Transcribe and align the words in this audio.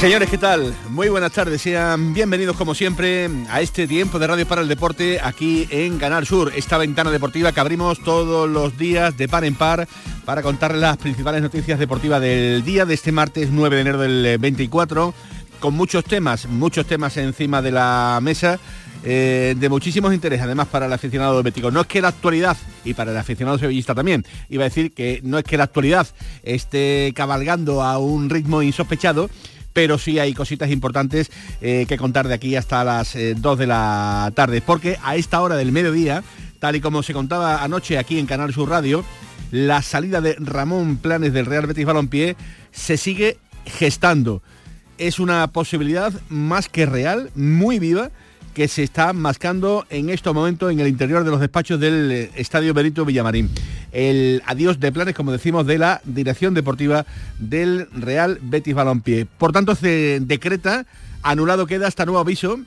Señores, 0.00 0.30
¿qué 0.30 0.38
tal? 0.38 0.74
Muy 0.88 1.10
buenas 1.10 1.32
tardes, 1.32 1.60
sean 1.60 2.14
bienvenidos 2.14 2.56
como 2.56 2.74
siempre 2.74 3.28
a 3.50 3.60
este 3.60 3.86
tiempo 3.86 4.18
de 4.18 4.26
Radio 4.26 4.48
para 4.48 4.62
el 4.62 4.68
Deporte 4.68 5.20
aquí 5.22 5.68
en 5.68 5.98
Canal 5.98 6.26
Sur, 6.26 6.52
esta 6.56 6.78
ventana 6.78 7.10
deportiva 7.10 7.52
que 7.52 7.60
abrimos 7.60 8.02
todos 8.02 8.48
los 8.48 8.78
días 8.78 9.18
de 9.18 9.28
par 9.28 9.44
en 9.44 9.54
par 9.54 9.86
para 10.24 10.40
contarles 10.40 10.80
las 10.80 10.96
principales 10.96 11.42
noticias 11.42 11.78
deportivas 11.78 12.18
del 12.22 12.64
día 12.64 12.86
de 12.86 12.94
este 12.94 13.12
martes 13.12 13.50
9 13.52 13.76
de 13.76 13.82
enero 13.82 13.98
del 13.98 14.38
24, 14.38 15.12
con 15.60 15.74
muchos 15.74 16.02
temas, 16.04 16.46
muchos 16.46 16.86
temas 16.86 17.18
encima 17.18 17.60
de 17.60 17.70
la 17.70 18.20
mesa. 18.22 18.58
Eh, 19.02 19.54
de 19.56 19.68
muchísimos 19.70 20.12
interés, 20.12 20.42
además 20.42 20.68
para 20.68 20.84
el 20.84 20.92
aficionado 20.92 21.42
bético. 21.42 21.70
No 21.70 21.80
es 21.80 21.86
que 21.86 22.02
la 22.02 22.08
actualidad, 22.08 22.54
y 22.84 22.92
para 22.92 23.12
el 23.12 23.16
aficionado 23.16 23.58
sevillista 23.58 23.94
también, 23.94 24.26
iba 24.50 24.64
a 24.64 24.68
decir 24.68 24.92
que 24.92 25.20
no 25.24 25.38
es 25.38 25.44
que 25.44 25.56
la 25.56 25.64
actualidad 25.64 26.06
esté 26.42 27.10
cabalgando 27.14 27.82
a 27.82 27.96
un 27.96 28.28
ritmo 28.28 28.60
insospechado, 28.60 29.30
pero 29.72 29.98
sí 29.98 30.18
hay 30.18 30.34
cositas 30.34 30.70
importantes 30.70 31.30
eh, 31.60 31.86
que 31.88 31.96
contar 31.96 32.28
de 32.28 32.34
aquí 32.34 32.56
hasta 32.56 32.84
las 32.84 33.14
2 33.14 33.18
eh, 33.18 33.34
de 33.34 33.66
la 33.66 34.32
tarde, 34.34 34.60
porque 34.60 34.98
a 35.02 35.16
esta 35.16 35.40
hora 35.40 35.56
del 35.56 35.72
mediodía, 35.72 36.22
tal 36.58 36.76
y 36.76 36.80
como 36.80 37.02
se 37.02 37.12
contaba 37.12 37.62
anoche 37.62 37.98
aquí 37.98 38.18
en 38.18 38.26
Canal 38.26 38.52
Sur 38.52 38.68
Radio, 38.70 39.04
la 39.50 39.82
salida 39.82 40.20
de 40.20 40.36
Ramón 40.38 40.96
Planes 40.96 41.32
del 41.32 41.46
Real 41.46 41.66
Betis 41.66 41.86
Balompié 41.86 42.36
se 42.72 42.96
sigue 42.96 43.38
gestando. 43.66 44.42
Es 44.98 45.18
una 45.18 45.46
posibilidad 45.48 46.12
más 46.28 46.68
que 46.68 46.86
real, 46.86 47.30
muy 47.34 47.78
viva, 47.78 48.10
que 48.54 48.68
se 48.68 48.82
está 48.82 49.12
mascando 49.12 49.86
en 49.90 50.10
estos 50.10 50.34
momentos 50.34 50.72
en 50.72 50.80
el 50.80 50.88
interior 50.88 51.24
de 51.24 51.30
los 51.30 51.40
despachos 51.40 51.78
del 51.78 52.10
eh, 52.10 52.30
Estadio 52.34 52.74
Benito 52.74 53.04
Villamarín. 53.04 53.50
El 53.92 54.42
adiós 54.46 54.80
de 54.80 54.92
planes, 54.92 55.14
como 55.14 55.32
decimos, 55.32 55.66
de 55.66 55.78
la 55.78 56.00
dirección 56.04 56.54
deportiva 56.54 57.06
del 57.38 57.88
Real 57.92 58.38
Betis 58.42 58.74
Balompié. 58.74 59.26
Por 59.26 59.52
tanto, 59.52 59.74
se 59.74 60.20
decreta, 60.20 60.86
anulado 61.22 61.66
queda 61.66 61.86
hasta 61.86 62.04
nuevo 62.04 62.20
aviso, 62.20 62.60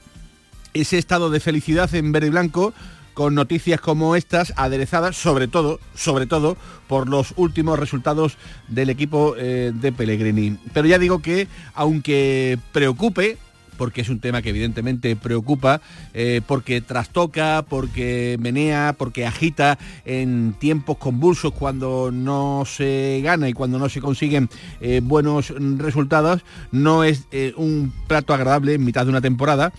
ese 0.74 0.98
estado 0.98 1.30
de 1.30 1.40
felicidad 1.40 1.94
en 1.94 2.12
verde 2.12 2.28
y 2.28 2.32
blanco 2.32 2.74
con 3.14 3.36
noticias 3.36 3.80
como 3.80 4.16
estas, 4.16 4.54
aderezadas 4.56 5.16
sobre 5.16 5.48
todo, 5.48 5.80
sobre 5.94 6.26
todo 6.26 6.58
por 6.88 7.08
los 7.08 7.34
últimos 7.36 7.78
resultados 7.78 8.38
del 8.68 8.90
equipo 8.90 9.36
eh, 9.38 9.72
de 9.74 9.92
Pellegrini. 9.92 10.58
Pero 10.74 10.88
ya 10.88 10.98
digo 10.98 11.20
que, 11.22 11.48
aunque 11.76 12.58
preocupe, 12.72 13.38
porque 13.78 14.02
es 14.02 14.10
un 14.10 14.20
tema 14.20 14.42
que 14.42 14.50
evidentemente 14.50 15.16
preocupa, 15.16 15.82
eh, 16.14 16.42
porque 16.46 16.82
trastoca, 16.82 17.66
porque 17.68 18.38
menea, 18.40 18.96
porque 18.98 19.26
agita 19.26 19.78
en 20.06 20.54
tiempos 20.60 20.98
convulsos 20.98 21.54
cuando 21.54 22.12
no 22.12 22.64
se 22.66 23.22
gana 23.24 23.50
y 23.50 23.54
cuando 23.54 23.80
no 23.80 23.90
se 23.90 24.02
consiguen 24.02 24.50
eh, 24.82 25.02
buenos 25.04 25.54
resultados. 25.78 26.42
No 26.72 27.04
es 27.04 27.26
eh, 27.32 27.54
un 27.58 27.94
plato 28.08 28.34
agradable 28.34 28.76
en 28.76 28.86
mitad 28.86 29.06
de 29.06 29.10
una 29.10 29.22
temporada 29.22 29.74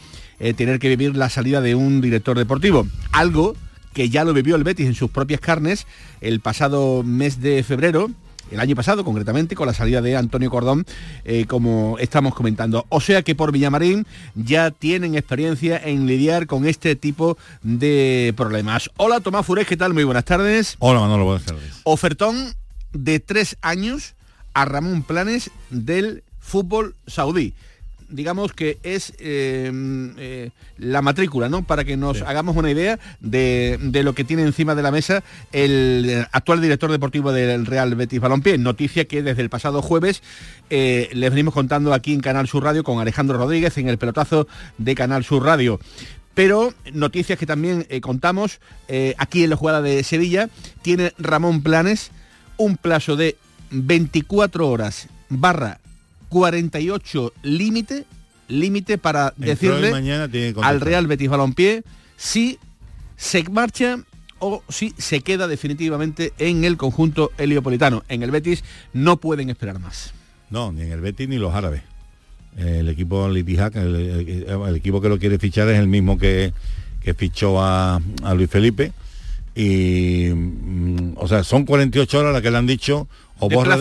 tener 0.57 0.79
que 0.79 0.89
vivir 0.89 1.17
la 1.17 1.31
salida 1.31 1.63
de 1.63 1.75
un 1.75 2.03
director 2.03 2.37
deportivo. 2.37 2.87
Algo 3.13 3.55
que 3.95 4.11
ya 4.11 4.25
lo 4.25 4.35
vivió 4.35 4.57
el 4.57 4.65
Betis 4.65 4.87
en 4.87 4.95
sus 4.95 5.11
propias 5.11 5.41
carnes 5.41 5.87
el 6.21 6.41
pasado 6.41 7.03
mes 7.03 7.41
de 7.41 7.63
febrero, 7.63 8.11
el 8.51 8.61
año 8.61 8.77
pasado 8.77 9.05
concretamente 9.05 9.55
con 9.55 9.67
la 9.67 9.75
salida 9.75 10.01
de 10.01 10.17
Antonio 10.17 10.51
Cordón, 10.51 10.85
eh, 11.25 11.47
como 11.47 11.97
estamos 11.99 12.35
comentando. 12.35 12.87
O 12.89 13.01
sea 13.01 13.23
que 13.23 13.35
por 13.35 13.53
Villamarín 13.53 14.07
ya 14.35 14.71
tienen 14.71 15.15
experiencia 15.15 15.81
en 15.83 16.07
lidiar 16.07 16.47
con 16.47 16.67
este 16.67 16.97
tipo 16.97 17.37
de 17.63 18.33
problemas. 18.37 18.91
Hola 18.97 19.21
Tomás 19.21 19.47
Furés, 19.47 19.67
¿qué 19.67 19.77
tal? 19.77 19.95
Muy 19.95 20.05
buenas 20.05 20.25
tardes. 20.25 20.77
Hola 20.79 21.01
Manolo, 21.01 21.25
buenas 21.25 21.45
tardes. 21.45 21.81
Ofertón 21.85 22.55
de 22.93 23.21
tres 23.21 23.57
años 23.61 24.15
a 24.53 24.65
Ramón 24.65 25.03
Planes 25.03 25.51
del 25.71 26.23
fútbol 26.39 26.95
saudí 27.07 27.55
digamos 28.15 28.53
que 28.53 28.79
es 28.83 29.13
eh, 29.19 29.71
eh, 30.19 30.51
la 30.79 31.03
matrícula, 31.03 31.49
¿no? 31.49 31.65
Para 31.65 31.85
que 31.85 31.97
nos 31.97 32.23
hagamos 32.23 32.57
una 32.57 32.71
idea 32.71 32.99
de, 33.21 33.79
lo 34.05 34.15
que 34.15 34.25
tiene 34.25 34.43
encima 34.43 34.75
de 34.75 34.83
la 34.83 34.91
mesa 34.91 35.25
el 35.53 36.27
actual 36.33 36.61
director 36.61 36.91
deportivo 36.91 37.33
del 37.33 37.67
Real 37.67 37.95
Betis 37.95 38.21
Balompié. 38.21 38.57
Noticia 38.59 39.07
que 39.07 39.23
desde 39.23 39.43
el 39.43 39.51
pasado 39.51 39.83
jueves 39.83 40.23
eh, 40.71 41.09
les 41.13 41.31
venimos 41.31 41.55
contando 41.55 41.93
aquí 41.93 42.15
en 42.15 42.21
Canal 42.21 42.47
Sur 42.47 42.63
Radio 42.63 42.85
con 42.85 43.01
Alejandro 43.01 43.37
Rodríguez 43.37 43.77
en 43.79 43.89
el 43.89 43.99
pelotazo 43.99 44.47
de 44.79 44.95
Canal 44.95 45.25
Sur 45.25 45.45
Radio. 45.45 45.81
Pero 46.35 46.73
noticias 46.93 47.39
que 47.39 47.47
también 47.47 47.87
contamos 48.01 48.61
aquí 49.19 49.45
en 49.45 49.51
la 49.51 49.57
jugada 49.57 49.83
de 49.83 50.03
Sevilla, 50.03 50.49
tiene 50.83 51.13
Ramón 51.17 51.63
Planes 51.63 52.11
un 52.57 52.77
plazo 52.77 53.15
de 53.15 53.37
24 53.71 54.69
horas 54.69 55.09
barra 55.29 55.79
48 56.29 57.33
límite, 57.43 58.05
límite 58.49 58.99
para 58.99 59.35
decirle 59.37 59.93
al 60.63 60.81
Real 60.81 61.07
Betis 61.07 61.29
Balompié 61.29 61.83
si 62.17 62.59
se 63.17 63.45
marcha 63.45 63.99
o 64.39 64.63
si 64.69 64.95
se 64.99 65.21
queda 65.21 65.49
definitivamente 65.49 66.33
en 66.39 66.65
el 66.65 66.77
conjunto 66.77 67.33
heliopolitano. 67.39 68.03
En 68.09 68.23
el 68.23 68.31
Betis 68.31 68.65
no 68.93 69.17
pueden 69.17 69.49
esperar 69.49 69.79
más. 69.79 70.13
No, 70.51 70.73
ni 70.73 70.83
en 70.83 70.93
el 70.93 71.01
Betis 71.01 71.29
ni 71.29 71.39
los 71.39 71.55
árabes. 71.55 71.83
El 72.57 72.89
equipo 72.89 73.29
Litijac, 73.29 73.75
el, 73.77 74.77
equipo 74.77 75.01
que 75.01 75.09
lo 75.09 75.19
quiere 75.19 75.39
fichar 75.39 75.69
es 75.69 75.79
el 75.79 75.89
mismo 75.89 76.19
que, 76.19 76.53
que 77.01 77.15
fichó 77.15 77.61
a, 77.61 78.01
a 78.23 78.35
Luis 78.35 78.51
Felipe. 78.51 78.93
Y, 79.57 80.29
mm, 80.35 81.15
o 81.17 81.27
sea, 81.27 81.43
son 81.45 81.65
48 81.65 82.19
horas 82.19 82.33
las 82.33 82.43
que 82.43 82.51
le 82.51 82.59
han 82.59 82.67
dicho 82.67 83.09
o 83.39 83.49
borra, 83.49 83.79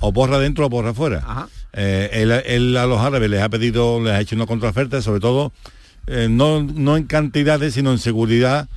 o 0.00 0.12
borra 0.12 0.38
dentro 0.38 0.66
o 0.66 0.68
borra 0.68 0.90
afuera. 0.90 1.48
Eh, 1.74 2.42
él, 2.46 2.76
a 2.76 2.86
los 2.86 3.00
árabes 3.00 3.30
les 3.30 3.42
ha 3.42 3.48
pedido, 3.48 4.02
les 4.02 4.12
ha 4.12 4.20
hecho 4.20 4.36
una 4.36 4.46
contraoferta, 4.46 5.00
sobre 5.00 5.20
todo 5.20 5.52
eh, 6.06 6.28
no, 6.30 6.62
no 6.62 6.96
en 6.96 7.04
cantidades, 7.04 7.74
sino 7.74 7.92
en 7.92 7.98
seguridad 7.98 8.68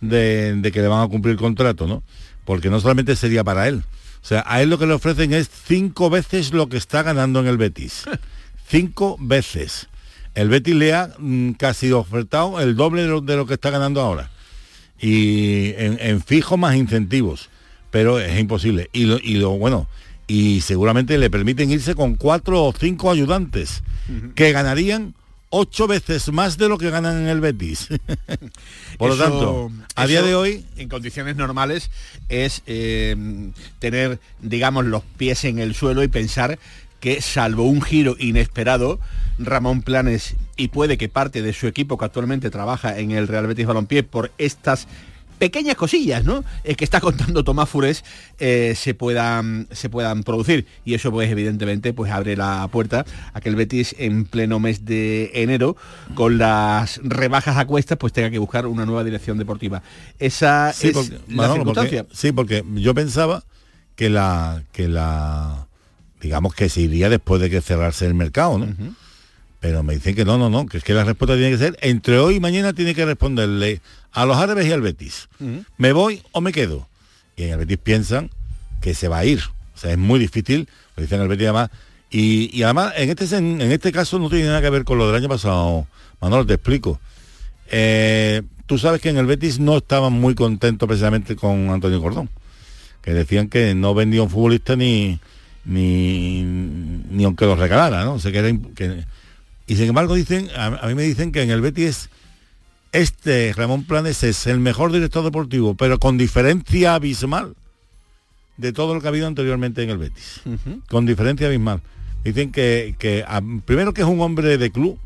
de, 0.00 0.70
que 0.72 0.80
le 0.80 0.88
van 0.88 1.02
a 1.02 1.08
cumplir 1.08 1.32
el 1.32 1.38
contrato, 1.38 1.86
¿no? 1.86 2.02
Porque 2.44 2.70
no 2.70 2.80
solamente 2.80 3.16
sería 3.16 3.44
para 3.44 3.68
él. 3.68 3.84
O 4.22 4.26
sea, 4.26 4.44
a 4.46 4.60
él 4.62 4.70
lo 4.70 4.78
que 4.78 4.86
le 4.86 4.94
ofrecen 4.94 5.32
es 5.32 5.48
cinco 5.66 6.10
veces 6.10 6.52
lo 6.52 6.68
que 6.68 6.76
está 6.76 7.02
ganando 7.02 7.40
en 7.40 7.46
el 7.46 7.56
Betis. 7.56 8.04
cinco 8.68 9.16
veces. 9.20 9.88
El 10.34 10.48
Betis 10.48 10.74
le 10.74 10.94
ha 10.94 11.14
mm, 11.18 11.52
casi 11.52 11.92
ofertado 11.92 12.60
el 12.60 12.76
doble 12.76 13.02
de 13.02 13.36
lo, 13.36 13.46
que 13.46 13.54
está 13.54 13.70
ganando 13.70 14.00
ahora. 14.00 14.30
Y 15.00 15.72
en, 15.76 16.22
fijo 16.22 16.56
más 16.56 16.76
incentivos. 16.76 17.48
Pero 17.90 18.20
es 18.20 18.38
imposible. 18.38 18.88
Y 18.92 19.04
lo, 19.04 19.18
y 19.18 19.34
lo 19.34 19.50
bueno, 19.50 19.88
y 20.30 20.60
seguramente 20.60 21.18
le 21.18 21.28
permiten 21.28 21.72
irse 21.72 21.96
con 21.96 22.14
cuatro 22.14 22.62
o 22.62 22.72
cinco 22.72 23.10
ayudantes 23.10 23.82
que 24.36 24.52
ganarían 24.52 25.14
ocho 25.48 25.88
veces 25.88 26.32
más 26.32 26.56
de 26.56 26.68
lo 26.68 26.78
que 26.78 26.88
ganan 26.88 27.22
en 27.22 27.26
el 27.26 27.40
Betis. 27.40 27.88
Por 28.98 29.10
lo 29.10 29.16
tanto, 29.16 29.72
a 29.96 30.06
día 30.06 30.22
de 30.22 30.36
hoy... 30.36 30.64
En 30.76 30.88
condiciones 30.88 31.34
normales 31.34 31.90
es 32.28 32.62
eh, 32.68 33.16
tener, 33.80 34.20
digamos, 34.40 34.84
los 34.84 35.02
pies 35.02 35.44
en 35.44 35.58
el 35.58 35.74
suelo 35.74 36.04
y 36.04 36.08
pensar 36.08 36.60
que 37.00 37.20
salvo 37.20 37.64
un 37.64 37.82
giro 37.82 38.14
inesperado, 38.16 39.00
Ramón 39.40 39.82
Planes 39.82 40.36
y 40.56 40.68
puede 40.68 40.96
que 40.96 41.08
parte 41.08 41.42
de 41.42 41.52
su 41.52 41.66
equipo 41.66 41.98
que 41.98 42.04
actualmente 42.04 42.50
trabaja 42.50 43.00
en 43.00 43.10
el 43.10 43.26
Real 43.26 43.48
Betis 43.48 43.66
Balompié 43.66 44.04
por 44.04 44.30
estas 44.38 44.86
pequeñas 45.40 45.74
cosillas, 45.74 46.22
¿no? 46.22 46.44
Es 46.64 46.76
que 46.76 46.84
está 46.84 47.00
contando 47.00 47.42
Tomás 47.42 47.68
Fures 47.68 48.04
eh, 48.38 48.74
se, 48.76 48.92
puedan, 48.92 49.66
se 49.72 49.88
puedan 49.88 50.22
producir. 50.22 50.66
Y 50.84 50.92
eso 50.94 51.10
pues 51.10 51.30
evidentemente 51.30 51.94
pues 51.94 52.12
abre 52.12 52.36
la 52.36 52.68
puerta 52.70 53.06
a 53.32 53.40
que 53.40 53.48
el 53.48 53.56
Betis 53.56 53.96
en 53.98 54.26
pleno 54.26 54.60
mes 54.60 54.84
de 54.84 55.30
enero, 55.34 55.76
con 56.14 56.36
las 56.36 57.00
rebajas 57.02 57.56
a 57.56 57.66
cuestas, 57.66 57.96
pues 57.98 58.12
tenga 58.12 58.30
que 58.30 58.38
buscar 58.38 58.66
una 58.66 58.84
nueva 58.84 59.02
dirección 59.02 59.38
deportiva. 59.38 59.82
Esa 60.18 60.70
es 60.70 61.10
la 61.28 61.54
circunstancia. 61.54 62.06
sí, 62.12 62.32
porque 62.32 62.62
yo 62.74 62.94
pensaba 62.94 63.42
que 63.96 64.10
la, 64.10 64.62
que 64.72 64.88
la, 64.88 65.68
digamos 66.20 66.54
que 66.54 66.68
se 66.68 66.82
iría 66.82 67.08
después 67.08 67.40
de 67.40 67.48
que 67.48 67.62
cerrase 67.62 68.04
el 68.04 68.14
mercado, 68.14 68.58
¿no? 68.58 68.94
Pero 69.58 69.82
me 69.82 69.94
dicen 69.94 70.14
que 70.14 70.24
no, 70.24 70.38
no, 70.38 70.48
no, 70.48 70.66
que 70.66 70.78
es 70.78 70.84
que 70.84 70.94
la 70.94 71.04
respuesta 71.04 71.34
tiene 71.34 71.50
que 71.50 71.58
ser, 71.58 71.78
entre 71.80 72.18
hoy 72.18 72.36
y 72.36 72.40
mañana 72.40 72.72
tiene 72.72 72.94
que 72.94 73.04
responderle 73.04 73.80
a 74.12 74.26
los 74.26 74.36
árabes 74.36 74.66
y 74.66 74.72
al 74.72 74.80
Betis. 74.80 75.28
¿Me 75.78 75.92
voy 75.92 76.22
o 76.32 76.40
me 76.40 76.52
quedo? 76.52 76.88
Y 77.36 77.44
en 77.44 77.50
el 77.52 77.58
Betis 77.58 77.78
piensan 77.78 78.30
que 78.80 78.94
se 78.94 79.08
va 79.08 79.18
a 79.18 79.24
ir. 79.24 79.40
O 79.74 79.78
sea, 79.78 79.92
es 79.92 79.98
muy 79.98 80.18
difícil, 80.18 80.68
lo 80.96 81.02
dicen 81.02 81.20
el 81.20 81.28
Betis 81.28 81.44
además. 81.46 81.70
Y, 82.10 82.50
y 82.56 82.62
además, 82.64 82.92
en 82.96 83.08
este, 83.10 83.36
en 83.36 83.60
este 83.72 83.92
caso 83.92 84.18
no 84.18 84.28
tiene 84.28 84.46
nada 84.46 84.60
que 84.60 84.70
ver 84.70 84.84
con 84.84 84.98
lo 84.98 85.06
del 85.06 85.16
año 85.16 85.28
pasado. 85.28 85.86
Manolo, 86.20 86.44
te 86.44 86.54
explico. 86.54 87.00
Eh, 87.70 88.42
tú 88.66 88.78
sabes 88.78 89.00
que 89.00 89.10
en 89.10 89.16
el 89.16 89.26
Betis 89.26 89.58
no 89.60 89.76
estaban 89.76 90.12
muy 90.12 90.34
contentos 90.34 90.86
precisamente 90.88 91.36
con 91.36 91.70
Antonio 91.70 92.00
Cordón. 92.02 92.28
Que 93.00 93.14
decían 93.14 93.48
que 93.48 93.74
no 93.74 93.94
vendía 93.94 94.22
un 94.22 94.28
futbolista 94.28 94.76
ni, 94.76 95.18
ni, 95.64 96.42
ni 96.42 97.24
aunque 97.24 97.46
lo 97.46 97.56
regalara, 97.56 98.04
¿no? 98.04 98.14
O 98.14 98.18
sea, 98.18 98.32
que 98.32 98.38
era, 98.38 98.50
imp- 98.50 98.74
que- 98.74 99.04
y 99.66 99.76
sin 99.76 99.86
embargo 99.86 100.14
dicen, 100.14 100.48
a, 100.56 100.66
a 100.66 100.86
mí 100.88 100.94
me 100.94 101.02
dicen 101.04 101.30
que 101.32 101.42
en 101.42 101.50
el 101.50 101.60
Betis 101.60 102.10
este 102.92 103.52
Ramón 103.54 103.84
Planes 103.84 104.22
es 104.24 104.46
el 104.46 104.58
mejor 104.60 104.92
director 104.92 105.22
deportivo, 105.24 105.74
pero 105.74 105.98
con 105.98 106.18
diferencia 106.18 106.94
abismal 106.94 107.54
de 108.56 108.72
todo 108.72 108.94
lo 108.94 109.00
que 109.00 109.06
ha 109.06 109.10
habido 109.10 109.26
anteriormente 109.26 109.82
en 109.82 109.90
el 109.90 109.98
Betis. 109.98 110.40
Con 110.88 111.06
diferencia 111.06 111.46
abismal. 111.46 111.80
Dicen 112.24 112.52
que, 112.52 112.94
que 112.98 113.24
a- 113.26 113.40
primero 113.64 113.94
que 113.94 114.02
es 114.02 114.06
un 114.06 114.20
hombre 114.20 114.58
de 114.58 114.70
club, 114.70 114.98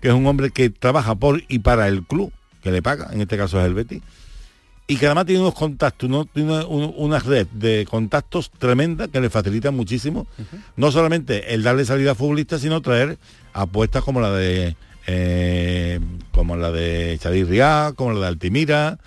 que 0.00 0.08
es 0.08 0.14
un 0.14 0.26
hombre 0.26 0.50
que 0.50 0.70
trabaja 0.70 1.14
por 1.14 1.42
y 1.48 1.58
para 1.60 1.88
el 1.88 2.02
club, 2.04 2.32
que 2.62 2.70
le 2.70 2.82
paga, 2.82 3.08
en 3.12 3.20
este 3.20 3.36
caso 3.36 3.58
es 3.60 3.66
el 3.66 3.74
Betis, 3.74 4.02
y 4.86 4.96
que 4.96 5.06
además 5.06 5.26
tiene 5.26 5.40
unos 5.40 5.54
contactos, 5.54 6.08
¿no? 6.10 6.26
tiene 6.26 6.64
un- 6.64 6.92
una 6.96 7.18
red 7.18 7.46
de 7.48 7.86
contactos 7.90 8.50
tremenda 8.50 9.08
que 9.08 9.20
le 9.20 9.30
facilita 9.30 9.70
muchísimo, 9.70 10.26
no 10.76 10.92
solamente 10.92 11.54
el 11.54 11.62
darle 11.62 11.84
salida 11.84 12.12
a 12.12 12.14
futbolistas, 12.14 12.60
sino 12.60 12.80
traer 12.82 13.16
apuestas 13.52 14.04
como 14.04 14.20
la 14.20 14.30
de 14.32 14.76
eh, 15.06 16.00
como 16.32 16.56
la 16.56 16.70
de 16.70 17.18
Xavi 17.22 17.44
Riá, 17.44 17.92
como 17.96 18.12
la 18.12 18.20
de 18.20 18.26
Altimira 18.26 18.98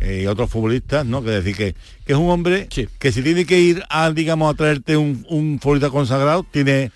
eh, 0.00 0.22
y 0.24 0.26
otros 0.26 0.50
futbolistas, 0.50 1.06
¿no? 1.06 1.22
Que 1.22 1.30
decir 1.30 1.56
que, 1.56 1.74
que 2.04 2.12
es 2.12 2.18
un 2.18 2.30
hombre 2.30 2.68
Sí. 2.70 2.88
que 2.98 3.12
si 3.12 3.22
tiene 3.22 3.44
que 3.46 3.60
ir 3.60 3.82
a, 3.88 4.10
digamos, 4.10 4.52
a 4.52 4.56
traerte 4.56 4.96
un, 4.96 5.24
un 5.28 5.58
futbolista 5.60 5.90
consagrado, 5.90 6.44
tiene 6.50 6.90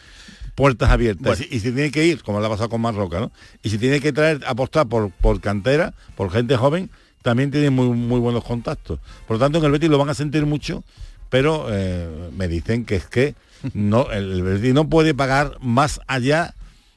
puertas 0.55 0.91
abiertas. 0.91 1.23
Bueno. 1.23 1.37
Y, 1.41 1.49
si, 1.49 1.57
y 1.57 1.61
si 1.61 1.73
tiene 1.73 1.91
que 1.91 2.05
ir, 2.05 2.23
como 2.23 2.41
le 2.41 2.47
ha 2.47 2.51
pasado 2.51 2.69
con 2.69 2.81
Marroca, 2.83 3.21
¿no? 3.21 3.33
Y 3.63 3.71
si 3.71 3.79
tiene 3.79 4.01
que 4.01 4.13
traer, 4.13 4.41
apostar 4.47 4.87
por, 4.87 5.11
por 5.11 5.41
cantera, 5.41 5.95
por 6.17 6.31
gente 6.31 6.57
joven, 6.57 6.91
también 7.23 7.51
tiene 7.51 7.71
muy, 7.71 7.89
muy 7.89 8.21
buenos 8.21 8.45
contactos. 8.45 8.99
Por 9.27 9.37
lo 9.37 9.41
tanto, 9.41 9.59
en 9.59 9.65
el 9.65 9.71
Betis 9.71 9.89
lo 9.89 9.99
van 9.99 10.09
a 10.11 10.15
sentir 10.15 10.45
mucho, 10.47 10.85
pero 11.31 11.67
eh, 11.71 12.09
me 12.37 12.49
dicen 12.49 12.85
que 12.85 12.97
es 12.97 13.07
que 13.07 13.35
no, 13.75 14.11
el 14.11 14.43
Betis 14.43 14.75
no 14.75 14.89
puede 14.89 15.15
pagar 15.15 15.57
más 15.61 16.01
allá 16.07 16.55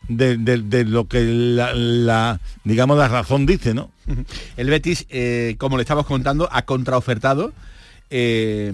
de, 0.08 0.38
de- 0.38 0.62
de 0.62 0.86
lo 0.86 1.08
que 1.08 1.22
la, 1.24 1.74
la, 1.74 2.40
digamos, 2.64 2.98
la 2.98 3.08
razón 3.08 3.46
dice, 3.46 3.74
¿no? 3.74 3.90
El 4.58 4.70
Betis, 4.70 5.06
eh, 5.10 5.56
como 5.58 5.78
le 5.78 5.84
estamos 5.84 6.06
contando, 6.06 6.48
ha 6.52 6.64
contraofertado. 6.64 7.54
eh, 8.10 8.72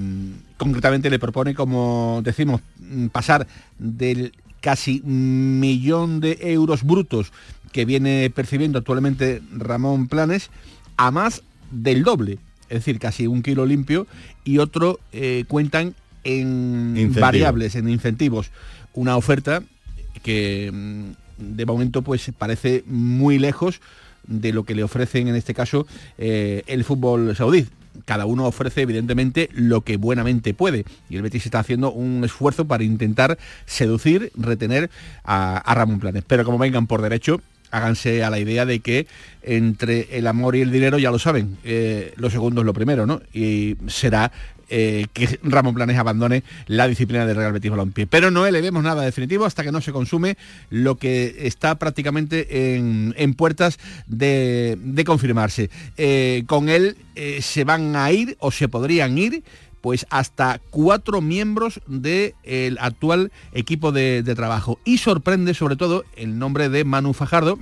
concretamente 0.57 1.09
le 1.09 1.19
propone, 1.19 1.53
como 1.55 2.21
decimos, 2.23 2.61
mm, 2.79 3.07
pasar 3.07 3.47
del 3.77 4.33
casi 4.59 5.01
millón 5.05 6.19
de 6.19 6.37
euros 6.41 6.83
brutos 6.83 7.31
que 7.71 7.85
viene 7.85 8.29
percibiendo 8.33 8.79
actualmente 8.79 9.41
Ramón 9.55 10.07
Planes 10.09 10.49
a 10.97 11.11
más 11.11 11.43
del 11.71 12.03
doble, 12.03 12.33
es 12.67 12.79
decir, 12.79 12.99
casi 12.99 13.27
un 13.27 13.41
kilo 13.41 13.65
limpio 13.65 14.05
y 14.43 14.57
otro 14.57 14.99
eh, 15.13 15.45
cuentan 15.47 15.95
en 16.25 16.95
Incentivo. 16.97 17.21
variables, 17.21 17.75
en 17.75 17.87
incentivos. 17.87 18.51
Una 18.93 19.15
oferta 19.15 19.63
que 20.19 20.71
mm, 20.71 21.55
de 21.55 21.65
momento 21.65 22.01
pues 22.01 22.31
parece 22.37 22.83
muy 22.85 23.39
lejos 23.39 23.81
de 24.27 24.53
lo 24.53 24.63
que 24.63 24.75
le 24.75 24.83
ofrecen 24.83 25.27
en 25.27 25.35
este 25.35 25.53
caso 25.53 25.87
eh, 26.17 26.63
el 26.67 26.83
fútbol 26.83 27.35
saudí. 27.35 27.67
Cada 28.05 28.25
uno 28.25 28.45
ofrece 28.45 28.81
evidentemente 28.81 29.49
lo 29.51 29.81
que 29.81 29.97
buenamente 29.97 30.53
puede 30.53 30.85
y 31.09 31.15
el 31.15 31.21
Betis 31.21 31.45
está 31.45 31.59
haciendo 31.59 31.91
un 31.91 32.23
esfuerzo 32.23 32.65
para 32.65 32.83
intentar 32.83 33.37
seducir, 33.65 34.31
retener 34.35 34.89
a, 35.23 35.73
Ramón 35.73 35.99
Planes. 35.99 36.23
Pero 36.25 36.45
como 36.45 36.57
vengan 36.57 36.87
por 36.87 37.01
derecho, 37.01 37.41
háganse 37.71 38.23
a 38.23 38.29
la 38.29 38.39
idea 38.39 38.65
de 38.65 38.79
que 38.79 39.07
entre 39.41 40.17
el 40.17 40.27
amor 40.27 40.55
y 40.55 40.61
el 40.61 40.71
dinero 40.71 40.97
ya 40.97 41.11
lo 41.11 41.19
saben, 41.19 41.57
eh, 41.63 42.13
lo 42.15 42.29
segundo 42.29 42.61
es 42.61 42.65
lo 42.65 42.73
primero, 42.73 43.05
¿no? 43.05 43.21
Y 43.33 43.75
será 43.87 44.31
eh, 44.69 45.07
que 45.13 45.39
Ramón 45.43 45.75
Planes 45.75 45.97
abandone 45.97 46.43
la 46.67 46.87
disciplina 46.87 47.25
del 47.25 47.35
Real 47.35 47.53
Betis 47.53 47.71
Balompié. 47.71 48.07
Pero 48.07 48.31
no 48.31 48.49
le 48.49 48.61
vemos 48.61 48.83
nada 48.83 49.03
definitivo 49.03 49.45
hasta 49.45 49.63
que 49.63 49.71
no 49.71 49.81
se 49.81 49.91
consume 49.91 50.37
lo 50.69 50.95
que 50.95 51.47
está 51.47 51.75
prácticamente 51.75 52.75
en, 52.75 53.33
puertas 53.33 53.79
de, 54.07 54.77
de 54.79 55.03
confirmarse. 55.03 55.69
Eh, 55.97 56.43
con 56.47 56.69
él 56.69 56.97
eh, 57.15 57.41
se 57.41 57.63
van 57.63 57.95
a 57.95 58.11
ir 58.11 58.37
o 58.39 58.51
se 58.51 58.67
podrían 58.67 59.17
ir 59.17 59.43
pues 59.81 60.05
hasta 60.09 60.59
cuatro 60.69 61.21
miembros 61.21 61.81
del 61.87 62.77
actual 62.79 63.31
equipo 63.53 63.91
de, 63.91 64.23
de 64.23 64.35
trabajo. 64.35 64.79
Y 64.85 64.97
sorprende 64.97 65.53
sobre 65.53 65.75
todo 65.75 66.03
el 66.15 66.37
nombre 66.37 66.69
de 66.69 66.83
Manu 66.83 67.13
Fajardo, 67.13 67.57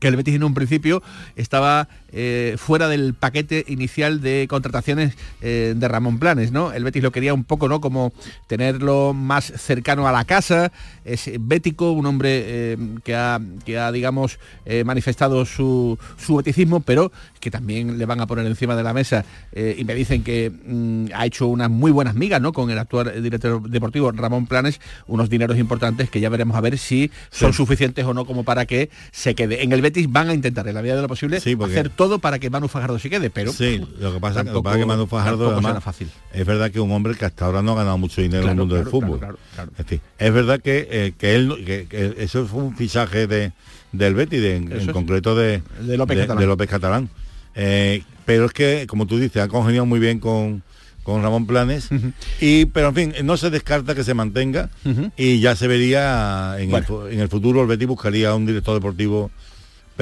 que 0.00 0.08
el 0.08 0.16
Betis 0.16 0.34
en 0.34 0.44
un 0.44 0.54
principio 0.54 1.02
estaba 1.36 1.88
eh, 2.12 2.56
fuera 2.58 2.88
del 2.88 3.14
paquete 3.14 3.64
inicial 3.68 4.20
de 4.20 4.46
contrataciones 4.48 5.14
eh, 5.40 5.74
de 5.76 5.88
Ramón 5.88 6.18
Planes, 6.18 6.52
¿no? 6.52 6.72
El 6.72 6.84
Betis 6.84 7.02
lo 7.02 7.10
quería 7.12 7.34
un 7.34 7.44
poco, 7.44 7.68
¿no? 7.68 7.80
Como 7.80 8.12
tenerlo 8.46 9.12
más 9.14 9.44
cercano 9.56 10.06
a 10.06 10.12
la 10.12 10.24
casa, 10.24 10.72
es 11.04 11.30
bético, 11.40 11.92
un 11.92 12.06
hombre 12.06 12.42
eh, 12.44 12.76
que, 13.04 13.14
ha, 13.14 13.40
que 13.64 13.78
ha, 13.78 13.90
digamos, 13.92 14.38
manifestado 14.84 15.44
su, 15.46 15.98
su 16.16 16.36
beticismo, 16.36 16.80
pero 16.80 17.12
que 17.40 17.50
también 17.50 17.98
le 17.98 18.06
van 18.06 18.20
a 18.20 18.26
poner 18.26 18.46
encima 18.46 18.76
de 18.76 18.82
la 18.82 18.92
mesa 18.92 19.24
y 19.54 19.84
me 19.84 19.94
dicen 19.94 20.22
que 20.22 20.50
mm, 20.50 21.06
ha 21.14 21.26
hecho 21.26 21.46
unas 21.48 21.70
muy 21.70 21.90
buenas 21.90 22.14
migas, 22.14 22.40
¿no? 22.40 22.52
Con 22.52 22.70
el 22.70 22.78
actual 22.78 23.22
director 23.22 23.62
deportivo 23.68 24.12
Ramón 24.12 24.46
Planes, 24.46 24.80
unos 25.06 25.28
dineros 25.28 25.58
importantes 25.58 26.10
que 26.10 26.20
ya 26.20 26.28
veremos 26.28 26.56
a 26.56 26.60
ver 26.60 26.78
si 26.78 27.10
son 27.30 27.52
suficientes 27.52 28.04
o 28.04 28.14
no 28.14 28.24
como 28.24 28.44
para 28.44 28.66
que 28.66 28.90
se 29.10 29.34
quede. 29.34 29.62
En 29.62 29.72
el 29.72 29.82
Betis 29.82 30.10
van 30.10 30.28
a 30.28 30.34
intentar, 30.34 30.68
en 30.68 30.74
la 30.74 30.82
medida 30.82 30.96
de 30.96 31.02
lo 31.02 31.08
posible, 31.08 31.40
Sí, 31.40 31.56
porque- 31.56 31.72
hacer 31.74 31.88
todo 31.90 32.01
para 32.20 32.38
que 32.38 32.50
Manu 32.50 32.68
Fajardo 32.68 32.98
se 32.98 33.08
quede, 33.10 33.30
pero 33.30 33.52
Sí, 33.52 33.80
lo 33.98 34.12
que 34.14 34.20
pasa, 34.20 34.44
tampoco- 34.44 34.70
es 34.70 34.76
que 34.78 34.86
Manu 34.86 35.06
Fajardo 35.06 35.50
además, 35.52 35.82
fácil. 35.82 36.08
es 36.32 36.46
verdad 36.46 36.70
que 36.70 36.80
un 36.80 36.90
hombre 36.92 37.14
que 37.14 37.24
hasta 37.24 37.44
ahora 37.46 37.62
no 37.62 37.72
ha 37.72 37.76
ganado 37.76 37.98
mucho 37.98 38.20
dinero 38.22 38.44
en 38.44 38.50
el 38.50 38.56
mundo 38.56 38.74
claro, 38.74 38.84
del 38.84 38.90
fútbol. 38.90 39.18
claro. 39.18 39.38
Es, 39.72 39.76
decir, 39.78 40.00
es 40.18 40.32
verdad 40.32 40.60
que, 40.60 40.88
eh, 40.90 41.12
que 41.18 41.34
él 41.34 41.62
que, 41.66 41.86
que 41.88 42.14
eso 42.18 42.46
fue 42.46 42.62
un 42.62 42.76
fichaje 42.76 43.26
de, 43.26 43.52
del 43.92 44.14
Betis, 44.14 44.40
de- 44.40 44.56
en, 44.56 44.92
concreto 44.92 45.34
de, 45.34 45.62
De 45.80 45.96
López 45.96 46.18
Catalán. 46.18 46.38
de 46.38 46.46
López 46.46 46.68
Catalán. 46.68 47.08
Eh, 47.54 48.02
pero 48.24 48.46
es 48.46 48.52
que, 48.52 48.86
como 48.86 49.06
tú 49.06 49.18
dices, 49.18 49.42
ha 49.42 49.48
congeniado 49.48 49.84
muy 49.84 49.98
bien 50.00 50.18
con, 50.20 50.62
con 51.02 51.22
Ramón 51.22 51.46
Planes. 51.46 51.88
y 52.40 52.66
Pero 52.66 52.88
en 52.88 52.94
fin, 52.94 53.14
no 53.24 53.36
se 53.36 53.50
descarta 53.50 53.94
que 53.94 54.04
se 54.04 54.14
mantenga 54.14 54.70
y 55.16 55.40
ya 55.40 55.56
se 55.56 55.66
vería 55.68 56.56
en, 56.58 56.70
Bueno. 56.70 56.78
el, 56.78 56.84
fu- 56.84 57.06
en 57.08 57.20
el 57.20 57.28
futuro 57.28 57.60
el 57.62 57.66
Betis 57.66 57.88
buscaría 57.88 58.34
un 58.34 58.46
director 58.46 58.74
deportivo, 58.74 59.30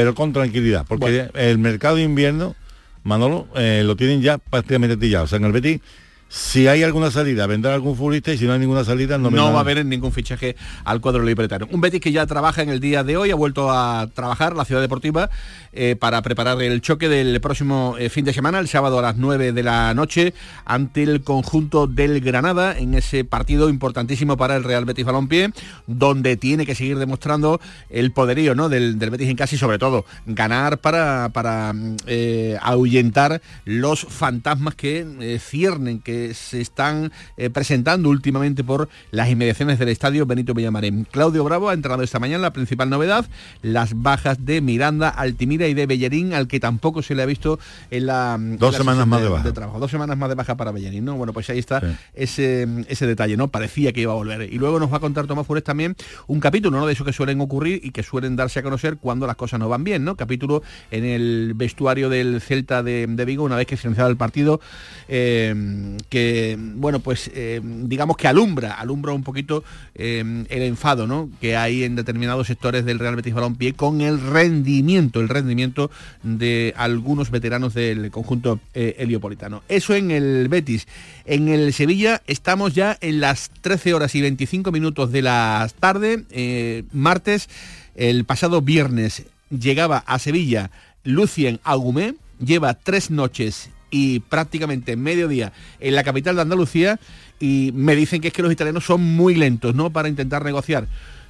pero 0.00 0.14
con 0.14 0.32
tranquilidad, 0.32 0.86
porque 0.88 1.28
el 1.34 1.58
mercado 1.58 1.96
de 1.96 2.02
invierno, 2.04 2.56
Manolo, 3.04 3.48
eh, 3.54 3.82
lo 3.84 3.96
tienen 3.96 4.22
ya 4.22 4.38
prácticamente 4.38 4.96
tillado. 4.96 5.24
O 5.24 5.26
sea, 5.26 5.36
en 5.36 5.44
el 5.44 5.52
Betis, 5.52 5.82
si 6.32 6.68
hay 6.68 6.84
alguna 6.84 7.10
salida, 7.10 7.44
vendrá 7.48 7.74
algún 7.74 7.96
futbolista 7.96 8.32
y 8.32 8.38
si 8.38 8.44
no 8.44 8.52
hay 8.52 8.60
ninguna 8.60 8.84
salida, 8.84 9.18
no, 9.18 9.32
va 9.32 9.58
a 9.58 9.60
haber 9.60 9.84
ningún 9.84 10.12
fichaje 10.12 10.54
al 10.84 11.00
cuadro 11.00 11.24
libertario. 11.24 11.66
Un 11.72 11.80
Betis 11.80 12.00
que 12.00 12.12
ya 12.12 12.24
trabaja 12.24 12.62
en 12.62 12.68
el 12.68 12.78
día 12.78 13.02
de 13.02 13.16
hoy, 13.16 13.32
ha 13.32 13.34
vuelto 13.34 13.72
a 13.72 14.08
trabajar 14.14 14.54
la 14.54 14.64
ciudad 14.64 14.80
deportiva 14.80 15.28
eh, 15.72 15.96
para 15.98 16.22
preparar 16.22 16.62
el 16.62 16.80
choque 16.82 17.08
del 17.08 17.40
próximo 17.40 17.96
eh, 17.98 18.10
fin 18.10 18.24
de 18.24 18.32
semana, 18.32 18.60
el 18.60 18.68
sábado 18.68 19.00
a 19.00 19.02
las 19.02 19.16
9 19.16 19.52
de 19.52 19.62
la 19.64 19.92
noche, 19.92 20.32
ante 20.64 21.02
el 21.02 21.22
conjunto 21.22 21.88
del 21.88 22.20
Granada, 22.20 22.78
en 22.78 22.94
ese 22.94 23.24
partido 23.24 23.68
importantísimo 23.68 24.36
para 24.36 24.54
el 24.54 24.62
Real 24.62 24.84
Betis 24.84 25.06
Balompié, 25.06 25.50
donde 25.88 26.36
tiene 26.36 26.64
que 26.64 26.76
seguir 26.76 26.98
demostrando 26.98 27.60
el 27.88 28.12
poderío 28.12 28.54
¿no? 28.54 28.68
del, 28.68 29.00
del 29.00 29.10
Betis 29.10 29.30
en 29.30 29.36
casa 29.36 29.56
y 29.56 29.58
sobre 29.58 29.78
todo 29.80 30.04
ganar 30.26 30.78
para, 30.78 31.30
para 31.30 31.72
mm, 31.72 31.96
eh, 32.06 32.56
ahuyentar 32.62 33.42
los 33.64 34.06
fantasmas 34.08 34.76
que 34.76 35.40
ciernen, 35.40 35.98
que 35.98 36.19
se 36.34 36.60
están 36.60 37.12
eh, 37.36 37.50
presentando 37.50 38.08
últimamente 38.08 38.62
por 38.64 38.88
las 39.10 39.28
inmediaciones 39.28 39.78
del 39.78 39.88
estadio 39.88 40.26
Benito 40.26 40.54
Villamarín. 40.54 41.06
Claudio 41.10 41.44
Bravo 41.44 41.68
ha 41.68 41.74
entrado 41.74 42.02
esta 42.02 42.18
mañana 42.18 42.42
la 42.42 42.52
principal 42.52 42.88
novedad, 42.90 43.26
las 43.62 44.00
bajas 44.00 44.44
de 44.44 44.60
Miranda, 44.60 45.08
Altimira 45.08 45.66
y 45.68 45.74
de 45.74 45.86
Bellerín, 45.86 46.32
al 46.34 46.46
que 46.48 46.60
tampoco 46.60 47.02
se 47.02 47.14
le 47.14 47.22
ha 47.22 47.26
visto 47.26 47.58
en 47.90 48.06
la 48.06 48.34
en 48.38 48.56
Dos 48.58 48.72
la 48.72 48.78
semanas 48.78 49.06
más 49.06 49.22
de 49.22 49.28
baja. 49.28 49.52
trabajo. 49.52 49.78
Dos 49.80 49.90
semanas 49.90 50.16
más 50.16 50.28
de 50.28 50.34
baja 50.34 50.56
para 50.56 50.70
Bellerín, 50.72 51.04
¿no? 51.04 51.16
Bueno, 51.16 51.32
pues 51.32 51.48
ahí 51.50 51.58
está 51.58 51.80
Sí. 51.80 51.86
ese, 52.14 52.66
ese 52.88 53.06
detalle, 53.06 53.36
¿no? 53.36 53.48
Parecía 53.48 53.92
que 53.92 54.00
iba 54.02 54.12
a 54.12 54.16
volver. 54.16 54.42
Y 54.52 54.58
luego 54.58 54.78
nos 54.78 54.92
va 54.92 54.98
a 54.98 55.00
contar 55.00 55.26
Tomás 55.26 55.46
Fures 55.46 55.64
también 55.64 55.96
un 56.26 56.40
capítulo, 56.40 56.78
¿no? 56.78 56.86
De 56.86 56.92
eso 56.92 57.04
que 57.04 57.12
suelen 57.12 57.40
ocurrir 57.40 57.80
y 57.82 57.90
que 57.90 58.02
suelen 58.02 58.36
darse 58.36 58.60
a 58.60 58.62
conocer 58.62 58.96
cuando 58.98 59.26
las 59.26 59.36
cosas 59.36 59.58
no 59.60 59.68
van 59.68 59.84
bien, 59.84 60.04
¿no? 60.04 60.16
Capítulo 60.16 60.62
en 60.90 61.04
el 61.04 61.52
vestuario 61.54 62.08
del 62.08 62.40
Celta 62.40 62.82
de, 62.82 63.06
de 63.08 63.24
Vigo, 63.24 63.44
una 63.44 63.56
vez 63.56 63.66
que 63.66 63.76
finalizado 63.76 64.10
el 64.10 64.16
partido, 64.16 64.60
eh, 65.08 65.96
que 66.10 66.58
bueno 66.58 66.98
pues 66.98 67.30
eh, 67.34 67.60
digamos 67.62 68.16
que 68.16 68.28
alumbra 68.28 68.74
alumbra 68.74 69.12
un 69.14 69.22
poquito 69.22 69.64
eh, 69.94 70.44
el 70.48 70.62
enfado 70.62 71.06
¿no? 71.06 71.30
que 71.40 71.56
hay 71.56 71.84
en 71.84 71.94
determinados 71.94 72.48
sectores 72.48 72.84
del 72.84 72.98
Real 72.98 73.16
Betis 73.16 73.32
Balompié 73.32 73.72
con 73.72 74.00
el 74.00 74.20
rendimiento 74.20 75.20
el 75.20 75.28
rendimiento 75.28 75.90
de 76.22 76.74
algunos 76.76 77.30
veteranos 77.30 77.74
del 77.74 78.10
conjunto 78.10 78.60
eh, 78.74 78.96
heliopolitano 78.98 79.62
eso 79.68 79.94
en 79.94 80.10
el 80.10 80.48
Betis 80.48 80.88
en 81.24 81.48
el 81.48 81.72
Sevilla 81.72 82.20
estamos 82.26 82.74
ya 82.74 82.98
en 83.00 83.20
las 83.20 83.50
13 83.60 83.94
horas 83.94 84.14
y 84.16 84.20
25 84.20 84.72
minutos 84.72 85.12
de 85.12 85.22
la 85.22 85.70
tarde 85.78 86.84
martes 86.92 87.48
el 87.94 88.24
pasado 88.24 88.62
viernes 88.62 89.26
llegaba 89.48 89.98
a 89.98 90.18
Sevilla 90.18 90.72
Lucien 91.04 91.60
Agumé 91.62 92.14
lleva 92.44 92.74
tres 92.74 93.10
noches 93.12 93.70
y 93.90 94.20
prácticamente 94.20 94.96
mediodía 94.96 95.52
en 95.80 95.94
la 95.94 96.04
capital 96.04 96.36
de 96.36 96.42
Andalucía 96.42 97.00
y 97.40 97.72
me 97.74 97.96
dicen 97.96 98.20
que 98.20 98.28
es 98.28 98.34
que 98.34 98.42
los 98.42 98.52
italianos 98.52 98.84
son 98.84 99.02
muy 99.02 99.34
lentos, 99.34 99.74
¿no? 99.74 99.90
Para 99.90 100.08
intentar 100.08 100.44
negociar. 100.44 100.86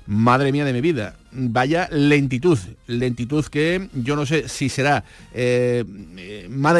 Madre 0.06 0.50
mía 0.50 0.64
de 0.64 0.72
mi 0.72 0.80
vida, 0.80 1.14
vaya 1.30 1.88
lentitud, 1.92 2.58
lentitud 2.88 3.44
que 3.44 3.88
yo 3.94 4.16
no 4.16 4.26
sé 4.26 4.48
si 4.48 4.68
será 4.68 5.04
eh, 5.34 5.84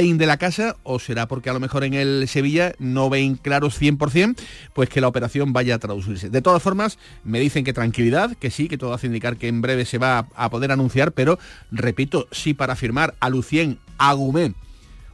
in 0.02 0.18
de 0.18 0.26
la 0.26 0.36
casa 0.36 0.74
o 0.82 0.98
será 0.98 1.28
porque 1.28 1.48
a 1.48 1.52
lo 1.52 1.60
mejor 1.60 1.84
en 1.84 1.94
el 1.94 2.26
Sevilla 2.26 2.72
no 2.80 3.08
ven 3.08 3.36
claros 3.36 3.80
100%, 3.80 4.36
pues 4.74 4.88
que 4.88 5.00
la 5.00 5.06
operación 5.06 5.52
vaya 5.52 5.76
a 5.76 5.78
traducirse. 5.78 6.28
De 6.28 6.42
todas 6.42 6.60
formas, 6.60 6.98
me 7.22 7.38
dicen 7.38 7.62
que 7.62 7.72
tranquilidad, 7.72 8.36
que 8.36 8.50
sí, 8.50 8.68
que 8.68 8.78
todo 8.78 8.94
hace 8.94 9.06
indicar 9.06 9.36
que 9.36 9.46
en 9.46 9.60
breve 9.60 9.84
se 9.84 9.98
va 9.98 10.26
a, 10.34 10.50
poder 10.50 10.72
anunciar, 10.72 11.12
pero 11.12 11.38
repito, 11.70 12.26
sí 12.32 12.52
para 12.52 12.74
firmar 12.74 13.14
a 13.20 13.28
Lucien 13.28 13.78
Agumé 13.98 14.54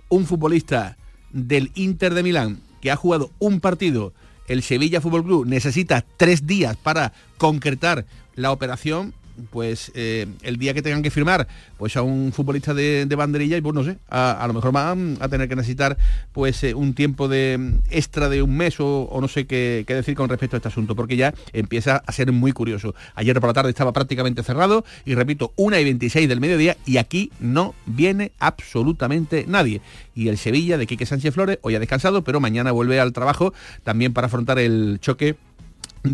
un 0.09 0.27
futbolista 0.27 0.97
del 1.33 1.71
Inter 1.75 2.15
de 2.15 2.23
Milán 2.23 2.61
que 2.81 2.91
ha 2.91 2.97
jugado 2.97 3.31
un 3.39 3.61
partido, 3.61 4.13
el 4.49 4.63
Sevilla 4.63 5.01
Fútbol 5.01 5.25
Club 5.25 5.47
necesita 5.47 6.05
tres 6.17 6.47
días 6.47 6.77
para 6.77 7.13
concretar 7.37 8.07
la 8.35 8.53
operación, 8.53 9.15
pues 9.51 9.93
eh, 9.95 10.27
el 10.43 10.57
día 10.57 10.75
que 10.75 10.83
tengan 10.83 11.03
que 11.03 11.11
firmar 11.11 11.47
pues 11.79 11.97
a 11.97 12.03
un 12.03 12.33
futbolista 12.33 12.75
de, 12.75 13.07
banderilla 13.17 13.57
y 13.57 13.61
pues 13.61 13.75
no 13.75 13.85
sé, 13.85 13.99
a, 14.11 14.45
lo 14.47 14.53
mejor 14.53 14.73
van 14.73 15.17
a 15.21 15.29
tener 15.29 15.49
que 15.49 15.57
necesitar 15.57 15.97
pues 16.33 16.63
eh, 16.65 16.75
un 16.75 16.95
tiempo 16.95 17.29
de 17.29 17.81
extra 17.91 18.29
de 18.29 18.43
un 18.43 18.57
mes 18.57 18.77
o, 18.79 19.17
no 19.21 19.29
sé 19.29 19.47
qué, 19.47 19.85
decir 19.87 20.15
con 20.15 20.29
respecto 20.29 20.57
a 20.57 20.59
este 20.59 20.69
asunto, 20.69 20.95
porque 20.95 21.17
ya 21.17 21.35
empieza 21.53 22.03
a 22.05 22.13
ser 22.13 22.31
muy 22.33 22.53
curioso. 22.53 22.95
Ayer 23.15 23.39
por 23.41 23.49
la 23.49 23.55
tarde 23.55 23.71
estaba 23.71 23.93
prácticamente 23.93 24.43
cerrado 24.43 24.85
y 25.05 25.15
repito, 25.15 25.53
una 25.57 25.81
y 25.81 25.85
26 25.85 26.29
del 26.29 26.41
mediodía 26.41 26.77
y 26.85 26.99
aquí 26.99 27.31
no 27.41 27.75
viene 27.87 28.33
absolutamente 28.39 29.45
nadie. 29.49 29.81
Y 30.15 30.29
el 30.29 30.39
Sevilla 30.39 30.79
de 30.79 30.87
Quique 30.87 31.07
Sánchez 31.07 31.35
Flores 31.35 31.59
hoy 31.63 31.75
ha 31.75 31.81
descansado, 31.81 32.23
pero 32.23 32.41
mañana 32.41 32.73
vuelve 32.73 33.01
al 33.01 33.13
trabajo 33.13 33.53
también 33.85 34.13
para 34.13 34.27
afrontar 34.27 34.59
el 34.59 34.99
choque 35.01 35.37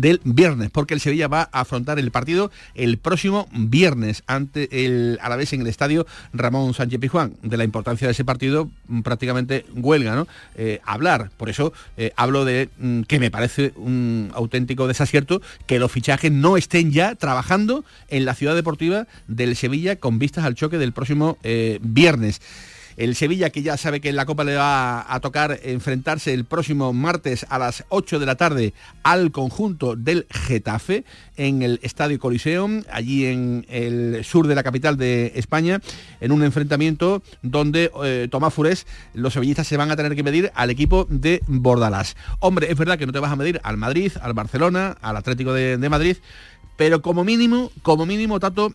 del 0.01 0.21
viernes, 0.23 0.69
porque 0.71 0.93
el 0.93 0.99
Sevilla 0.99 1.27
va 1.27 1.49
a 1.51 1.61
afrontar 1.61 1.99
el 1.99 2.11
partido 2.11 2.51
el 2.75 2.97
próximo 2.97 3.47
viernes 3.51 4.23
ante 4.27 4.85
el 4.85 5.19
vez 5.37 5.53
en 5.53 5.61
el 5.61 5.67
estadio 5.67 6.05
Ramón 6.33 6.73
Sánchez 6.73 6.99
Pijuán. 6.99 7.35
De 7.41 7.57
la 7.57 7.63
importancia 7.63 8.07
de 8.07 8.11
ese 8.11 8.25
partido 8.25 8.69
mm, 8.87 9.01
prácticamente 9.01 9.65
huelga, 9.75 10.15
¿no? 10.15 10.27
Eh, 10.55 10.79
hablar. 10.85 11.31
Por 11.37 11.49
eso 11.49 11.73
eh, 11.97 12.11
hablo 12.15 12.45
de 12.45 12.69
mm, 12.77 13.01
que 13.01 13.19
me 13.19 13.31
parece 13.31 13.73
un 13.75 14.31
auténtico 14.33 14.87
desacierto 14.87 15.41
que 15.65 15.79
los 15.79 15.91
fichajes 15.91 16.31
no 16.31 16.57
estén 16.57 16.91
ya 16.91 17.15
trabajando 17.15 17.83
en 18.09 18.25
la 18.25 18.35
ciudad 18.35 18.55
deportiva 18.55 19.07
del 19.27 19.55
Sevilla 19.55 19.95
con 19.95 20.19
vistas 20.19 20.45
al 20.45 20.55
choque 20.55 20.77
del 20.77 20.93
próximo 20.93 21.37
eh, 21.43 21.79
viernes. 21.81 22.41
El 22.97 23.15
Sevilla 23.15 23.49
que 23.49 23.63
ya 23.63 23.77
sabe 23.77 24.01
que 24.01 24.09
en 24.09 24.15
la 24.15 24.25
Copa 24.25 24.43
le 24.43 24.55
va 24.55 25.13
a 25.13 25.19
tocar 25.19 25.59
enfrentarse 25.63 26.33
el 26.33 26.45
próximo 26.45 26.93
martes 26.93 27.45
a 27.49 27.59
las 27.59 27.85
8 27.89 28.19
de 28.19 28.25
la 28.25 28.35
tarde 28.35 28.73
al 29.03 29.31
conjunto 29.31 29.95
del 29.95 30.27
Getafe 30.29 31.03
en 31.37 31.61
el 31.63 31.79
Estadio 31.83 32.19
Coliseum, 32.19 32.83
allí 32.91 33.25
en 33.25 33.65
el 33.69 34.23
sur 34.23 34.47
de 34.47 34.55
la 34.55 34.63
capital 34.63 34.97
de 34.97 35.33
España, 35.35 35.81
en 36.21 36.31
un 36.31 36.43
enfrentamiento 36.43 37.23
donde 37.41 37.91
eh, 38.03 38.27
Tomás 38.29 38.53
Furés, 38.53 38.85
los 39.13 39.33
sevillistas 39.33 39.67
se 39.67 39.77
van 39.77 39.91
a 39.91 39.95
tener 39.95 40.15
que 40.15 40.23
medir 40.23 40.51
al 40.55 40.69
equipo 40.69 41.07
de 41.09 41.41
Bordalás. 41.47 42.15
Hombre, 42.39 42.71
es 42.71 42.77
verdad 42.77 42.97
que 42.97 43.05
no 43.05 43.11
te 43.11 43.19
vas 43.19 43.31
a 43.31 43.35
medir 43.35 43.59
al 43.63 43.77
Madrid, 43.77 44.11
al 44.21 44.33
Barcelona, 44.33 44.97
al 45.01 45.17
Atlético 45.17 45.53
de, 45.53 45.77
de 45.77 45.89
Madrid, 45.89 46.17
pero 46.77 47.01
como 47.01 47.23
mínimo, 47.23 47.71
como 47.81 48.05
mínimo, 48.05 48.39
Tato, 48.39 48.73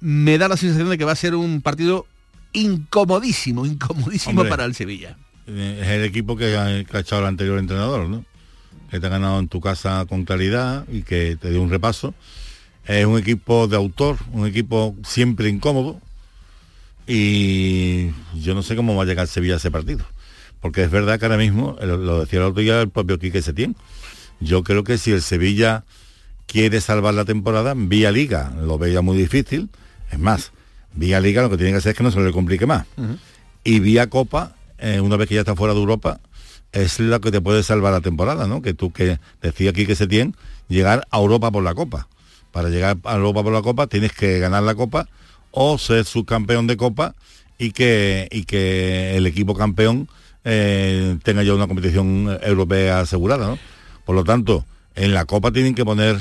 me 0.00 0.38
da 0.38 0.48
la 0.48 0.56
sensación 0.56 0.88
de 0.88 0.98
que 0.98 1.04
va 1.04 1.12
a 1.12 1.16
ser 1.16 1.34
un 1.34 1.60
partido 1.60 2.06
incomodísimo, 2.52 3.66
incomodísimo 3.66 4.44
para 4.44 4.64
el 4.64 4.74
Sevilla. 4.74 5.16
Es 5.46 5.88
el 5.88 6.04
equipo 6.04 6.36
que 6.36 6.56
ha, 6.56 6.78
echado 6.78 7.22
el 7.22 7.28
anterior 7.28 7.58
entrenador, 7.58 8.08
¿no? 8.08 8.24
Que 8.90 9.00
te 9.00 9.06
ha 9.06 9.10
ganado 9.10 9.38
en 9.38 9.48
tu 9.48 9.60
casa 9.60 10.04
con 10.08 10.24
claridad 10.24 10.86
y 10.90 11.02
que 11.02 11.36
te 11.40 11.50
dio 11.50 11.62
un 11.62 11.70
repaso. 11.70 12.14
Es 12.86 13.06
un 13.06 13.18
equipo 13.18 13.68
de 13.68 13.76
autor, 13.76 14.18
un 14.32 14.46
equipo 14.46 14.96
siempre 15.04 15.48
incómodo. 15.48 16.00
Y 17.06 18.10
yo 18.34 18.54
no 18.54 18.62
sé 18.62 18.76
cómo 18.76 18.94
va 18.94 19.02
a 19.02 19.06
llegar 19.06 19.26
Sevilla 19.26 19.54
a 19.54 19.56
ese 19.56 19.70
partido. 19.70 20.04
Porque 20.60 20.82
es 20.82 20.90
verdad 20.90 21.18
que 21.18 21.24
ahora 21.24 21.38
mismo, 21.38 21.76
lo 21.80 22.20
decía 22.20 22.40
el 22.40 22.46
otro 22.46 22.62
día 22.62 22.80
el 22.80 22.90
propio 22.90 23.18
Quique 23.18 23.42
Setién, 23.42 23.76
yo 24.40 24.62
creo 24.62 24.84
que 24.84 24.98
si 24.98 25.12
el 25.12 25.22
Sevilla 25.22 25.84
quiere 26.46 26.80
salvar 26.80 27.14
la 27.14 27.24
temporada, 27.24 27.74
vía 27.76 28.10
liga 28.10 28.52
lo 28.60 28.78
veía 28.78 29.00
muy 29.02 29.16
difícil. 29.16 29.70
Es 30.10 30.18
más, 30.18 30.52
Vía 30.94 31.20
Liga 31.20 31.42
lo 31.42 31.50
que 31.50 31.56
tiene 31.56 31.72
que 31.72 31.78
hacer 31.78 31.90
es 31.90 31.96
que 31.96 32.02
no 32.02 32.10
se 32.10 32.20
le 32.20 32.32
complique 32.32 32.66
más. 32.66 32.86
Y 33.64 33.80
vía 33.80 34.08
Copa, 34.08 34.56
eh, 34.78 35.00
una 35.00 35.16
vez 35.16 35.28
que 35.28 35.34
ya 35.34 35.40
está 35.40 35.54
fuera 35.54 35.74
de 35.74 35.80
Europa, 35.80 36.20
es 36.72 37.00
lo 37.00 37.20
que 37.20 37.30
te 37.30 37.40
puede 37.40 37.62
salvar 37.62 37.92
la 37.92 38.00
temporada, 38.00 38.46
¿no? 38.46 38.62
Que 38.62 38.74
tú 38.74 38.92
que 38.92 39.18
decía 39.42 39.70
aquí 39.70 39.86
que 39.86 39.96
se 39.96 40.06
tiene 40.06 40.32
llegar 40.68 41.06
a 41.10 41.18
Europa 41.18 41.50
por 41.50 41.62
la 41.62 41.74
Copa. 41.74 42.08
Para 42.52 42.68
llegar 42.68 42.98
a 43.04 43.16
Europa 43.16 43.42
por 43.42 43.52
la 43.52 43.62
Copa 43.62 43.86
tienes 43.86 44.12
que 44.12 44.38
ganar 44.38 44.62
la 44.62 44.74
Copa 44.74 45.08
o 45.50 45.78
ser 45.78 46.04
subcampeón 46.04 46.66
de 46.66 46.76
Copa 46.76 47.14
y 47.58 47.72
que, 47.72 48.28
y 48.30 48.44
que 48.44 49.16
el 49.16 49.26
equipo 49.26 49.54
campeón 49.54 50.08
eh, 50.44 51.18
tenga 51.22 51.42
ya 51.42 51.54
una 51.54 51.66
competición 51.66 52.38
europea 52.42 53.00
asegurada, 53.00 53.46
¿no? 53.46 53.58
Por 54.04 54.14
lo 54.14 54.24
tanto, 54.24 54.64
en 54.94 55.12
la 55.12 55.24
Copa 55.24 55.52
tienen 55.52 55.74
que 55.74 55.84
poner 55.84 56.16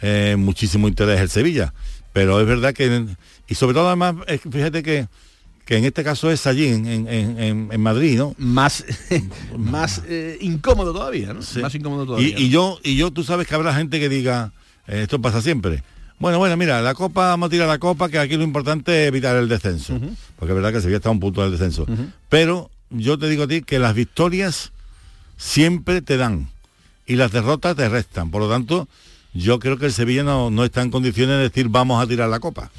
eh, 0.00 0.36
muchísimo 0.38 0.88
interés 0.88 1.20
el 1.20 1.28
Sevilla. 1.28 1.74
Pero 2.12 2.40
es 2.40 2.46
verdad 2.46 2.74
que 2.74 3.06
y 3.48 3.54
sobre 3.54 3.74
todo 3.74 3.86
además, 3.86 4.14
fíjate 4.50 4.82
que, 4.82 5.08
que 5.64 5.76
en 5.76 5.84
este 5.84 6.04
caso 6.04 6.30
es 6.30 6.46
allí, 6.46 6.68
en, 6.68 7.80
Madrid, 7.80 8.18
¿no? 8.18 8.34
Más, 8.36 8.84
más 9.56 10.02
eh, 10.06 10.36
incómodo 10.40 10.92
todavía, 10.92 11.32
¿no? 11.32 11.40
Más 11.60 11.74
incómodo 11.74 12.04
todavía. 12.04 12.38
Y, 12.38 12.50
yo, 12.50 12.78
y 12.82 12.96
yo, 12.96 13.10
tú 13.10 13.24
sabes 13.24 13.46
que 13.46 13.54
habrá 13.54 13.74
gente 13.74 13.98
que 13.98 14.10
diga, 14.10 14.52
eh, 14.86 15.02
esto 15.02 15.20
pasa 15.20 15.40
siempre. 15.40 15.82
Bueno, 16.18 16.38
bueno, 16.38 16.56
mira, 16.56 16.82
la 16.82 16.94
copa, 16.94 17.28
vamos 17.28 17.46
a 17.46 17.50
tirar 17.50 17.68
la 17.68 17.78
copa, 17.78 18.08
que 18.08 18.18
aquí 18.18 18.36
lo 18.36 18.42
importante 18.42 19.02
es 19.02 19.08
evitar 19.08 19.36
el 19.36 19.48
descenso. 19.48 19.98
Porque 20.36 20.52
es 20.52 20.56
verdad 20.56 20.72
que 20.72 20.80
se 20.80 20.86
había 20.86 20.96
estado 20.96 21.12
un 21.12 21.20
punto 21.20 21.42
del 21.42 21.52
descenso. 21.52 21.86
Pero 22.28 22.70
yo 22.90 23.18
te 23.18 23.28
digo 23.28 23.44
a 23.44 23.48
ti 23.48 23.62
que 23.62 23.78
las 23.78 23.94
victorias 23.94 24.72
siempre 25.36 26.02
te 26.02 26.16
dan 26.16 26.50
y 27.06 27.16
las 27.16 27.30
derrotas 27.32 27.76
te 27.76 27.88
restan. 27.88 28.30
Por 28.30 28.42
lo 28.42 28.50
tanto, 28.50 28.88
yo 29.34 29.58
creo 29.58 29.76
que 29.78 29.86
el 29.86 29.92
Sevilla 29.92 30.22
no, 30.22 30.64
está 30.64 30.82
en 30.82 30.90
condiciones 30.90 31.36
de 31.36 31.42
decir 31.44 31.68
vamos 31.68 32.02
a 32.02 32.06
tirar 32.06 32.28
la 32.28 32.40
copa. 32.40 32.70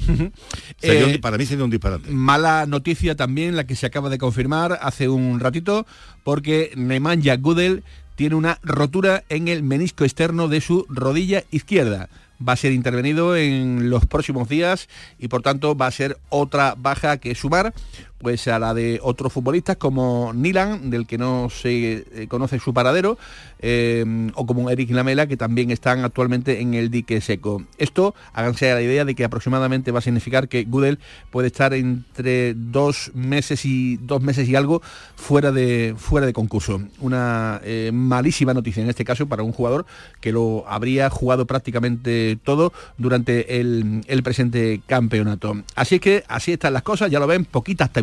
Eh, 0.82 1.18
para 1.20 1.36
mí 1.36 1.44
sería 1.44 1.64
un 1.64 1.70
disparate. 1.70 2.10
Mala 2.10 2.64
noticia 2.66 3.14
también 3.14 3.54
la 3.54 3.64
que 3.64 3.76
se 3.76 3.84
acaba 3.84 4.08
de 4.08 4.16
confirmar 4.16 4.78
hace 4.80 5.10
un 5.10 5.38
ratito, 5.38 5.86
porque 6.24 6.72
Nemanja 6.74 7.36
Gudel 7.36 7.82
tiene 8.16 8.34
una 8.34 8.58
rotura 8.62 9.24
en 9.28 9.48
el 9.48 9.62
menisco 9.62 10.04
externo 10.04 10.48
de 10.48 10.62
su 10.62 10.86
rodilla 10.88 11.44
izquierda 11.50 12.08
va 12.46 12.54
a 12.54 12.56
ser 12.56 12.72
intervenido 12.72 13.36
en 13.36 13.90
los 13.90 14.06
próximos 14.06 14.48
días 14.48 14.88
y 15.18 15.28
por 15.28 15.42
tanto 15.42 15.76
va 15.76 15.86
a 15.86 15.90
ser 15.90 16.18
otra 16.28 16.74
baja 16.76 17.18
que 17.18 17.34
sumar 17.34 17.74
pues 18.20 18.46
a 18.48 18.58
la 18.58 18.74
de 18.74 19.00
otros 19.02 19.32
futbolistas 19.32 19.76
como 19.76 20.32
Nilan, 20.34 20.90
del 20.90 21.06
que 21.06 21.18
no 21.18 21.48
se 21.50 22.04
eh, 22.12 22.26
conoce 22.28 22.58
su 22.58 22.74
paradero, 22.74 23.18
eh, 23.60 24.30
o 24.34 24.46
como 24.46 24.70
Eric 24.70 24.90
Lamela, 24.90 25.26
que 25.26 25.36
también 25.36 25.70
están 25.70 26.04
actualmente 26.04 26.60
en 26.60 26.74
el 26.74 26.90
dique 26.90 27.20
seco. 27.20 27.64
Esto, 27.78 28.14
háganse 28.32 28.70
a 28.70 28.74
la 28.74 28.82
idea 28.82 29.04
de 29.04 29.14
que 29.14 29.24
aproximadamente 29.24 29.90
va 29.90 30.00
a 30.00 30.02
significar 30.02 30.48
que 30.48 30.64
Gudel 30.64 30.98
puede 31.30 31.48
estar 31.48 31.72
entre 31.72 32.54
dos 32.54 33.10
meses 33.14 33.64
y 33.64 33.96
dos 33.98 34.22
meses 34.22 34.48
y 34.48 34.54
algo 34.54 34.82
fuera 35.16 35.50
de, 35.50 35.94
fuera 35.96 36.26
de 36.26 36.32
concurso. 36.32 36.80
Una 37.00 37.60
eh, 37.64 37.90
malísima 37.92 38.54
noticia 38.54 38.82
en 38.82 38.90
este 38.90 39.04
caso 39.04 39.26
para 39.26 39.42
un 39.42 39.52
jugador 39.52 39.86
que 40.20 40.32
lo 40.32 40.64
habría 40.68 41.08
jugado 41.08 41.46
prácticamente 41.46 42.38
todo 42.44 42.72
durante 42.98 43.60
el, 43.60 44.02
presente 44.22 44.82
campeonato. 44.86 45.62
Así 45.74 45.94
es 45.94 46.00
que 46.02 46.24
así 46.28 46.52
están 46.52 46.74
las 46.74 46.82
cosas, 46.82 47.10
ya 47.10 47.18
lo 47.18 47.26
ven, 47.26 47.46
poquitas 47.46 47.90
te 47.90 48.00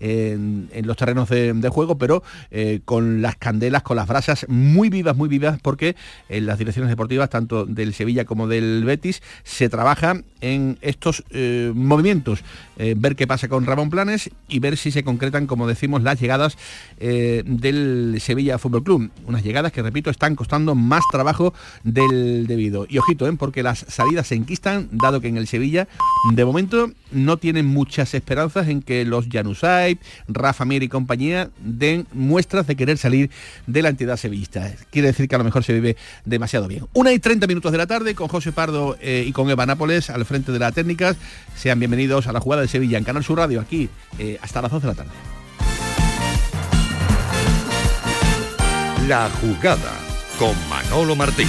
en, 0.00 0.68
los 0.82 0.96
terrenos 0.96 1.28
de, 1.28 1.68
juego, 1.68 1.98
pero 1.98 2.22
eh, 2.50 2.80
con 2.84 3.22
las 3.22 3.36
candelas, 3.36 3.82
con 3.82 3.96
las 3.96 4.06
brasas 4.06 4.46
muy 4.48 4.90
vivas, 4.90 5.16
muy 5.16 5.28
vivas, 5.28 5.58
porque 5.60 5.96
en 6.28 6.46
las 6.46 6.58
direcciones 6.58 6.90
deportivas, 6.90 7.30
tanto 7.30 7.66
del 7.66 7.94
Sevilla 7.94 8.24
como 8.24 8.46
del 8.46 8.84
Betis, 8.84 9.22
se 9.42 9.68
trabaja 9.68 10.22
en 10.40 10.78
estos 10.82 11.24
eh, 11.30 11.72
movimientos, 11.74 12.44
ver 12.76 13.14
qué 13.14 13.26
pasa 13.26 13.48
con 13.48 13.66
Ramón 13.66 13.88
Planes 13.88 14.30
y 14.48 14.58
ver 14.58 14.76
si 14.76 14.90
se 14.90 15.04
concretan, 15.04 15.46
como 15.46 15.68
decimos, 15.68 16.02
las 16.02 16.20
llegadas 16.20 16.58
del 16.98 18.16
Sevilla 18.20 18.58
Fútbol 18.58 18.82
Club. 18.82 19.10
Unas 19.26 19.44
llegadas 19.44 19.72
que, 19.72 19.82
repito, 19.82 20.10
están 20.10 20.34
costando 20.34 20.74
más 20.74 21.02
trabajo 21.10 21.54
del 21.84 22.46
debido. 22.46 22.86
Y 22.88 22.98
ojito, 22.98 23.24
porque 23.36 23.62
las 23.62 23.84
salidas 23.88 24.26
se 24.28 24.34
enquistan, 24.34 24.88
dado 24.92 25.20
que 25.20 25.28
en 25.28 25.36
el 25.36 25.46
Sevilla, 25.46 25.88
de 26.32 26.44
momento, 26.44 26.90
no 27.10 27.36
tienen 27.36 27.66
muchas 27.66 28.14
esperanzas 28.14 28.68
en 28.68 28.82
que 28.82 29.04
los 29.04 29.28
Janusay, 29.34 29.98
Rafa 30.28 30.64
Mir 30.64 30.82
y 30.82 30.88
compañía 30.88 31.50
den 31.58 32.06
muestras 32.12 32.66
de 32.66 32.76
querer 32.76 32.96
salir 32.96 33.30
de 33.66 33.82
la 33.82 33.90
entidad 33.90 34.16
sevillista. 34.16 34.72
Quiere 34.90 35.08
decir 35.08 35.28
que 35.28 35.34
a 35.34 35.38
lo 35.38 35.44
mejor 35.44 35.64
se 35.64 35.72
vive 35.72 35.96
demasiado 36.24 36.68
bien. 36.68 36.86
Una 36.94 37.12
y 37.12 37.18
30 37.18 37.46
minutos 37.46 37.72
de 37.72 37.78
la 37.78 37.86
tarde 37.86 38.14
con 38.14 38.28
José 38.28 38.52
Pardo 38.52 38.96
eh, 39.00 39.24
y 39.26 39.32
con 39.32 39.50
Eva 39.50 39.66
Nápoles 39.66 40.10
al 40.10 40.24
frente 40.24 40.52
de 40.52 40.58
la 40.58 40.72
técnica. 40.72 41.16
Sean 41.56 41.78
bienvenidos 41.78 42.26
a 42.26 42.32
la 42.32 42.40
jugada 42.40 42.62
de 42.62 42.68
Sevilla 42.68 42.98
en 42.98 43.04
Canal 43.04 43.24
Sur 43.24 43.38
Radio, 43.38 43.60
aquí 43.60 43.88
eh, 44.18 44.38
hasta 44.40 44.62
las 44.62 44.70
12 44.70 44.86
de 44.86 44.92
la 44.92 44.96
tarde. 44.96 45.12
La 49.08 49.28
jugada 49.40 49.92
con 50.38 50.56
Manolo 50.68 51.14
Martín. 51.14 51.48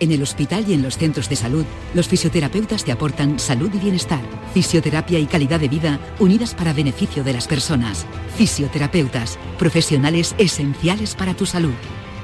En 0.00 0.12
el 0.12 0.22
hospital 0.22 0.64
y 0.68 0.74
en 0.74 0.82
los 0.82 0.96
centros 0.96 1.28
de 1.28 1.34
salud, 1.34 1.64
los 1.92 2.06
fisioterapeutas 2.06 2.84
te 2.84 2.92
aportan 2.92 3.40
salud 3.40 3.68
y 3.74 3.78
bienestar, 3.78 4.20
fisioterapia 4.54 5.18
y 5.18 5.26
calidad 5.26 5.58
de 5.58 5.68
vida 5.68 5.98
unidas 6.20 6.54
para 6.54 6.72
beneficio 6.72 7.24
de 7.24 7.32
las 7.32 7.48
personas. 7.48 8.06
Fisioterapeutas, 8.36 9.40
profesionales 9.58 10.36
esenciales 10.38 11.16
para 11.16 11.34
tu 11.34 11.46
salud. 11.46 11.74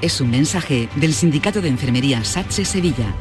Es 0.01 0.21
un 0.21 0.31
mensaje 0.31 0.87
del 0.95 1.13
Sindicato 1.13 1.61
de 1.61 1.67
Enfermería 1.67 2.23
SATSE 2.23 2.63
Sevilla. 2.63 3.13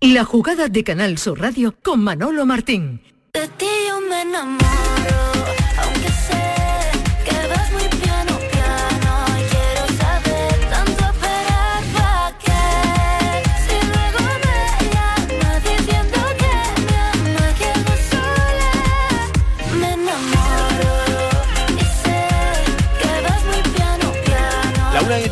La 0.00 0.24
jugada 0.24 0.68
de 0.68 0.84
Canal 0.84 1.18
Sur 1.18 1.40
Radio 1.40 1.74
con 1.82 2.04
Manolo 2.04 2.46
Martín. 2.46 3.00
y 3.34 3.88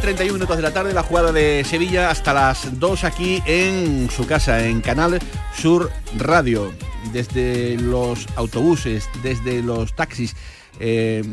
31 0.07 0.35
minutos 0.35 0.57
de 0.57 0.63
la 0.63 0.71
tarde, 0.73 0.95
la 0.95 1.03
jugada 1.03 1.33
de 1.33 1.65
Sevilla 1.65 2.11
hasta 2.11 2.33
las 2.33 2.79
2 2.79 3.03
aquí 3.03 3.43
en 3.45 4.09
su 4.09 4.25
casa, 4.25 4.65
en 4.65 4.81
Canal 4.81 5.19
Sur 5.53 5.91
Radio. 6.17 6.73
Desde 7.13 7.77
los 7.77 8.29
autobuses, 8.37 9.09
desde 9.25 9.63
los 9.63 9.97
taxis, 9.97 10.37
eh, 10.79 11.25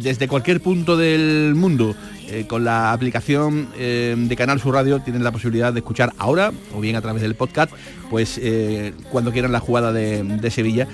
desde 0.00 0.28
cualquier 0.28 0.62
punto 0.62 0.96
del 0.96 1.54
mundo 1.56 1.94
eh, 2.28 2.46
con 2.46 2.64
la 2.64 2.92
aplicación 2.92 3.68
eh, 3.76 4.14
de 4.16 4.36
Canal 4.36 4.60
Sur 4.60 4.74
Radio 4.74 5.00
tienen 5.00 5.22
la 5.22 5.30
posibilidad 5.30 5.72
de 5.72 5.78
escuchar 5.78 6.12
ahora 6.18 6.52
o 6.74 6.80
bien 6.80 6.96
a 6.96 7.00
través 7.00 7.22
del 7.22 7.36
podcast, 7.36 7.72
pues 8.10 8.38
eh, 8.42 8.94
cuando 9.10 9.30
quieran 9.30 9.52
la 9.52 9.60
jugada 9.60 9.92
de, 9.92 10.50
Sevilla, 10.50 10.88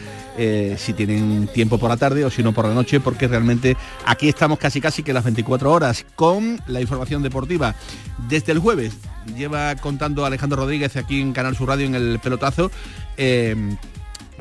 si 0.77 0.93
tienen 0.93 1.49
tiempo 1.49 1.79
por 1.79 1.89
la 1.91 1.97
tarde 1.97 2.25
o 2.25 2.31
si 2.31 2.43
no 2.43 2.53
por 2.53 2.67
la 2.67 2.75
noche, 2.75 3.01
porque 3.01 3.29
realmente 3.29 3.77
aquí 4.07 4.29
estamos 4.29 4.59
casi 4.59 4.81
casi 4.81 5.03
que 5.03 5.13
las 5.13 5.25
24 5.25 5.71
horas 5.71 6.05
con 6.17 6.61
la 6.67 6.81
información 6.81 7.23
deportiva. 7.23 7.75
Desde 8.29 8.53
el 8.53 8.59
jueves 8.59 8.95
lleva 9.37 9.75
contando 9.77 10.27
Alejandro 10.27 10.63
Rodríguez 10.63 10.97
aquí 10.97 11.21
en 11.21 11.33
Canal 11.33 11.57
Sur 11.57 11.69
Radio 11.69 11.87
en 11.87 11.95
el 11.95 12.19
pelotazo. 12.19 12.71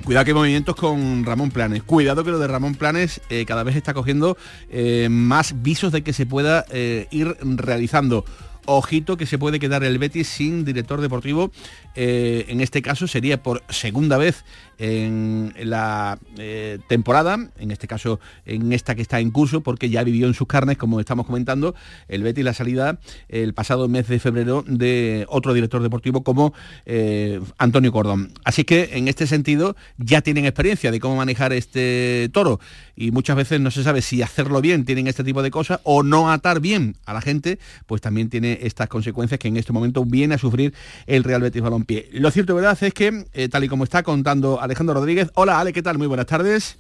Cuidado 0.04 0.26
que 0.26 0.32
hay 0.32 0.36
movimientos 0.36 0.76
con 0.76 1.24
Ramón 1.26 1.52
Planes. 1.52 1.84
Cuidado 1.84 2.24
que 2.24 2.32
lo 2.32 2.40
de 2.40 2.48
Ramón 2.48 2.76
Planes 2.76 3.22
eh, 3.30 3.46
cada 3.46 3.64
vez 3.64 3.76
está 3.76 3.94
cogiendo 3.94 4.36
eh, 4.70 5.08
más 5.10 5.62
visos 5.62 5.92
de 5.92 6.02
que 6.02 6.12
se 6.12 6.26
pueda 6.26 6.66
eh, 6.72 7.08
ir 7.12 7.38
realizando. 7.42 8.26
Ojito 8.66 9.18
que 9.18 9.26
se 9.26 9.38
puede 9.38 9.60
quedar 9.60 9.84
el 9.84 9.98
Betis 10.00 10.28
sin 10.28 10.66
director 10.66 11.02
deportivo. 11.02 11.52
Eh, 11.96 12.46
en 12.48 12.62
este 12.62 12.82
caso 12.82 13.08
sería 13.08 13.42
por 13.42 13.64
segunda 13.70 14.18
vez 14.18 14.44
en 14.78 15.54
la 15.58 16.18
eh, 16.38 16.80
temporada, 16.88 17.38
en 17.60 17.72
este 17.72 17.88
caso 17.88 18.20
en 18.46 18.74
esta 18.74 18.96
que 18.96 19.02
está 19.04 19.20
en 19.20 19.30
curso, 19.30 19.62
porque 19.62 19.90
ya 19.90 20.04
vivió 20.04 20.28
en 20.28 20.34
sus 20.34 20.48
carnes, 20.48 20.78
como 20.78 21.00
estamos 21.00 21.28
comentando, 21.28 21.76
el 22.08 22.24
Betis 22.24 22.44
la 22.44 22.54
salida 22.54 23.00
el 23.30 23.54
pasado 23.54 23.88
mes 23.88 24.08
de 24.08 24.20
febrero 24.20 24.64
de 24.66 25.26
otro 25.30 25.54
director 25.54 25.84
deportivo 25.84 26.24
como 26.24 26.54
eh, 26.86 27.40
Antonio 27.58 27.92
Cordón. 27.92 28.34
Así 28.44 28.64
que 28.64 28.90
en 28.94 29.08
este 29.08 29.28
sentido 29.28 29.76
ya 29.98 30.22
tienen 30.22 30.46
experiencia 30.46 30.92
de 30.92 31.00
cómo 31.00 31.16
manejar 31.16 31.54
este 31.54 32.30
toro 32.34 32.60
y 33.02 33.10
muchas 33.10 33.36
veces 33.36 33.60
no 33.60 33.72
se 33.72 33.84
sabe 33.84 34.04
si 34.04 34.22
hacerlo 34.22 34.62
bien 34.62 34.86
tienen 34.86 35.08
este 35.08 35.24
tipo 35.24 35.42
de 35.42 35.50
cosas 35.50 35.80
o 35.84 36.04
no 36.04 36.32
atar 36.32 36.60
bien 36.60 36.96
a 37.06 37.14
la 37.14 37.22
gente, 37.22 37.58
pues 37.88 38.00
también 38.00 38.30
tiene 38.30 38.60
estas 38.62 38.90
consecuencias 38.90 39.40
que 39.40 39.48
en 39.48 39.58
este 39.58 39.74
momento 39.74 40.06
viene 40.06 40.36
a 40.36 40.38
sufrir 40.38 40.76
el 41.08 41.24
Real 41.24 41.42
Betis 41.42 41.64
Balompié. 41.64 42.10
Lo 42.14 42.30
cierto 42.30 42.54
verdad 42.54 42.78
es 42.80 42.94
que, 42.94 43.26
eh, 43.34 43.50
tal 43.50 43.64
y 43.64 43.68
como 43.68 43.86
está 43.86 44.04
contando 44.04 44.62
Alejandro 44.62 44.94
Rodríguez, 44.94 45.32
hola 45.34 45.60
Ale, 45.60 45.74
¿qué 45.74 45.82
tal? 45.82 45.98
Muy 45.98 46.06
buenas 46.06 46.28
tardes. 46.28 46.78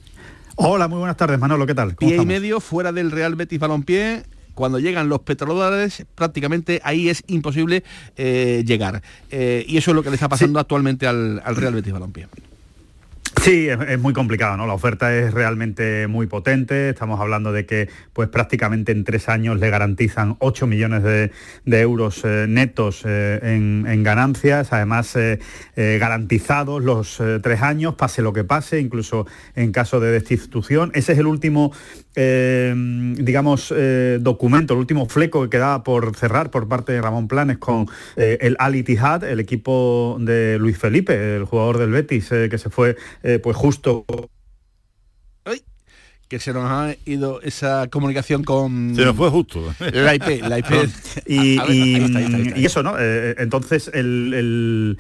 Hola, 0.58 0.88
muy 0.88 1.00
buenas 1.00 1.18
tardes, 1.18 1.40
Manolo, 1.40 1.66
¿qué 1.66 1.74
tal? 1.74 1.96
Pie 1.96 2.18
y 2.18 2.26
medio 2.26 2.60
fuera 2.60 2.92
del 2.92 3.10
Real 3.10 3.36
Betis 3.36 3.60
Balompié, 3.60 4.24
cuando 4.54 4.78
llegan 4.78 5.10
los 5.10 5.22
petrodólares, 5.22 6.06
prácticamente 6.14 6.82
ahí 6.84 7.10
es 7.10 7.24
imposible 7.26 7.84
eh, 8.16 8.64
llegar. 8.64 9.02
Eh, 9.32 9.66
y 9.68 9.78
eso 9.78 9.90
es 9.90 9.96
lo 9.96 10.04
que 10.04 10.12
le 10.12 10.16
está 10.16 10.30
pasando 10.30 10.60
actualmente 10.60 11.08
al, 11.08 11.42
al 11.44 11.56
Real 11.56 11.74
Betis 11.74 11.94
Balompié. 11.94 12.28
Sí, 13.42 13.68
es, 13.70 14.00
muy 14.00 14.14
complicado, 14.14 14.56
¿no? 14.56 14.68
La 14.68 14.76
oferta 14.76 15.18
es 15.18 15.34
realmente 15.34 16.06
muy 16.06 16.28
potente. 16.28 16.90
Estamos 16.90 17.20
hablando 17.20 17.52
de 17.52 17.66
que, 17.66 17.90
pues 18.14 18.30
prácticamente 18.30 18.92
en 18.92 19.04
tres 19.04 19.30
años 19.30 19.60
le 19.60 19.72
garantizan 19.72 20.36
8 20.38 20.68
millones 20.68 21.02
de, 21.02 21.32
euros 21.66 22.22
eh, 22.24 22.46
netos 22.48 23.02
eh, 23.04 23.40
en, 23.42 24.04
ganancias, 24.04 24.72
además 24.74 25.16
eh, 25.16 25.40
garantizados 25.76 26.84
los 26.84 27.20
tres 27.42 27.64
años, 27.64 27.96
pase 27.96 28.22
lo 28.22 28.32
que 28.32 28.44
pase, 28.44 28.80
incluso 28.80 29.26
en 29.56 29.72
caso 29.72 30.00
de 30.00 30.12
destitución. 30.12 30.92
Ese 30.94 31.14
es 31.14 31.18
el 31.18 31.26
último 31.26 31.74
eh, 32.16 32.74
digamos, 32.76 33.74
eh, 33.76 34.18
documento, 34.22 34.74
el 34.74 34.80
último 34.80 35.08
fleco 35.08 35.44
que 35.44 35.50
quedaba 35.50 35.84
por 35.84 36.16
cerrar 36.16 36.52
por 36.52 36.68
parte 36.68 36.92
de 36.92 37.02
Ramón 37.02 37.28
Planes 37.28 37.58
con 37.58 37.88
eh, 38.18 38.38
el 38.42 38.56
Al 38.60 38.76
Ittihad, 38.76 39.24
el 39.24 39.40
equipo 39.40 40.18
de 40.20 40.58
Luis 40.60 40.78
Felipe, 40.78 41.38
el 41.38 41.46
jugador 41.46 41.78
del 41.78 41.92
Betis, 41.92 42.30
que 42.30 42.58
se 42.58 42.70
fue 42.70 42.98
pues 43.42 43.56
justo 43.56 44.06
que 46.28 46.40
se 46.40 46.54
nos 46.54 46.64
ha 46.72 46.96
ido 47.06 47.42
esa 47.42 47.88
comunicación 47.90 48.46
con... 48.46 48.96
Se 48.96 49.04
nos 49.04 49.18
fue 49.18 49.30
justo. 49.30 49.76
La 49.80 50.16
IP, 50.16 50.42
la 50.42 50.60
IP. 50.60 50.90
y, 51.28 52.66
eso, 52.66 52.84
¿no? 52.84 52.98
entonces, 52.98 53.92
el, 53.94 54.98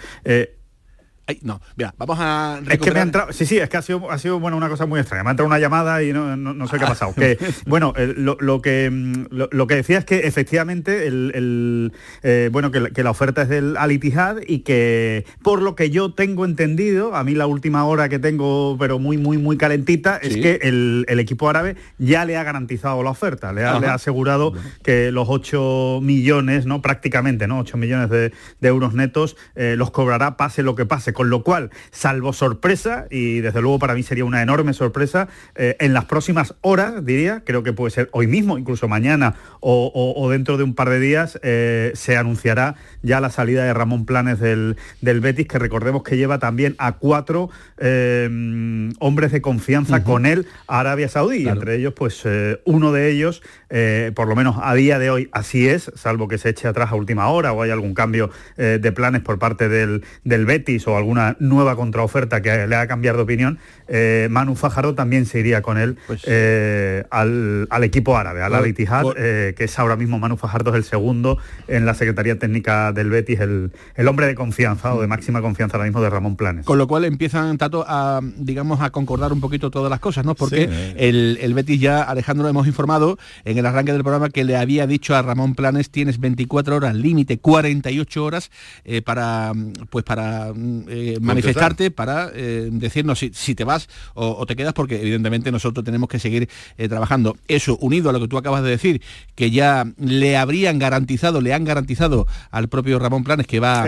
no, 1.41 1.61
mira, 1.75 1.93
vamos 1.97 2.17
a 2.19 2.59
Es 2.69 2.79
que 2.79 2.91
me 2.91 2.99
ha 2.99 3.03
entrado, 3.03 3.31
sí, 3.33 3.45
sí, 3.45 3.57
es 3.57 3.69
que 3.69 3.77
ha 3.77 3.81
sido, 3.81 4.11
ha 4.11 4.17
sido 4.17 4.39
bueno, 4.39 4.57
una 4.57 4.69
cosa 4.69 4.85
muy 4.85 4.99
extraña. 4.99 5.23
Me 5.23 5.29
ha 5.29 5.31
entrado 5.31 5.47
una 5.47 5.59
llamada 5.59 6.03
y 6.03 6.13
no, 6.13 6.35
no, 6.35 6.67
sé 6.67 6.77
qué 6.77 6.85
ha 6.85 6.87
pasado. 6.87 7.13
que, 7.13 7.37
bueno, 7.65 7.93
lo, 7.97 8.37
lo, 8.39 8.61
que, 8.61 8.89
mm, 8.89 9.25
lo, 9.29 9.67
que 9.67 9.75
decía 9.75 9.97
es 9.97 10.05
que 10.05 10.19
efectivamente 10.27 11.07
el, 11.07 11.93
eh, 12.23 12.49
bueno, 12.51 12.71
que, 12.71 12.91
que, 12.91 13.03
la 13.03 13.11
oferta 13.11 13.43
es 13.43 13.49
del 13.49 13.77
Al 13.77 13.91
Ittihad 13.91 14.37
y 14.47 14.59
que 14.59 15.25
por 15.41 15.61
lo 15.61 15.75
que 15.75 15.89
yo 15.89 16.13
tengo 16.13 16.45
entendido, 16.45 17.15
a 17.15 17.23
mí 17.23 17.35
la 17.35 17.47
última 17.47 17.85
hora 17.85 18.09
que 18.09 18.19
tengo, 18.19 18.77
pero 18.79 18.99
muy, 18.99 19.17
muy, 19.17 19.37
muy 19.37 19.57
calentita, 19.57 20.17
es 20.17 20.35
que 20.35 20.59
el, 20.63 21.05
el, 21.07 21.19
equipo 21.19 21.49
árabe 21.49 21.75
ya 21.97 22.25
le 22.25 22.37
ha 22.37 22.43
garantizado 22.43 23.03
la 23.03 23.11
oferta, 23.11 23.53
le 23.53 23.63
ha, 23.63 23.79
le 23.79 23.87
ha 23.87 23.93
asegurado 23.93 24.53
que 24.83 25.11
los 25.11 25.27
8 25.29 25.99
millones, 26.01 26.65
¿no? 26.65 26.81
Prácticamente, 26.81 27.47
¿no? 27.47 27.59
8 27.59 27.77
millones 27.77 28.09
de, 28.09 28.31
de 28.59 28.67
euros 28.67 28.93
netos 28.93 29.35
eh, 29.55 29.75
los 29.77 29.91
cobrará 29.91 30.37
pase 30.37 30.63
lo 30.63 30.75
que 30.75 30.85
pase 30.85 31.13
con 31.21 31.29
lo 31.29 31.43
cual, 31.43 31.69
salvo 31.91 32.33
sorpresa, 32.33 33.05
y 33.11 33.41
desde 33.41 33.61
luego 33.61 33.77
para 33.77 33.93
mí 33.93 34.01
sería 34.01 34.25
una 34.25 34.41
enorme 34.41 34.73
sorpresa, 34.73 35.27
eh, 35.53 35.75
en 35.79 35.93
las 35.93 36.05
próximas 36.05 36.55
horas, 36.61 37.05
diría, 37.05 37.43
creo 37.45 37.61
que 37.61 37.73
puede 37.73 37.91
ser 37.91 38.09
hoy 38.11 38.25
mismo, 38.25 38.57
incluso 38.57 38.87
mañana 38.87 39.35
o, 39.59 40.27
dentro 40.31 40.57
de 40.57 40.63
un 40.63 40.73
par 40.73 40.89
de 40.89 40.99
días, 40.99 41.39
eh, 41.43 41.91
se 41.93 42.17
anunciará 42.17 42.73
ya 43.03 43.21
la 43.21 43.29
salida 43.29 43.63
de 43.65 43.71
Ramón 43.71 44.07
Planes 44.07 44.39
del, 44.39 44.75
Betis, 44.99 45.47
que 45.47 45.59
recordemos 45.59 46.01
que 46.01 46.17
lleva 46.17 46.39
también 46.39 46.73
a 46.79 46.93
cuatro 46.93 47.51
eh, 47.77 48.89
hombres 48.97 49.31
de 49.31 49.41
confianza 49.41 50.03
con 50.03 50.25
él 50.25 50.47
a 50.65 50.79
Arabia 50.79 51.07
Saudí, 51.07 51.47
entre 51.47 51.75
ellos, 51.75 51.93
pues 51.95 52.23
uno 52.65 52.91
de 52.91 53.11
ellos, 53.11 53.43
por 54.15 54.27
lo 54.27 54.35
menos 54.35 54.55
a 54.59 54.73
día 54.73 54.97
de 54.97 55.11
hoy, 55.11 55.29
así 55.33 55.67
es, 55.67 55.91
salvo 55.93 56.27
que 56.27 56.39
se 56.39 56.49
eche 56.49 56.67
atrás 56.67 56.91
a 56.91 56.95
última 56.95 57.27
hora 57.27 57.53
o 57.53 57.61
hay 57.61 57.69
algún 57.69 57.93
cambio 57.93 58.31
de 58.57 58.91
planes 58.91 59.21
por 59.21 59.37
parte 59.37 59.69
del, 59.69 60.03
del 60.23 60.47
Betis 60.47 60.87
o 60.87 60.97
algún 60.97 61.10
una 61.11 61.35
nueva 61.39 61.75
contraoferta 61.75 62.41
que 62.41 62.67
le 62.67 62.75
ha 62.75 62.87
cambiado 62.87 63.17
de 63.17 63.23
opinión, 63.23 63.59
eh, 63.87 64.27
Manu 64.31 64.55
Fajardo 64.55 64.95
también 64.95 65.25
se 65.25 65.39
iría 65.39 65.61
con 65.61 65.77
él 65.77 65.97
pues 66.07 66.21
eh, 66.25 67.03
al, 67.09 67.67
equipo 67.83 68.15
árabe, 68.15 68.41
al 68.41 68.53
Al 68.53 68.65
eh, 68.65 69.53
que 69.55 69.63
es 69.65 69.79
ahora 69.79 69.95
mismo 69.97 70.17
Manu 70.17 70.37
Fajardo 70.37 70.71
es 70.71 70.77
el 70.77 70.83
segundo 70.83 71.37
en 71.67 71.85
la 71.85 71.93
Secretaría 71.93 72.39
Técnica 72.39 72.93
del 72.93 73.09
Betis, 73.09 73.39
el, 73.41 73.71
el, 73.95 74.07
hombre 74.07 74.27
de 74.27 74.35
confianza 74.35 74.93
o 74.93 75.01
de 75.01 75.07
máxima 75.07 75.41
confianza 75.41 75.77
ahora 75.77 75.85
mismo 75.85 76.01
de 76.01 76.09
Ramón 76.09 76.37
Planes. 76.37 76.65
Con 76.65 76.77
lo 76.77 76.87
cual 76.87 77.05
empiezan, 77.05 77.57
Tato, 77.57 77.83
a, 77.87 78.21
digamos, 78.37 78.81
a 78.81 78.91
concordar 78.91 79.33
un 79.33 79.41
poquito 79.41 79.71
todas 79.71 79.89
las 79.89 79.99
cosas, 79.99 80.25
¿no? 80.25 80.35
Porque 80.35 80.93
el, 80.97 81.37
el, 81.41 81.53
Betis 81.53 81.79
ya, 81.81 82.01
Alejandro, 82.01 82.43
lo 82.43 82.49
hemos 82.49 82.67
informado 82.67 83.17
en 83.43 83.57
el 83.57 83.65
arranque 83.65 83.91
del 83.91 84.03
programa 84.03 84.29
que 84.29 84.43
le 84.43 84.55
había 84.55 84.87
dicho 84.87 85.15
a 85.15 85.21
Ramón 85.21 85.53
Planes, 85.55 85.89
tienes 85.89 86.19
24 86.19 86.77
horas, 86.77 86.95
límite 86.95 87.39
48 87.39 88.23
horas 88.23 88.51
para, 89.03 89.51
pues 89.89 90.05
para 90.05 90.53
eh, 90.93 91.19
manifestarte 91.21 91.89
para 91.89 92.29
eh, 92.35 92.67
decirnos 92.69 93.19
si, 93.19 93.55
te 93.55 93.63
vas 93.63 93.87
o, 94.13 94.45
te 94.45 94.57
quedas, 94.57 94.73
porque 94.73 94.99
evidentemente 94.99 95.49
nosotros 95.49 95.85
tenemos 95.85 96.09
que 96.09 96.19
seguir 96.19 96.49
eh, 96.77 96.89
trabajando. 96.89 97.37
Eso, 97.47 97.77
unido 97.77 98.09
a 98.09 98.13
lo 98.13 98.19
que 98.19 98.27
tú 98.27 98.37
acabas 98.37 98.61
de 98.61 98.71
decir, 98.71 99.01
que 99.35 99.51
ya 99.51 99.85
le 99.97 100.35
habrían 100.35 100.79
garantizado, 100.79 101.39
le 101.39 101.53
han 101.53 101.63
garantizado 101.63 102.27
al 102.49 102.67
propio 102.67 102.99
Ramón 102.99 103.23
Planes 103.23 103.47
que 103.47 103.61
va 103.61 103.85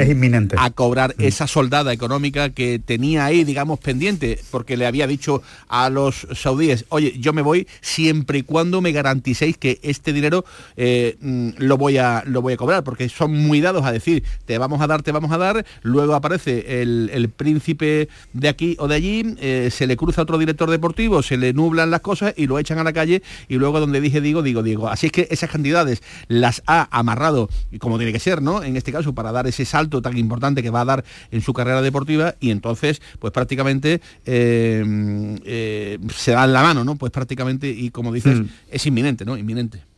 a 0.58 0.70
cobrar 0.72 1.14
mm. 1.18 1.24
esa 1.24 1.46
soldada 1.46 1.92
económica 1.92 2.52
que 2.52 2.80
tenía 2.80 3.26
ahí, 3.26 3.44
digamos, 3.44 3.80
pendiente, 3.80 4.40
porque 4.50 4.78
le 4.78 4.86
había 4.86 5.06
dicho 5.06 5.42
a 5.68 5.90
los 5.90 6.26
saudíes, 6.34 6.86
oye, 6.88 7.20
yo 7.20 7.34
me 7.34 7.42
voy 7.42 7.68
siempre 7.82 8.38
y 8.38 8.44
cuando 8.44 8.80
me 8.80 8.94
garanticéis 8.94 9.58
que 9.58 9.82
este 9.84 10.14
dinero 10.14 10.46
mm, 10.78 11.50
lo, 11.58 11.78
voy 11.78 11.98
a, 11.98 12.24
lo 12.26 12.42
voy 12.42 12.54
a 12.54 12.58
cobrar, 12.58 12.86
porque 12.86 13.10
son 13.10 13.34
muy 13.34 13.60
dados 13.60 13.84
a 13.86 13.92
decir, 13.92 14.24
te 14.46 14.58
vamos 14.58 14.80
a 14.80 14.88
dar, 14.88 15.02
te 15.02 15.12
vamos 15.12 15.34
a 15.34 15.38
dar, 15.38 15.66
luego 15.82 16.16
aparece 16.16 16.82
el 16.82 16.93
el, 17.12 17.30
príncipe 17.30 18.10
de 18.34 18.48
aquí 18.48 18.76
o 18.80 18.88
de 18.88 18.96
allí, 18.96 19.36
eh, 19.40 19.70
se 19.72 19.88
le 19.88 19.98
cruza 19.98 20.22
otro 20.22 20.38
director 20.38 20.70
deportivo, 20.70 21.22
se 21.24 21.38
le 21.38 21.54
nublan 21.54 21.92
las 21.92 22.02
cosas 22.02 22.34
y 22.38 22.48
lo 22.48 22.60
echan 22.60 22.80
a 22.80 22.84
la 22.84 22.94
calle 22.94 23.24
y 23.48 23.56
luego 23.56 23.80
donde 23.80 24.02
dije 24.02 24.22
digo, 24.22 24.42
digo, 24.42 24.64
digo. 24.64 24.90
Así 24.90 25.08
es 25.08 25.12
que 25.12 25.28
esas 25.32 25.50
cantidades 25.50 26.02
las 26.28 26.64
ha 26.68 26.88
amarrado, 26.98 27.50
como 27.80 27.98
tiene 27.98 28.14
que 28.14 28.20
ser, 28.20 28.42
¿no? 28.42 28.64
En 28.64 28.78
este 28.78 28.92
caso, 28.92 29.14
para 29.14 29.32
dar 29.32 29.48
ese 29.48 29.66
salto 29.66 30.02
tan 30.02 30.18
importante 30.18 30.62
que 30.62 30.70
va 30.70 30.82
a 30.82 30.86
dar 30.86 31.06
en 31.32 31.42
su 31.42 31.54
carrera 31.54 31.82
deportiva 31.82 32.36
y 32.40 32.52
entonces, 32.52 33.02
pues 33.20 33.34
prácticamente 33.34 34.02
eh, 34.26 35.38
eh, 35.46 36.00
se 36.16 36.32
dan 36.32 36.54
la 36.54 36.64
mano, 36.64 36.84
¿no? 36.84 36.96
Pues 36.96 37.12
prácticamente, 37.12 37.70
y 37.70 37.90
como 37.90 38.12
dices, 38.12 38.40
mm. 38.40 38.46
es 38.72 38.86
inminente, 38.86 39.26
¿no? 39.26 39.38
Inminente. 39.38 39.93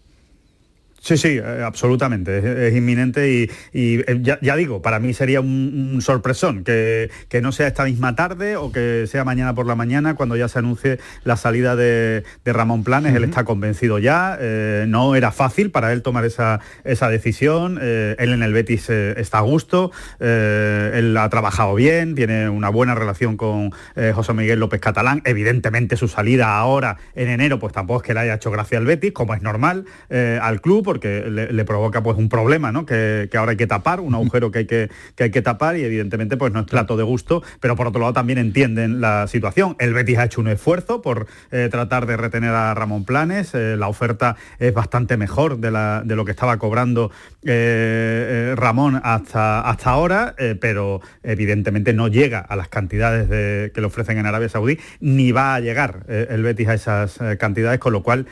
Sí, 1.06 1.18
sí, 1.18 1.38
eh, 1.38 1.62
absolutamente, 1.64 2.68
es, 2.68 2.76
inminente 2.76 3.30
y, 3.30 3.48
eh, 3.74 4.22
ya, 4.24 4.56
digo, 4.56 4.82
para 4.82 5.00
mí 5.00 5.14
sería 5.14 5.40
un, 5.40 6.00
sorpresón 6.02 6.64
que, 6.64 7.12
no 7.44 7.52
sea 7.52 7.68
esta 7.68 7.84
misma 7.84 8.16
tarde 8.16 8.56
o 8.56 8.72
que 8.72 9.06
sea 9.06 9.24
mañana 9.24 9.54
por 9.54 9.68
la 9.68 9.76
mañana 9.76 10.16
cuando 10.16 10.36
ya 10.36 10.48
se 10.48 10.58
anuncie 10.58 11.00
la 11.24 11.38
salida 11.38 11.76
de, 11.76 12.24
Ramón 12.44 12.84
Planes, 12.84 13.14
él 13.14 13.24
está 13.24 13.44
convencido 13.44 14.00
ya, 14.00 14.36
eh, 14.42 14.86
no 14.88 15.14
era 15.14 15.32
fácil 15.32 15.70
para 15.70 15.94
él 15.94 16.02
tomar 16.02 16.26
esa, 16.26 16.60
esa 16.84 17.08
decisión, 17.08 17.78
él 17.78 18.16
en 18.18 18.42
el 18.42 18.52
Betis 18.52 18.90
está 18.90 19.40
a 19.40 19.42
gusto, 19.42 19.92
él 20.20 21.16
ha 21.20 21.30
trabajado 21.30 21.76
bien, 21.76 22.16
tiene 22.16 22.50
una 22.50 22.70
buena 22.70 22.96
relación 22.96 23.38
con 23.38 23.72
José 24.16 24.34
Miguel 24.34 24.60
López 24.60 24.82
Catalán, 24.82 25.22
evidentemente 25.26 25.98
su 25.98 26.08
salida 26.08 26.58
ahora 26.58 26.98
en 27.14 27.30
enero 27.30 27.60
pues 27.60 27.74
tampoco 27.74 28.02
es 28.02 28.08
que 28.08 28.14
le 28.16 28.22
haya 28.22 28.34
hecho 28.36 28.50
gracia 28.50 28.80
al 28.80 28.86
Betis, 28.86 29.12
como 29.12 29.36
es 29.36 29.44
normal, 29.44 29.86
al 30.10 30.62
club, 30.62 30.95
porque 30.96 31.26
le, 31.30 31.66
provoca 31.66 32.02
pues 32.02 32.18
un 32.18 32.30
problema, 32.30 32.72
¿no? 32.72 32.86
Que, 32.86 33.30
ahora 33.36 33.52
hay 33.52 33.58
que 33.58 33.68
tapar, 33.68 34.00
un 34.00 34.16
agujero 34.16 34.50
que 34.50 34.60
hay 34.60 34.66
que, 34.66 34.90
hay 35.20 35.30
que 35.30 35.42
tapar 35.42 35.76
y 35.76 35.84
evidentemente 35.84 36.38
pues 36.38 36.54
no 36.54 36.62
es 36.62 36.66
plato 36.68 36.96
de 36.96 37.04
gusto, 37.04 37.44
pero 37.60 37.76
por 37.76 37.88
otro 37.88 38.00
lado 38.00 38.14
también 38.14 38.40
entienden 38.40 39.02
la 39.02 39.28
situación. 39.28 39.76
El 39.78 39.94
Betis 39.94 40.18
ha 40.20 40.24
hecho 40.24 40.40
un 40.40 40.48
esfuerzo 40.48 41.02
por 41.02 41.28
eh, 41.52 41.68
tratar 41.70 42.06
de 42.06 42.16
retener 42.16 42.52
a 42.52 42.74
Ramón 42.74 43.04
Planes, 43.04 43.54
eh, 43.56 43.76
la 43.76 43.90
oferta 43.90 44.38
es 44.58 44.74
bastante 44.74 45.18
mejor 45.18 45.58
de, 45.58 45.70
lo 46.16 46.24
que 46.24 46.32
estaba 46.32 46.60
cobrando 46.60 47.12
eh, 47.44 48.54
Ramón 48.56 49.02
hasta, 49.04 49.60
hasta 49.68 49.90
ahora, 49.90 50.34
pero 50.62 51.02
evidentemente 51.24 51.92
no 51.92 52.08
llega 52.08 52.40
a 52.40 52.56
las 52.56 52.70
cantidades 52.70 53.28
que 53.74 53.82
le 53.82 53.88
ofrecen 53.88 54.18
en 54.18 54.28
Arabia 54.28 54.48
Saudí, 54.48 54.80
ni 55.02 55.34
va 55.34 55.56
a 55.56 55.60
llegar 55.60 56.06
el 56.08 56.42
Betis 56.42 56.70
a 56.70 56.74
esas 56.74 57.20
cantidades, 57.38 57.80
con 57.80 57.92
lo 57.92 58.02
cual 58.02 58.28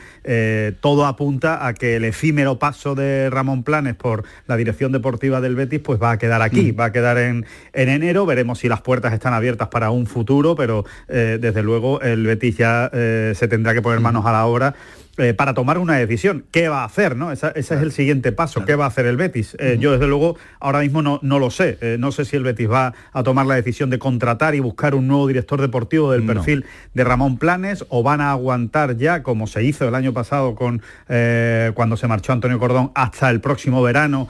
todo 0.80 1.04
apunta 1.04 1.66
a 1.66 1.74
que 1.74 1.96
el 1.96 2.04
efímero 2.04 2.53
paso 2.58 2.94
de 2.94 3.30
Ramón 3.30 3.62
Planes 3.62 3.94
por 3.94 4.24
la 4.46 4.56
dirección 4.56 4.92
deportiva 4.92 5.40
del 5.40 5.54
Betis, 5.54 5.80
pues 5.80 6.00
va 6.02 6.12
a 6.12 6.18
quedar 6.18 6.42
aquí, 6.42 6.72
mm. 6.72 6.80
va 6.80 6.84
a 6.86 6.92
quedar 6.92 7.18
en, 7.18 7.46
en, 7.72 7.88
enero, 7.88 8.26
veremos 8.26 8.58
si 8.58 8.68
las 8.68 8.80
puertas 8.80 9.12
están 9.12 9.34
abiertas 9.34 9.68
para 9.68 9.90
un 9.90 10.06
futuro, 10.06 10.54
pero 10.56 10.84
eh, 11.08 11.38
desde 11.40 11.62
luego 11.62 12.00
el 12.00 12.26
Betis 12.26 12.56
ya 12.56 12.90
eh, 12.92 13.32
se 13.34 13.48
tendrá 13.48 13.74
que 13.74 13.82
poner 13.82 14.00
manos 14.00 14.26
a 14.26 14.32
la 14.32 14.46
obra 14.46 14.74
eh, 15.16 15.32
para 15.32 15.54
tomar 15.54 15.78
una 15.78 15.94
decisión. 15.94 16.44
¿Qué 16.50 16.68
va 16.68 16.82
a 16.82 16.84
hacer? 16.84 17.16
¿no? 17.16 17.30
ese 17.30 17.52
es 17.54 17.70
el 17.70 17.92
siguiente 17.92 18.32
paso. 18.32 18.64
¿Qué 18.64 18.74
va 18.74 18.86
a 18.86 18.88
hacer 18.88 19.06
el 19.06 19.16
Betis? 19.16 19.56
Eh, 19.60 19.76
yo 19.78 19.92
desde 19.92 20.08
luego 20.08 20.36
ahora 20.58 20.80
mismo 20.80 21.02
no, 21.02 21.20
no 21.22 21.38
lo 21.38 21.50
sé. 21.50 21.78
Eh, 21.80 21.96
no 22.00 22.10
sé 22.10 22.24
si 22.24 22.36
el 22.36 22.42
Betis 22.42 22.68
va 22.68 22.94
a 23.12 23.22
tomar 23.22 23.46
la 23.46 23.54
decisión 23.54 23.90
de 23.90 23.98
contratar 23.98 24.56
y 24.56 24.60
buscar 24.60 24.94
un 24.94 25.06
nuevo 25.06 25.28
director 25.28 25.60
deportivo 25.60 26.10
del 26.10 26.24
perfil 26.24 26.64
de 26.94 27.04
Ramón 27.04 27.38
Planes 27.38 27.84
o 27.90 28.02
van 28.02 28.20
a 28.20 28.32
aguantar 28.32 28.96
ya, 28.96 29.22
como 29.22 29.46
se 29.46 29.62
hizo 29.62 29.86
el 29.86 29.94
año 29.94 30.12
pasado 30.12 30.54
con 30.54 30.82
cuando 31.74 31.96
se 31.96 32.08
marchó 32.08 32.32
Antonio 32.32 32.58
Cordón, 32.58 32.90
hasta 32.94 33.30
el 33.30 33.40
próximo 33.40 33.82
verano 33.82 34.28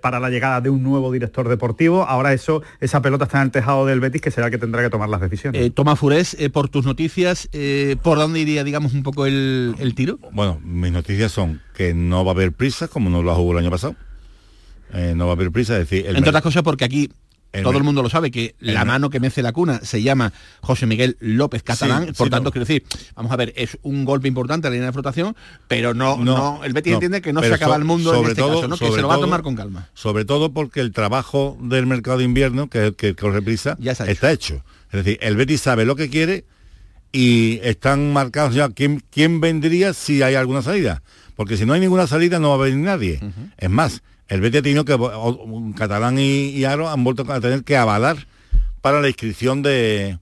para 0.00 0.20
la 0.20 0.30
llegada 0.30 0.60
de 0.60 0.70
un 0.70 0.82
nuevo 0.82 1.10
director 1.10 1.48
deportivo. 1.48 2.04
Ahora 2.04 2.32
eso, 2.32 2.62
esa 2.80 3.02
pelota 3.02 3.24
está 3.24 3.38
en 3.38 3.44
el 3.44 3.50
tejado 3.50 3.86
del 3.86 4.00
Betis 4.00 4.20
que 4.20 4.30
será 4.30 4.46
el 4.46 4.52
que 4.52 4.58
tendrá 4.58 4.82
que 4.82 4.90
tomar 4.90 5.08
las 5.08 5.20
decisiones. 5.20 5.74
Toma 5.74 5.96
Furés, 5.96 6.36
por 6.52 6.68
tus 6.68 6.84
noticias, 6.84 7.48
¿por 8.02 8.18
dónde 8.18 8.40
iría, 8.40 8.64
digamos, 8.64 8.94
un 8.94 9.02
poco 9.02 9.26
el 9.88 9.94
tiro? 9.94 10.18
Bueno, 10.32 10.60
mis 10.62 10.92
noticias 10.92 11.32
son 11.32 11.60
que 11.74 11.94
no 11.94 12.24
va 12.24 12.32
a 12.32 12.34
haber 12.34 12.52
prisa, 12.52 12.88
como 12.88 13.10
no 13.10 13.22
lo 13.22 13.36
hubo 13.36 13.52
el 13.52 13.58
año 13.58 13.70
pasado. 13.70 13.96
Eh, 14.92 15.14
no 15.16 15.26
va 15.26 15.32
a 15.32 15.34
haber 15.34 15.50
prisa, 15.50 15.74
es 15.74 15.90
decir... 15.90 16.06
Entre 16.06 16.28
otras 16.28 16.42
cosas 16.42 16.62
porque 16.62 16.84
aquí 16.84 17.10
todo 17.62 17.78
el 17.78 17.84
mundo 17.84 18.02
lo 18.02 18.10
sabe 18.10 18.30
que 18.30 18.54
la 18.60 18.84
mano 18.84 19.10
que 19.10 19.20
mece 19.20 19.42
la 19.42 19.52
cuna 19.52 19.80
se 19.82 20.02
llama 20.02 20.32
José 20.60 20.86
Miguel 20.86 21.16
López 21.20 21.62
Catalán, 21.62 22.12
por 22.16 22.28
tanto 22.28 22.52
quiero 22.52 22.66
decir, 22.66 22.84
vamos 23.14 23.32
a 23.32 23.36
ver, 23.36 23.52
es 23.56 23.78
un 23.82 24.04
golpe 24.04 24.28
importante 24.28 24.66
a 24.66 24.70
la 24.70 24.74
línea 24.74 24.88
de 24.88 24.92
flotación, 24.92 25.34
pero 25.66 25.94
no, 25.94 26.16
no, 26.16 26.62
el 26.64 26.72
Betis 26.72 26.94
entiende 26.94 27.22
que 27.22 27.32
no 27.32 27.42
se 27.42 27.52
acaba 27.52 27.76
el 27.76 27.84
mundo 27.84 28.14
en 28.14 28.24
este 28.26 28.42
caso, 28.42 28.68
que 28.78 28.92
se 28.92 29.00
lo 29.00 29.08
va 29.08 29.14
a 29.14 29.20
tomar 29.20 29.42
con 29.42 29.56
calma. 29.56 29.88
Sobre 29.94 30.24
todo 30.24 30.52
porque 30.52 30.80
el 30.80 30.92
trabajo 30.92 31.56
del 31.60 31.86
mercado 31.86 32.18
de 32.18 32.24
invierno, 32.24 32.68
que, 32.68 32.94
que 32.94 33.14
corre 33.14 33.42
prisa, 33.42 33.76
ya 33.80 33.92
está 33.92 34.30
hecho. 34.30 34.62
Es 34.90 35.04
decir, 35.04 35.18
el 35.20 35.36
Betis 35.36 35.60
sabe 35.60 35.84
lo 35.84 35.96
que 35.96 36.08
quiere 36.08 36.44
y 37.12 37.60
están 37.62 38.12
marcados 38.12 38.54
ya 38.54 38.68
quién, 38.68 39.02
quién 39.10 39.40
vendría 39.40 39.94
si 39.94 40.22
hay 40.22 40.34
alguna 40.34 40.62
salida. 40.62 41.02
Porque 41.36 41.56
si 41.56 41.64
no 41.64 41.72
hay 41.72 41.80
ninguna 41.80 42.06
salida 42.06 42.38
no 42.38 42.50
va 42.50 42.56
a 42.56 42.68
venir 42.68 42.84
nadie. 42.84 43.20
Es 43.56 43.70
más, 43.70 44.02
el 44.28 44.40
Betis 44.40 44.58
ha 44.58 44.62
tenido 44.62 44.84
que, 44.84 44.98
Catalán 45.76 46.18
y, 46.18 46.64
Aro 46.64 46.90
han 46.90 47.04
vuelto 47.04 47.30
a 47.32 47.40
tener 47.40 47.64
que 47.64 47.76
avalar 47.76 48.26
para 48.80 49.00
la 49.00 49.08
inscripción 49.08 49.62
de, 49.62 50.18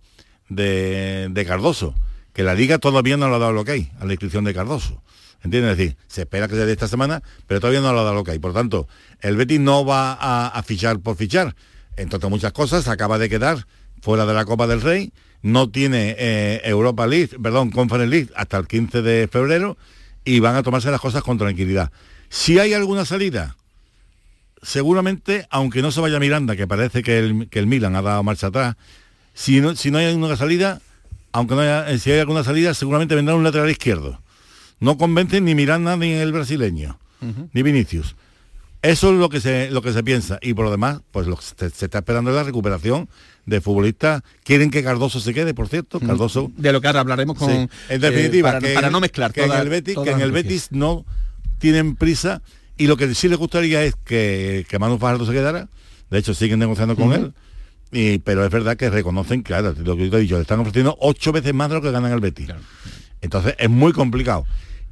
de, 0.48 1.44
Cardoso. 1.46 1.94
Que 2.32 2.42
la 2.42 2.54
liga 2.54 2.78
todavía 2.78 3.16
no 3.16 3.28
lo 3.28 3.36
ha 3.36 3.38
dado 3.38 3.52
lo 3.52 3.64
que 3.64 3.72
hay 3.72 3.92
a 3.98 4.04
la 4.04 4.12
inscripción 4.12 4.44
de 4.44 4.52
Cardoso. 4.52 5.02
¿Entiendes? 5.42 5.72
Es 5.72 5.78
decir, 5.78 5.96
se 6.06 6.22
espera 6.22 6.48
que 6.48 6.54
sea 6.54 6.66
de 6.66 6.72
esta 6.72 6.88
semana, 6.88 7.22
pero 7.46 7.60
todavía 7.60 7.80
no 7.80 7.92
lo 7.92 8.00
ha 8.00 8.04
dado 8.04 8.14
lo 8.14 8.24
que 8.24 8.32
hay. 8.32 8.38
Por 8.38 8.52
tanto, 8.52 8.88
el 9.20 9.36
Betis 9.36 9.60
no 9.60 9.84
va 9.84 10.12
a, 10.12 10.48
a 10.48 10.62
fichar 10.62 11.00
por 11.00 11.16
fichar. 11.16 11.54
entre 11.96 12.16
otras 12.16 12.30
muchas 12.30 12.52
cosas, 12.52 12.88
acaba 12.88 13.18
de 13.18 13.28
quedar 13.28 13.66
fuera 14.02 14.26
de 14.26 14.34
la 14.34 14.44
Copa 14.44 14.66
del 14.66 14.82
Rey, 14.82 15.12
no 15.46 15.70
tiene 15.70 16.16
eh, 16.18 16.60
Europa 16.64 17.06
League, 17.06 17.38
perdón, 17.40 17.70
Conference 17.70 18.10
League 18.10 18.30
hasta 18.34 18.56
el 18.56 18.66
15 18.66 19.00
de 19.00 19.28
febrero 19.28 19.76
y 20.24 20.40
van 20.40 20.56
a 20.56 20.64
tomarse 20.64 20.90
las 20.90 21.00
cosas 21.00 21.22
con 21.22 21.38
tranquilidad. 21.38 21.92
Si 22.28 22.58
hay 22.58 22.74
alguna 22.74 23.04
salida, 23.04 23.56
seguramente, 24.60 25.46
aunque 25.50 25.82
no 25.82 25.92
se 25.92 26.00
vaya 26.00 26.18
Miranda, 26.18 26.56
que 26.56 26.66
parece 26.66 27.04
que 27.04 27.20
el, 27.20 27.48
que 27.48 27.60
el 27.60 27.68
Milan 27.68 27.94
ha 27.94 28.02
dado 28.02 28.24
marcha 28.24 28.48
atrás, 28.48 28.74
si 29.34 29.60
no, 29.60 29.76
si 29.76 29.92
no 29.92 29.98
hay 29.98 30.06
alguna 30.06 30.36
salida, 30.36 30.80
aunque 31.30 31.54
no 31.54 31.60
haya, 31.60 31.90
eh, 31.90 32.00
si 32.00 32.10
hay 32.10 32.18
alguna 32.18 32.42
salida, 32.42 32.74
seguramente 32.74 33.14
vendrá 33.14 33.36
un 33.36 33.44
lateral 33.44 33.70
izquierdo. 33.70 34.20
No 34.80 34.98
convencen 34.98 35.44
ni 35.44 35.54
Miranda 35.54 35.96
ni 35.96 36.10
el 36.10 36.32
brasileño, 36.32 36.98
ni 37.52 37.62
Vinicius. 37.62 38.16
Eso 38.82 39.12
es 39.12 39.18
lo 39.20 39.28
que 39.28 39.40
se 39.40 39.70
lo 39.70 39.80
que 39.80 39.92
se 39.92 40.02
piensa. 40.02 40.38
Y 40.42 40.54
por 40.54 40.64
lo 40.64 40.70
demás, 40.72 41.02
pues 41.12 41.28
lo 41.28 41.36
que 41.36 41.42
se, 41.42 41.70
se 41.70 41.84
está 41.84 41.98
esperando 41.98 42.30
es 42.30 42.36
la 42.36 42.42
recuperación 42.42 43.08
de 43.46 43.60
futbolistas. 43.60 44.22
Quieren 44.44 44.70
que 44.70 44.82
Cardoso 44.82 45.20
se 45.20 45.32
quede, 45.32 45.54
por 45.54 45.68
cierto. 45.68 46.00
Cardoso. 46.00 46.50
De 46.56 46.72
lo 46.72 46.80
que 46.80 46.88
ahora 46.88 47.00
hablaremos 47.00 47.38
con. 47.38 47.50
Sí. 47.50 47.68
En 47.88 48.00
definitiva, 48.00 48.50
eh, 48.50 48.52
para, 48.52 48.60
que, 48.60 48.74
para 48.74 48.90
no 48.90 49.00
mezclar 49.00 49.32
que 49.32 49.44
en 49.44 49.52
el 49.52 49.68
Betis, 49.68 49.96
que 50.02 50.10
en 50.10 50.20
el. 50.20 50.32
Betis 50.32 50.68
no 50.72 51.06
tienen 51.58 51.96
prisa 51.96 52.42
y 52.76 52.86
lo 52.86 52.96
que 52.96 53.14
sí 53.14 53.28
les 53.28 53.38
gustaría 53.38 53.82
es 53.84 53.94
que, 54.04 54.66
que 54.68 54.78
Manu 54.78 54.98
Fajardo 54.98 55.24
se 55.24 55.32
quedara. 55.32 55.68
De 56.10 56.18
hecho, 56.18 56.34
siguen 56.34 56.58
negociando 56.58 56.94
con 56.94 57.12
él. 57.12 57.32
Y, 57.92 58.18
pero 58.18 58.44
es 58.44 58.50
verdad 58.50 58.76
que 58.76 58.90
reconocen, 58.90 59.42
claro, 59.42 59.74
lo 59.78 59.96
que 59.96 60.04
yo 60.04 60.10
te 60.10 60.16
he 60.18 60.20
dicho, 60.20 60.34
le 60.36 60.42
están 60.42 60.60
ofreciendo 60.60 60.96
ocho 61.00 61.32
veces 61.32 61.54
más 61.54 61.68
de 61.68 61.76
lo 61.76 61.82
que 61.82 61.90
ganan 61.90 62.12
el 62.12 62.20
Betis. 62.20 62.48
Entonces 63.20 63.54
es 63.58 63.70
muy 63.70 63.92
complicado. 63.92 64.44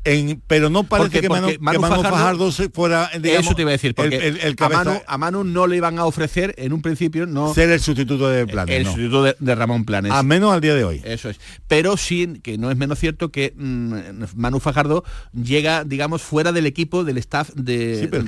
En- 0.04 0.42
pero 0.46 0.68
no 0.70 0.84
parece 0.84 1.08
Porque- 1.08 1.20
que, 1.22 1.28
Manu, 1.28 1.46
porque 1.46 1.58
Manu 1.60 1.76
que 1.76 1.80
Manu 1.80 1.94
Fajardo- 2.02 2.16
Fajardo 2.16 2.52
se 2.52 2.68
fuera, 2.68 3.10
digamos, 3.20 3.46
Eso 3.46 3.54
te 3.54 3.62
iba 3.62 3.70
a 3.70 3.72
decir, 3.72 3.94
porque 3.94 4.16
el, 4.16 4.22
el- 4.22 4.40
el 4.40 4.56
a, 4.58 4.68
Manu, 4.68 5.00
a 5.06 5.18
Manu 5.18 5.44
no 5.44 5.66
le 5.66 5.76
iban 5.76 5.98
a 5.98 6.04
ofrecer 6.04 6.54
en 6.58 6.72
un 6.72 6.82
principio 6.82 7.26
no 7.26 7.54
ser 7.54 7.70
el 7.70 7.80
sustituto 7.80 8.28
de 8.28 8.46
Planes. 8.46 8.76
el 8.76 8.84
no. 8.84 8.90
sustituto 8.90 9.22
de, 9.24 9.36
de 9.38 9.54
Ramón 9.54 9.84
Planes. 9.84 10.12
A 10.12 10.22
menos 10.22 10.52
al 10.52 10.60
día 10.60 10.74
de 10.74 10.84
hoy. 10.84 11.00
Eso 11.04 11.30
es. 11.30 11.40
Pero 11.68 11.96
sí, 11.96 12.40
que 12.42 12.58
no 12.58 12.70
es 12.70 12.76
menos 12.76 12.98
cierto 12.98 13.30
que 13.30 13.54
mm, 13.56 13.94
Manu 14.36 14.60
Fajardo 14.60 15.04
llega, 15.32 15.84
digamos, 15.84 16.22
fuera 16.22 16.52
del 16.52 16.66
equipo, 16.66 17.04
del 17.04 17.18
staff 17.18 17.50
de, 17.54 18.00
Sí, 18.00 18.06
pero 18.08 18.24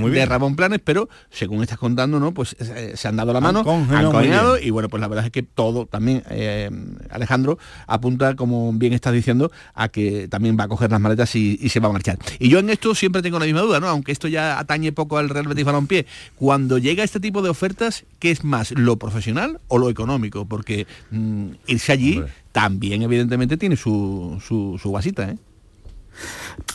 muy 0.00 0.12
Ramón 0.26 0.56
Planes, 0.56 0.80
pero 0.82 1.08
según 1.30 1.62
estás 1.62 1.78
contando, 1.78 2.18
¿no? 2.18 2.32
Pues 2.34 2.56
eh, 2.58 2.92
se 2.96 3.08
han 3.08 3.16
dado 3.16 3.32
la 3.32 3.40
mano, 3.40 3.60
han 3.60 4.12
y 4.62 4.70
bueno, 4.70 4.88
pues 4.88 5.00
la 5.00 5.08
verdad 5.08 5.26
es 5.26 5.30
que 5.30 5.42
todo 5.42 5.86
también, 5.86 6.22
eh, 6.30 6.70
Alejandro, 7.10 7.58
apunta, 7.86 8.34
como 8.34 8.72
bien 8.72 8.92
estás 8.92 9.12
diciendo, 9.12 9.50
a 9.74 9.88
que 9.88 10.28
también 10.28 10.56
va 10.58 10.64
a 10.64 10.68
coger 10.68 10.90
las 10.90 11.00
maletas 11.12 11.34
y, 11.36 11.58
y 11.60 11.68
se 11.68 11.80
va 11.80 11.88
a 11.88 11.92
marchar. 11.92 12.18
Y 12.38 12.48
yo 12.48 12.58
en 12.58 12.70
esto 12.70 12.94
siempre 12.94 13.22
tengo 13.22 13.38
la 13.38 13.46
misma 13.46 13.60
duda, 13.60 13.80
¿no? 13.80 13.88
Aunque 13.88 14.12
esto 14.12 14.28
ya 14.28 14.58
atañe 14.58 14.92
poco 14.92 15.18
al 15.18 15.28
Real 15.28 15.46
Betis 15.46 15.64
Balompié. 15.64 16.06
Cuando 16.36 16.78
llega 16.78 17.04
este 17.04 17.20
tipo 17.20 17.42
de 17.42 17.50
ofertas, 17.50 18.04
¿qué 18.18 18.30
es 18.30 18.44
más, 18.44 18.72
lo 18.72 18.96
profesional 18.96 19.60
o 19.68 19.78
lo 19.78 19.90
económico? 19.90 20.44
Porque 20.46 20.86
mm, 21.10 21.46
irse 21.66 21.92
allí 21.92 22.18
Hombre. 22.18 22.32
también 22.52 23.02
evidentemente 23.02 23.56
tiene 23.56 23.76
su, 23.76 24.40
su, 24.46 24.78
su 24.80 24.88
guasita, 24.90 25.30
¿eh? 25.30 25.36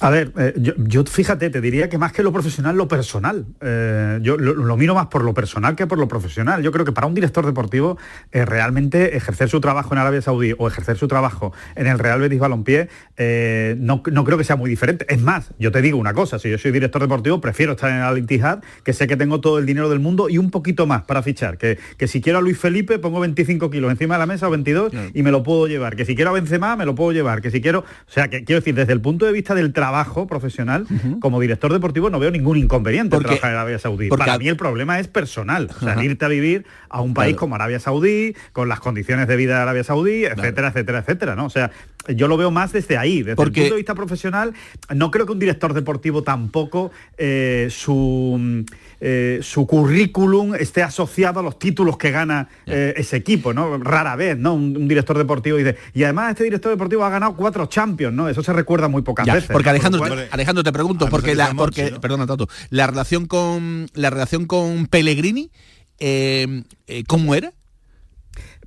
A 0.01 0.09
ver, 0.09 0.31
eh, 0.37 0.53
yo, 0.57 0.73
yo, 0.77 1.03
fíjate, 1.05 1.49
te 1.49 1.61
diría 1.61 1.89
que 1.89 1.97
más 1.97 2.11
que 2.11 2.23
lo 2.23 2.31
profesional, 2.31 2.75
lo 2.75 2.87
personal. 2.87 3.45
Eh, 3.61 4.19
yo 4.21 4.37
lo, 4.37 4.53
lo 4.53 4.77
miro 4.77 4.95
más 4.95 5.07
por 5.07 5.23
lo 5.23 5.33
personal 5.33 5.75
que 5.75 5.87
por 5.87 5.97
lo 5.97 6.07
profesional. 6.07 6.61
Yo 6.61 6.71
creo 6.71 6.85
que 6.85 6.91
para 6.91 7.07
un 7.07 7.13
director 7.13 7.45
deportivo 7.45 7.97
eh, 8.31 8.45
realmente 8.45 9.15
ejercer 9.15 9.49
su 9.49 9.61
trabajo 9.61 9.93
en 9.93 9.99
Arabia 9.99 10.21
Saudí 10.21 10.53
o 10.57 10.67
ejercer 10.67 10.97
su 10.97 11.07
trabajo 11.07 11.53
en 11.75 11.87
el 11.87 11.99
Real 11.99 12.19
Betis 12.19 12.39
Balompié 12.39 12.89
eh, 13.17 13.75
no, 13.79 14.03
no 14.11 14.23
creo 14.23 14.37
que 14.37 14.43
sea 14.43 14.55
muy 14.55 14.69
diferente. 14.69 15.05
Es 15.09 15.21
más, 15.21 15.51
yo 15.59 15.71
te 15.71 15.81
digo 15.81 15.97
una 15.97 16.13
cosa, 16.13 16.39
si 16.39 16.49
yo 16.49 16.57
soy 16.57 16.71
director 16.71 17.01
deportivo, 17.01 17.41
prefiero 17.41 17.73
estar 17.73 17.89
en 17.89 17.97
Al 17.97 18.17
Ittihad, 18.17 18.63
que 18.83 18.93
sé 18.93 19.07
que 19.07 19.17
tengo 19.17 19.41
todo 19.41 19.59
el 19.59 19.65
dinero 19.65 19.89
del 19.89 19.99
mundo 19.99 20.29
y 20.29 20.37
un 20.37 20.51
poquito 20.51 20.85
más 20.85 21.03
para 21.03 21.23
fichar. 21.23 21.57
Que, 21.57 21.77
que 21.97 22.07
si 22.07 22.21
quiero 22.21 22.39
a 22.39 22.41
Luis 22.41 22.57
Felipe, 22.57 22.99
pongo 22.99 23.19
25 23.19 23.69
kilos 23.69 23.91
encima 23.91 24.15
de 24.15 24.19
la 24.19 24.25
mesa 24.25 24.47
o 24.47 24.51
22 24.51 24.91
y 25.13 25.23
me 25.23 25.31
lo 25.31 25.43
puedo 25.43 25.67
llevar. 25.67 25.95
Que 25.95 26.05
si 26.05 26.15
quiero 26.15 26.31
a 26.31 26.33
Benzema, 26.33 26.75
me 26.75 26.85
lo 26.85 26.95
puedo 26.95 27.11
llevar. 27.11 27.41
Que 27.41 27.51
si 27.51 27.61
quiero... 27.61 27.79
O 27.79 28.11
sea, 28.11 28.29
que 28.29 28.43
quiero 28.43 28.61
decir, 28.61 28.75
desde 28.75 28.93
el 28.93 29.01
punto 29.01 29.25
de 29.25 29.31
vista 29.31 29.55
del 29.55 29.66
trabajo 29.73 30.27
profesional, 30.27 30.85
como 31.19 31.39
director 31.39 31.71
deportivo 31.73 32.09
no 32.09 32.19
veo 32.19 32.31
ningún 32.31 32.57
inconveniente 32.57 33.15
en 33.15 33.21
Porque- 33.21 33.35
trabajar 33.37 33.51
en 33.51 33.57
Arabia 33.57 33.79
Saudí. 33.79 34.09
porque 34.09 34.19
Para 34.23 34.33
a- 34.33 34.37
mí 34.39 34.47
el 34.47 34.57
problema 34.57 34.99
es 34.99 35.07
personal. 35.07 35.69
O 35.75 35.79
sea, 35.79 35.93
Ajá. 35.93 36.03
irte 36.03 36.25
a 36.25 36.27
vivir 36.27 36.65
a 36.89 37.01
un 37.01 37.13
país 37.13 37.33
Claro. 37.33 37.39
como 37.39 37.55
Arabia 37.55 37.79
Saudí, 37.79 38.35
con 38.53 38.69
las 38.69 38.79
condiciones 38.79 39.27
de 39.27 39.35
vida 39.35 39.55
de 39.57 39.61
Arabia 39.61 39.83
Saudí, 39.83 40.25
etcétera, 40.25 40.69
etcétera, 40.69 40.99
etcétera, 40.99 41.35
¿no? 41.35 41.45
O 41.45 41.49
sea, 41.49 41.71
yo 42.15 42.27
lo 42.29 42.37
veo 42.37 42.51
más 42.51 42.71
desde 42.71 42.97
ahí, 42.97 43.19
desde 43.19 43.35
Porque- 43.35 43.59
el 43.61 43.65
punto 43.65 43.75
de 43.75 43.79
vista 43.81 43.95
profesional. 43.95 44.53
No 44.95 45.11
creo 45.11 45.25
que 45.25 45.33
un 45.33 45.39
director 45.39 45.73
deportivo 45.73 46.23
tampoco 46.23 46.91
eh, 47.17 47.67
su 47.69 48.37
mm, 48.39 48.59
eh, 48.99 49.39
su 49.43 49.67
currículum 49.67 50.55
esté 50.55 50.81
asociado 50.83 51.41
a 51.41 51.43
los 51.43 51.59
títulos 51.59 51.97
que 51.97 52.09
gana 52.09 52.47
eh, 52.65 52.93
ese 52.97 53.17
equipo, 53.17 53.53
¿no? 53.53 53.77
Rara 53.77 54.15
vez, 54.15 54.37
¿no? 54.37 54.53
Un, 54.55 54.75
un 54.75 54.87
director 54.87 55.17
deportivo 55.17 55.57
dice, 55.57 55.75
y 55.93 56.03
además 56.03 56.31
este 56.31 56.45
director 56.45 56.71
deportivo 56.71 57.03
ha 57.03 57.09
ganado 57.09 57.35
cuatro 57.35 57.65
champions, 57.67 58.15
¿no? 58.15 58.27
Eso 58.29 58.41
se 58.41 58.53
recuerda 58.53 58.87
muy 58.87 59.01
pocas 59.03 59.25
Ya, 59.27 59.35
veces. 59.35 59.49
porque. 59.51 59.69
Alejandro, 59.69 59.99
Por 59.99 60.09
lo 60.09 60.15
cual- 60.15 60.27
Alejandro 60.31 60.63
te 60.63 60.71
pregunto, 60.71 61.05
a 61.05 61.07
no 61.09 61.11
porque 61.11 61.35
la, 61.35 61.53
Monchi, 61.53 61.81
porque, 61.81 61.91
¿no? 61.91 62.01
perdona 62.01 62.25
Tato, 62.25 62.47
la 62.69 62.87
relación 62.87 63.27
con 63.27 63.87
la 63.93 64.09
relación 64.09 64.45
con 64.45 64.87
Pellegrini, 64.87 65.51
eh, 65.99 66.63
eh, 66.87 67.03
¿cómo 67.05 67.35
era? 67.35 67.51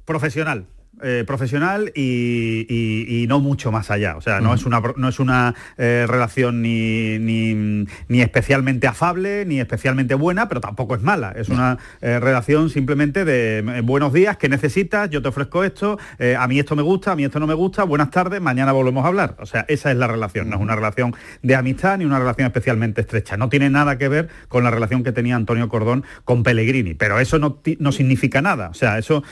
profesional. 0.05 0.67
Eh, 1.03 1.25
profesional 1.27 1.93
y, 1.95 2.67
y- 2.69 3.23
y 3.23 3.27
no 3.27 3.41
mucho 3.41 3.71
más 3.73 3.91
allá. 3.91 4.17
O 4.17 4.21
sea, 4.21 4.41
no 4.41 4.55
es 4.55 4.67
una, 4.67 4.81
no 4.97 5.09
es 5.09 5.19
una 5.21 5.55
eh, 5.79 6.07
relación 6.09 6.63
ni, 6.63 7.19
ni, 7.19 7.87
ni 8.09 8.21
especialmente 8.21 8.87
afable, 8.87 9.45
ni 9.47 9.61
especialmente 9.61 10.15
buena, 10.15 10.49
pero 10.49 10.61
tampoco 10.61 10.95
es 10.95 11.03
mala. 11.03 11.33
Es 11.37 11.49
una 11.49 11.79
eh, 12.01 12.19
relación 12.21 12.71
simplemente 12.71 13.25
de 13.25 13.81
buenos 13.85 14.13
días, 14.13 14.37
¿qué 14.37 14.49
necesitas? 14.49 15.11
Yo 15.11 15.23
te 15.23 15.29
ofrezco 15.29 15.65
esto, 15.65 15.99
a 16.39 16.47
mí 16.49 16.59
esto 16.59 16.77
me 16.77 16.83
gusta, 16.83 17.13
a 17.13 17.17
mí 17.17 17.25
esto 17.25 17.41
no 17.41 17.47
me 17.47 17.55
gusta, 17.55 17.85
buenas 17.85 18.11
tardes, 18.11 18.41
mañana 18.41 18.73
volvemos 18.73 19.05
a 19.05 19.09
hablar. 19.09 19.37
O 19.39 19.47
sea, 19.47 19.65
esa 19.69 19.91
es 19.91 19.97
la 19.97 20.07
relación, 20.07 20.49
no 20.51 20.57
es 20.57 20.63
una 20.63 20.77
relación 20.77 21.15
de 21.43 21.55
amistad 21.57 21.99
ni 21.99 22.05
una 22.05 22.19
relación 22.19 22.47
especialmente 22.47 23.01
estrecha. 23.01 23.37
No 23.37 23.49
tiene 23.49 23.71
nada 23.71 23.99
que 23.99 24.09
ver 24.09 24.29
con 24.49 24.65
la 24.65 24.71
relación 24.71 25.03
que 25.03 25.13
tenía 25.13 25.37
Antonio 25.37 25.69
Cordón 25.69 26.05
con 26.25 26.43
Pellegrini, 26.43 26.95
pero 26.95 27.19
eso 27.21 27.39
no, 27.39 27.61
no 27.79 27.93
significa 27.93 28.43
nada. 28.43 28.69
O 28.69 28.75
sea, 28.75 28.99
eso 28.99 29.23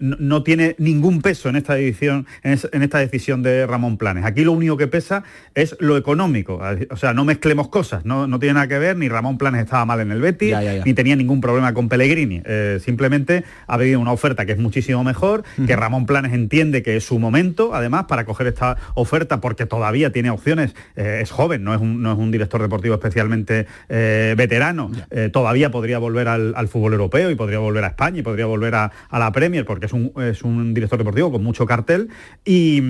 no, 0.00 0.16
no 0.18 0.42
tiene 0.42 0.63
ningún 0.78 1.20
peso 1.22 1.48
en 1.48 1.56
esta 1.56 1.74
decisión, 1.74 2.26
en, 2.42 2.52
es- 2.52 2.68
en 2.72 2.82
esta 2.82 2.98
decisión 2.98 3.42
de 3.42 3.66
Ramón 3.66 3.96
Planes. 3.98 4.24
Aquí 4.24 4.44
lo 4.44 4.52
único 4.52 4.76
que 4.76 4.86
pesa 4.86 5.22
es 5.54 5.76
lo 5.80 5.96
económico. 5.96 6.60
O 6.90 6.96
sea, 6.96 7.12
no 7.14 7.24
mezclemos 7.24 7.68
cosas, 7.68 8.04
no, 8.04 8.26
no 8.26 8.38
tiene 8.38 8.54
nada 8.54 8.68
que 8.68 8.78
ver, 8.78 8.96
ni 8.96 9.08
Ramón 9.08 9.38
Planes 9.38 9.62
estaba 9.64 9.84
mal 9.84 10.00
en 10.00 10.10
el 10.10 10.20
Betis, 10.20 10.50
Ya, 10.50 10.62
ya, 10.62 10.74
ya. 10.76 10.84
ni 10.84 10.94
tenía 10.94 11.16
ningún 11.16 11.40
problema 11.40 11.72
con 11.74 11.88
Pellegrini. 11.88 12.42
Eh, 12.44 12.78
simplemente 12.82 13.44
ha 13.66 13.74
habido 13.74 14.00
una 14.00 14.12
oferta 14.12 14.46
que 14.46 14.52
es 14.52 14.58
muchísimo 14.58 15.04
mejor, 15.04 15.44
que 15.66 15.76
Ramón 15.76 16.06
Planes 16.06 16.32
entiende 16.32 16.82
que 16.82 16.96
es 16.96 17.04
su 17.04 17.18
momento, 17.18 17.74
además, 17.74 18.04
para 18.04 18.24
coger 18.24 18.46
esta 18.48 18.76
oferta, 18.94 19.40
porque 19.40 19.66
todavía 19.66 20.10
tiene 20.12 20.30
opciones, 20.30 20.74
eh, 20.96 21.20
es 21.22 21.30
joven, 21.30 21.64
no 21.64 21.74
es, 21.74 21.80
un, 21.80 22.02
no 22.02 22.12
es 22.12 22.18
un 22.18 22.30
director 22.30 22.60
deportivo 22.62 22.94
especialmente 22.94 23.66
eh, 23.88 24.34
veterano, 24.36 24.90
todavía 25.32 25.70
podría 25.70 25.98
volver 25.98 26.28
al, 26.28 26.54
al 26.56 26.68
fútbol 26.68 26.92
europeo 26.92 27.30
y 27.30 27.34
podría 27.34 27.58
volver 27.58 27.84
a 27.84 27.88
España 27.88 28.18
y 28.18 28.22
podría 28.22 28.46
volver 28.46 28.74
a, 28.74 28.90
a 29.08 29.18
la 29.18 29.32
Premier, 29.32 29.64
porque 29.64 29.86
es 29.86 29.92
un, 29.92 30.12
es 30.22 30.42
un 30.42 30.53
director 30.74 30.98
deportivo 30.98 31.32
con 31.32 31.42
mucho 31.42 31.66
cartel 31.66 32.08
y, 32.44 32.80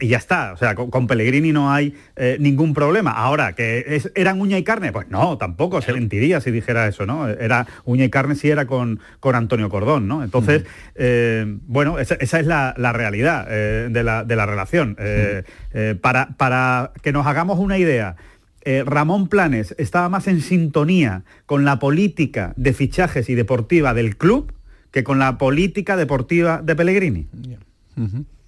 y 0.00 0.08
ya 0.08 0.18
está. 0.18 0.52
O 0.52 0.56
sea, 0.56 0.74
con, 0.74 0.90
con 0.90 1.06
Pellegrini 1.06 1.52
no 1.52 1.72
hay 1.72 1.94
eh, 2.16 2.36
ningún 2.40 2.74
problema. 2.74 3.10
Ahora, 3.12 3.52
que 3.54 3.84
es- 3.86 4.10
eran 4.14 4.40
uña 4.40 4.58
y 4.58 4.64
carne, 4.64 4.92
pues 4.92 5.08
no, 5.10 5.38
tampoco, 5.38 5.80
se 5.82 5.92
mentiría 5.92 6.40
si 6.40 6.50
dijera 6.50 6.86
eso, 6.88 7.06
¿no? 7.06 7.28
Era 7.28 7.66
uña 7.84 8.04
y 8.04 8.10
carne 8.10 8.34
si 8.34 8.50
era 8.50 8.66
con, 8.66 9.00
con 9.20 9.34
Antonio 9.34 9.68
Cordón, 9.68 10.08
¿no? 10.08 10.24
Entonces, 10.24 10.64
eh, 10.94 11.44
bueno, 11.66 11.98
esa, 11.98 12.14
esa 12.16 12.40
es 12.40 12.46
la, 12.46 12.74
la 12.76 12.92
realidad 12.92 13.46
eh, 13.50 13.88
de, 13.90 14.02
la, 14.04 14.24
de 14.24 14.36
la 14.36 14.46
relación. 14.46 14.96
Para, 16.00 16.28
para 16.36 16.92
que 17.02 17.12
nos 17.12 17.26
hagamos 17.26 17.58
una 17.58 17.78
idea, 17.78 18.16
eh, 18.64 18.82
Ramón 18.86 19.28
Planes 19.28 19.74
estaba 19.78 20.08
más 20.08 20.26
en 20.28 20.40
sintonía 20.40 21.22
con 21.46 21.64
la 21.64 21.78
política 21.78 22.54
de 22.56 22.72
fichajes 22.72 23.28
y 23.28 23.34
deportiva 23.34 23.92
del 23.92 24.16
club 24.16 24.52
que 24.94 25.02
con 25.02 25.18
la 25.18 25.36
política 25.38 25.96
deportiva 25.96 26.62
de 26.62 26.76
Pellegrini. 26.76 27.26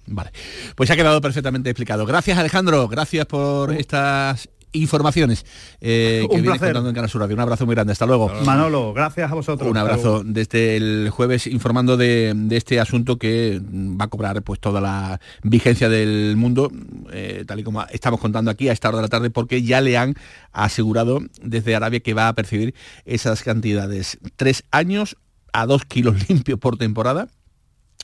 Vale, 0.05 0.31
pues 0.75 0.89
ha 0.89 0.95
quedado 0.95 1.19
perfectamente 1.19 1.69
explicado. 1.69 2.05
Gracias 2.05 2.37
Alejandro, 2.37 2.87
gracias 2.87 3.25
por 3.25 3.73
estas 3.73 4.47
informaciones 4.71 5.45
eh, 5.81 6.19
que 6.29 6.35
Un 6.35 6.41
vienes 6.43 6.59
placer. 6.59 6.69
contando 6.69 6.89
en 6.89 6.95
Canal 6.95 7.09
Sur 7.09 7.19
Radio. 7.19 7.35
Un 7.35 7.41
abrazo 7.41 7.65
muy 7.65 7.75
grande, 7.75 7.91
hasta 7.91 8.05
luego. 8.05 8.31
Manolo, 8.45 8.93
gracias 8.93 9.29
a 9.29 9.35
vosotros. 9.35 9.69
Un 9.69 9.75
abrazo 9.75 10.23
desde 10.23 10.77
el 10.77 11.09
jueves 11.09 11.47
informando 11.47 11.97
de, 11.97 12.31
de 12.33 12.55
este 12.55 12.79
asunto 12.79 13.17
que 13.17 13.59
va 13.61 14.05
a 14.05 14.07
cobrar 14.07 14.41
pues 14.41 14.61
toda 14.61 14.79
la 14.79 15.19
vigencia 15.43 15.89
del 15.89 16.37
mundo, 16.37 16.71
eh, 17.11 17.43
tal 17.45 17.59
y 17.59 17.63
como 17.63 17.83
estamos 17.91 18.21
contando 18.21 18.51
aquí 18.51 18.69
a 18.69 18.71
esta 18.71 18.87
hora 18.87 18.99
de 18.99 19.03
la 19.03 19.09
tarde, 19.09 19.29
porque 19.31 19.63
ya 19.63 19.81
le 19.81 19.97
han 19.97 20.15
asegurado 20.53 21.19
desde 21.41 21.75
Arabia 21.75 21.99
que 21.99 22.13
va 22.13 22.29
a 22.29 22.33
percibir 22.33 22.73
esas 23.03 23.43
cantidades. 23.43 24.17
Tres 24.37 24.63
años 24.71 25.17
a 25.57 25.65
dos 25.65 25.83
kilos 25.85 26.15
limpios 26.29 26.59
por 26.59 26.77
temporada 26.77 27.27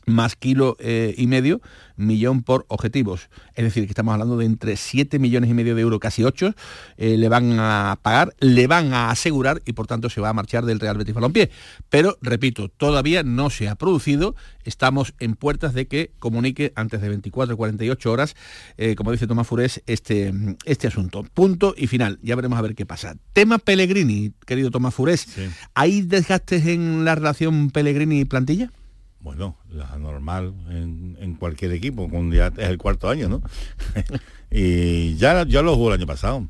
más 0.06 0.36
kilo 0.36 0.76
eh, 0.80 1.14
y 1.18 1.28
medio, 1.28 1.62
millón 1.96 2.44
por 2.44 2.66
objetivos. 2.68 3.30
Es 3.56 3.64
decir, 3.64 3.86
que 3.86 3.92
estamos 3.92 4.14
hablando 4.14 4.38
de 4.38 4.46
entre 4.46 4.78
7 4.78 5.20
millones 5.20 5.50
y 5.50 5.54
medio 5.54 5.76
de 5.76 5.82
euros, 5.82 6.00
casi 6.00 6.24
8, 6.24 6.54
eh, 6.98 7.18
le 7.18 7.30
van 7.30 7.60
a 7.60 8.00
pagar, 8.02 8.34
le 8.40 8.68
van 8.68 8.94
a 8.94 9.10
asegurar 9.10 9.62
y 9.66 9.74
por 9.74 9.88
tanto 9.88 10.10
se 10.10 10.22
va 10.22 10.30
a 10.30 10.34
marchar 10.34 10.66
del 10.66 10.80
Real 10.80 10.98
Betis 10.98 11.14
Balompié. 11.14 11.52
Pero, 11.90 12.18
repito, 12.22 12.70
todavía 12.70 13.24
no 13.24 13.50
se 13.50 13.70
ha 13.70 13.76
producido, 13.76 14.36
estamos 14.64 15.14
en 15.20 15.36
puertas 15.36 15.74
de 15.74 15.88
que 15.88 16.12
comunique 16.20 16.74
antes 16.76 17.02
de 17.02 17.10
24 17.10 17.54
o 17.54 17.58
48 17.58 18.12
horas, 18.12 18.36
eh, 18.78 18.96
como 18.96 19.12
dice 19.12 19.28
Tomás 19.28 19.48
Furés, 19.48 19.82
este, 19.86 20.34
este 20.66 20.88
asunto. 20.88 21.24
Punto 21.34 21.74
y 21.78 21.88
final, 21.88 22.20
ya 22.22 22.36
veremos 22.36 22.58
a 22.60 22.62
ver 22.62 22.76
qué 22.76 22.86
pasa. 22.86 23.16
Tema 23.34 23.58
Pellegrini, 23.60 24.34
querido 24.46 24.72
Tomás 24.72 24.94
Furés, 24.94 25.28
¿hay 25.74 26.02
desgastes 26.02 26.66
en 26.66 27.06
la 27.06 27.16
relación 27.16 27.70
Pellegrini-plantilla? 27.72 28.72
Bueno, 29.24 29.58
la 29.72 29.98
normal 29.98 30.54
en, 30.70 31.36
cualquier 31.36 31.72
equipo, 31.72 32.10
ya 32.32 32.48
es 32.48 32.70
el 32.70 32.78
cuarto 32.78 33.10
año, 33.10 33.30
¿no? 33.30 33.42
y 34.52 35.16
ya, 35.16 35.46
ya 35.48 35.62
lo 35.62 35.76
jugó 35.76 35.88
el 35.90 36.00
año 36.00 36.08
pasado. 36.08 36.48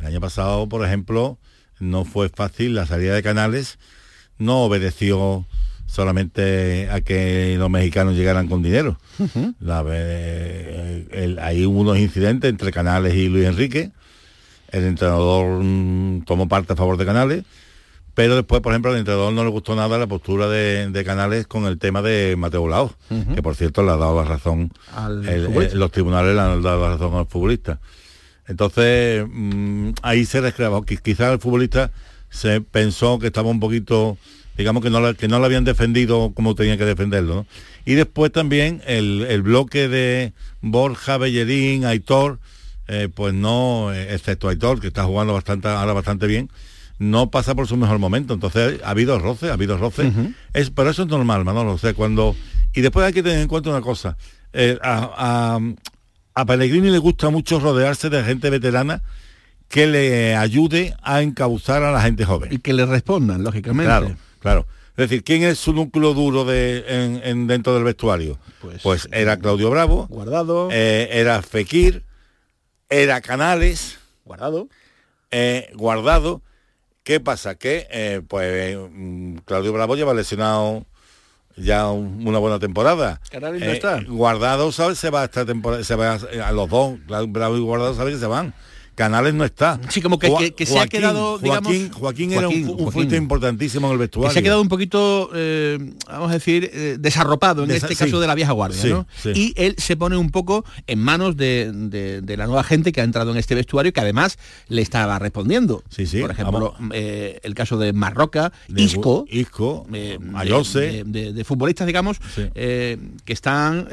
El 0.00 0.06
año 0.06 0.20
pasado, 0.20 0.68
por 0.68 0.84
ejemplo, 0.84 1.38
no 1.78 2.04
fue 2.04 2.28
fácil 2.28 2.74
la 2.74 2.86
salida 2.86 3.14
de 3.14 3.22
Canales, 3.22 3.78
no 4.36 4.64
obedeció 4.64 5.46
solamente 5.86 6.90
a 6.90 7.00
que 7.00 7.56
los 7.56 7.70
mexicanos 7.70 8.14
llegaran 8.14 8.48
con 8.48 8.62
dinero. 8.62 8.98
hay 11.40 11.64
unos 11.66 11.98
incidentes 11.98 12.50
entre 12.50 12.72
Canales 12.72 13.14
y 13.14 13.28
Luis 13.28 13.46
Enrique. 13.46 13.92
El 14.70 14.84
entrenador 14.84 15.62
mm, 15.62 16.24
tomó 16.24 16.48
parte 16.48 16.72
a 16.74 16.76
favor 16.76 16.96
de 16.96 17.06
Canales 17.06 17.44
pero 18.18 18.34
después, 18.34 18.60
por 18.62 18.72
ejemplo, 18.72 18.90
al 18.90 18.98
entrenador 18.98 19.32
no 19.32 19.44
le 19.44 19.50
gustó 19.50 19.76
nada 19.76 19.96
la 19.96 20.08
postura 20.08 20.48
de, 20.48 21.04
Canales 21.06 21.46
con 21.46 21.66
el 21.66 21.78
tema 21.78 22.02
de 22.02 22.34
Mateo 22.36 22.66
Lao, 22.66 22.92
que 23.32 23.40
por 23.42 23.54
cierto 23.54 23.84
le 23.84 23.92
ha 23.92 23.96
dado 23.96 24.16
la 24.16 24.28
razón, 24.28 24.72
los 25.72 25.92
tribunales 25.92 26.34
le 26.34 26.40
han 26.40 26.60
dado 26.60 26.82
la 26.82 26.96
razón 26.96 27.14
al 27.14 27.26
futbolista. 27.26 27.78
Entonces, 28.48 29.24
mm, 29.30 29.90
ahí 30.02 30.24
se 30.24 30.40
recreaba, 30.40 30.80
quizás 30.84 31.32
el 31.32 31.38
futbolista 31.38 31.92
se 32.28 32.60
pensó 32.60 33.20
que 33.20 33.28
estaba 33.28 33.50
un 33.50 33.60
poquito, 33.60 34.18
digamos 34.56 34.82
que 34.82 34.90
no, 34.90 35.14
que 35.14 35.28
no 35.28 35.38
lo 35.38 35.44
habían 35.44 35.62
defendido 35.62 36.32
como 36.34 36.56
tenía 36.56 36.76
que 36.76 36.86
defenderlo. 36.86 37.46
Y 37.84 37.94
después 37.94 38.32
también 38.32 38.82
el, 38.88 39.42
bloque 39.42 39.86
de 39.86 40.32
Borja, 40.60 41.18
Bellerín, 41.18 41.84
Aitor, 41.84 42.40
eh, 42.88 43.08
pues 43.14 43.32
no, 43.32 43.94
eh, 43.94 44.12
excepto 44.12 44.48
Aitor, 44.48 44.80
que 44.80 44.88
está 44.88 45.04
jugando 45.04 45.34
bastante, 45.34 45.68
ahora 45.68 45.92
bastante 45.92 46.26
bien, 46.26 46.50
no 46.98 47.30
pasa 47.30 47.54
por 47.54 47.66
su 47.66 47.76
mejor 47.76 47.98
momento. 47.98 48.34
Entonces 48.34 48.80
ha 48.84 48.90
habido 48.90 49.18
roce, 49.18 49.50
ha 49.50 49.54
habido 49.54 49.78
roce. 49.78 50.12
es, 50.52 50.70
pero 50.70 50.90
eso 50.90 51.02
es 51.02 51.08
normal, 51.08 51.44
Manolo. 51.44 51.72
O 51.72 51.78
sea, 51.78 51.94
cuando. 51.94 52.34
Y 52.74 52.80
después 52.80 53.06
hay 53.06 53.12
que 53.12 53.22
tener 53.22 53.40
en 53.40 53.48
cuenta 53.48 53.70
una 53.70 53.80
cosa. 53.80 54.16
Eh, 54.52 54.78
a, 54.82 55.58
a, 56.34 56.46
Pellegrini 56.46 56.90
le 56.90 56.98
gusta 56.98 57.30
mucho 57.30 57.60
rodearse 57.60 58.08
de 58.10 58.22
gente 58.22 58.50
veterana 58.50 59.02
que 59.68 59.86
le 59.86 60.36
ayude 60.36 60.94
a 61.02 61.22
encauzar 61.22 61.82
a 61.82 61.92
la 61.92 62.00
gente 62.00 62.24
joven. 62.24 62.52
Y 62.52 62.58
que 62.58 62.72
le 62.72 62.86
respondan, 62.86 63.42
lógicamente. 63.42 63.86
Claro, 63.86 64.16
claro. 64.40 64.66
Es 64.98 65.08
decir, 65.08 65.22
¿quién 65.22 65.44
es 65.44 65.58
su 65.58 65.72
núcleo 65.72 66.12
duro 66.12 66.44
de, 66.44 67.20
en, 67.22 67.46
dentro 67.46 67.74
del 67.74 67.84
vestuario? 67.84 68.38
Pues, 68.60 68.82
pues 68.82 69.08
era 69.12 69.38
Claudio 69.38 69.70
Bravo. 69.70 70.08
Guardado. 70.08 70.70
Eh, 70.72 71.08
era 71.12 71.40
Fekir. 71.42 72.02
Era 72.88 73.20
Canales. 73.20 73.98
Guardado. 74.24 74.68
Eh, 75.30 75.70
guardado. 75.74 76.42
¿Qué 77.08 77.20
pasa? 77.20 77.54
Que 77.54 77.86
eh, 77.90 78.20
pues 78.28 78.76
mm, 78.76 79.36
Claudio 79.46 79.72
Bravo 79.72 79.96
lleva 79.96 80.12
lesionado 80.12 80.84
ya 81.56 81.88
una 81.88 82.38
buena 82.38 82.58
temporada. 82.58 83.18
Canales 83.30 83.62
no 83.62 83.70
está. 83.70 84.02
Guardado, 84.06 84.70
¿sabes? 84.72 84.98
Se 84.98 85.08
va 85.08 85.24
esta 85.24 85.46
temporada, 85.46 85.82
se 85.84 85.94
va 85.94 86.16
a, 86.16 86.52
los 86.52 86.68
dos, 86.68 86.98
Claudio 87.06 87.32
Bravo 87.32 87.56
y 87.56 87.60
Guardado, 87.60 87.94
¿sabes 87.94 88.16
que 88.16 88.20
se 88.20 88.26
van? 88.26 88.52
Canales 88.98 89.32
no 89.32 89.44
está. 89.44 89.78
Sí, 89.90 90.02
como 90.02 90.18
que, 90.18 90.52
que, 90.56 90.66
se 90.66 90.76
ha 90.76 90.88
quedado, 90.88 91.38
digamos... 91.38 91.72
Joaquín, 91.92 92.32
era 92.32 92.48
un, 92.48 92.90
un 92.92 93.14
importantísimo 93.14 93.86
en 93.86 93.92
el 93.92 93.98
vestuario. 93.98 94.28
Que 94.28 94.32
se 94.32 94.40
ha 94.40 94.42
quedado 94.42 94.60
un 94.60 94.68
poquito, 94.68 95.30
eh, 95.36 95.78
vamos 96.08 96.30
a 96.30 96.34
decir, 96.34 96.68
eh, 96.72 96.96
desarropado 96.98 97.62
en 97.62 97.70
este 97.70 97.94
caso 97.94 98.18
de 98.18 98.26
la 98.26 98.34
vieja 98.34 98.50
guardia, 98.50 98.84
¿no? 98.86 99.06
Y 99.36 99.54
él 99.56 99.76
se 99.78 99.96
pone 99.96 100.16
un 100.16 100.30
poco 100.30 100.64
en 100.88 100.98
manos 100.98 101.36
de, 101.36 102.24
la 102.36 102.46
nueva 102.46 102.64
gente 102.64 102.90
que 102.90 103.00
ha 103.00 103.04
entrado 103.04 103.30
en 103.30 103.36
este 103.36 103.54
vestuario 103.54 103.92
que 103.92 104.00
además 104.00 104.36
le 104.66 104.82
estaba 104.82 105.20
respondiendo. 105.20 105.84
Sí, 105.90 106.04
sí. 106.04 106.20
Por 106.20 106.32
ejemplo, 106.32 106.74
eh, 106.92 107.38
el 107.44 107.54
caso 107.54 107.78
de 107.78 107.92
Marroca, 107.92 108.52
Isco, 108.74 109.26
Isco, 109.30 109.86
Ayose. 110.34 111.04
De, 111.06 111.44
futbolistas, 111.44 111.86
digamos, 111.86 112.18
que 112.52 112.98
están 113.28 113.86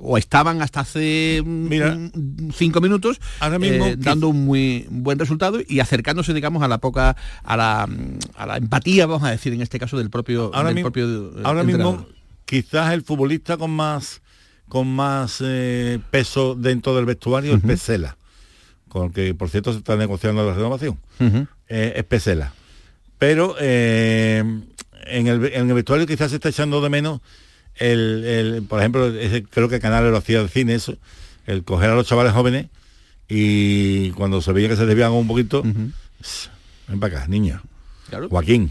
o 0.00 0.18
estaban 0.18 0.60
hasta 0.60 0.80
hace 0.80 1.42
mm, 1.42 2.50
cinco 2.52 2.82
minutos 2.82 3.20
ahora 3.40 3.58
mismo 3.58 3.86
un 4.26 4.44
muy 4.44 4.86
buen 4.90 5.18
resultado 5.18 5.60
y 5.66 5.80
acercándose, 5.80 6.34
digamos, 6.34 6.62
a 6.62 6.68
la 6.68 6.78
poca, 6.78 7.16
a 7.44 7.56
la, 7.56 7.88
a 8.36 8.46
la 8.46 8.56
empatía, 8.56 9.06
vamos 9.06 9.26
a 9.26 9.30
decir, 9.30 9.52
en 9.52 9.62
este 9.62 9.78
caso 9.78 9.96
del 9.96 10.10
propio, 10.10 10.50
ahora 10.54 10.72
mismo, 10.72 10.90
ahora 11.44 11.62
mismo 11.62 12.06
quizás 12.44 12.92
el 12.92 13.02
futbolista 13.02 13.56
con 13.56 13.70
más 13.70 14.22
con 14.68 14.86
más 14.86 15.42
eh, 15.42 15.98
peso 16.10 16.54
dentro 16.54 16.94
del 16.94 17.06
vestuario 17.06 17.54
es 17.54 17.62
Pesela, 17.62 18.16
con 18.88 19.06
el 19.06 19.12
que 19.12 19.34
por 19.34 19.48
cierto 19.48 19.72
se 19.72 19.78
está 19.78 19.96
negociando 19.96 20.46
la 20.46 20.54
renovación. 20.54 20.98
Eh, 21.68 21.94
es 21.96 22.04
Pesela. 22.04 22.52
Pero 23.18 23.56
eh, 23.58 24.44
en, 25.06 25.26
el, 25.26 25.46
en, 25.46 25.68
el, 25.68 25.74
vestuario 25.74 26.06
quizás 26.06 26.30
se 26.30 26.36
está 26.36 26.50
echando 26.50 26.80
de 26.80 26.90
menos 26.90 27.20
el, 27.76 28.64
por 28.68 28.80
ejemplo, 28.80 29.10
creo 29.50 29.68
que 29.68 29.80
Canales 29.80 30.10
lo 30.10 30.18
hacía 30.18 30.42
de 30.42 30.48
cine 30.48 30.74
eso, 30.74 30.96
el 31.46 31.64
coger 31.64 31.90
a 31.90 31.94
los 31.94 32.06
chavales 32.06 32.32
jóvenes 32.32 32.66
y 33.28 34.10
cuando 34.12 34.40
se 34.40 34.52
veía 34.52 34.68
que 34.68 34.76
se 34.76 34.86
desviaban 34.86 35.16
un 35.16 35.26
poquito, 35.26 35.62
ven 35.62 37.00
para 37.00 37.18
acá, 37.18 37.28
niña. 37.28 37.62
Joaquín, 38.30 38.70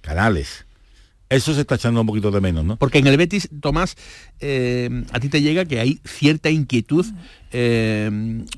Canales. 0.00 0.64
Eso 1.28 1.54
se 1.54 1.60
está 1.60 1.76
echando 1.76 2.00
un 2.00 2.08
poquito 2.08 2.32
de 2.32 2.40
menos, 2.40 2.64
¿no? 2.64 2.76
Porque 2.76 2.98
en 2.98 3.06
el 3.06 3.16
Betis, 3.16 3.48
Tomás, 3.60 3.96
eh, 4.40 5.04
a 5.12 5.20
ti 5.20 5.28
te 5.28 5.40
llega 5.40 5.64
que 5.64 5.78
hay 5.78 6.00
cierta 6.04 6.50
inquietud. 6.50 7.06
Eh, 7.52 8.10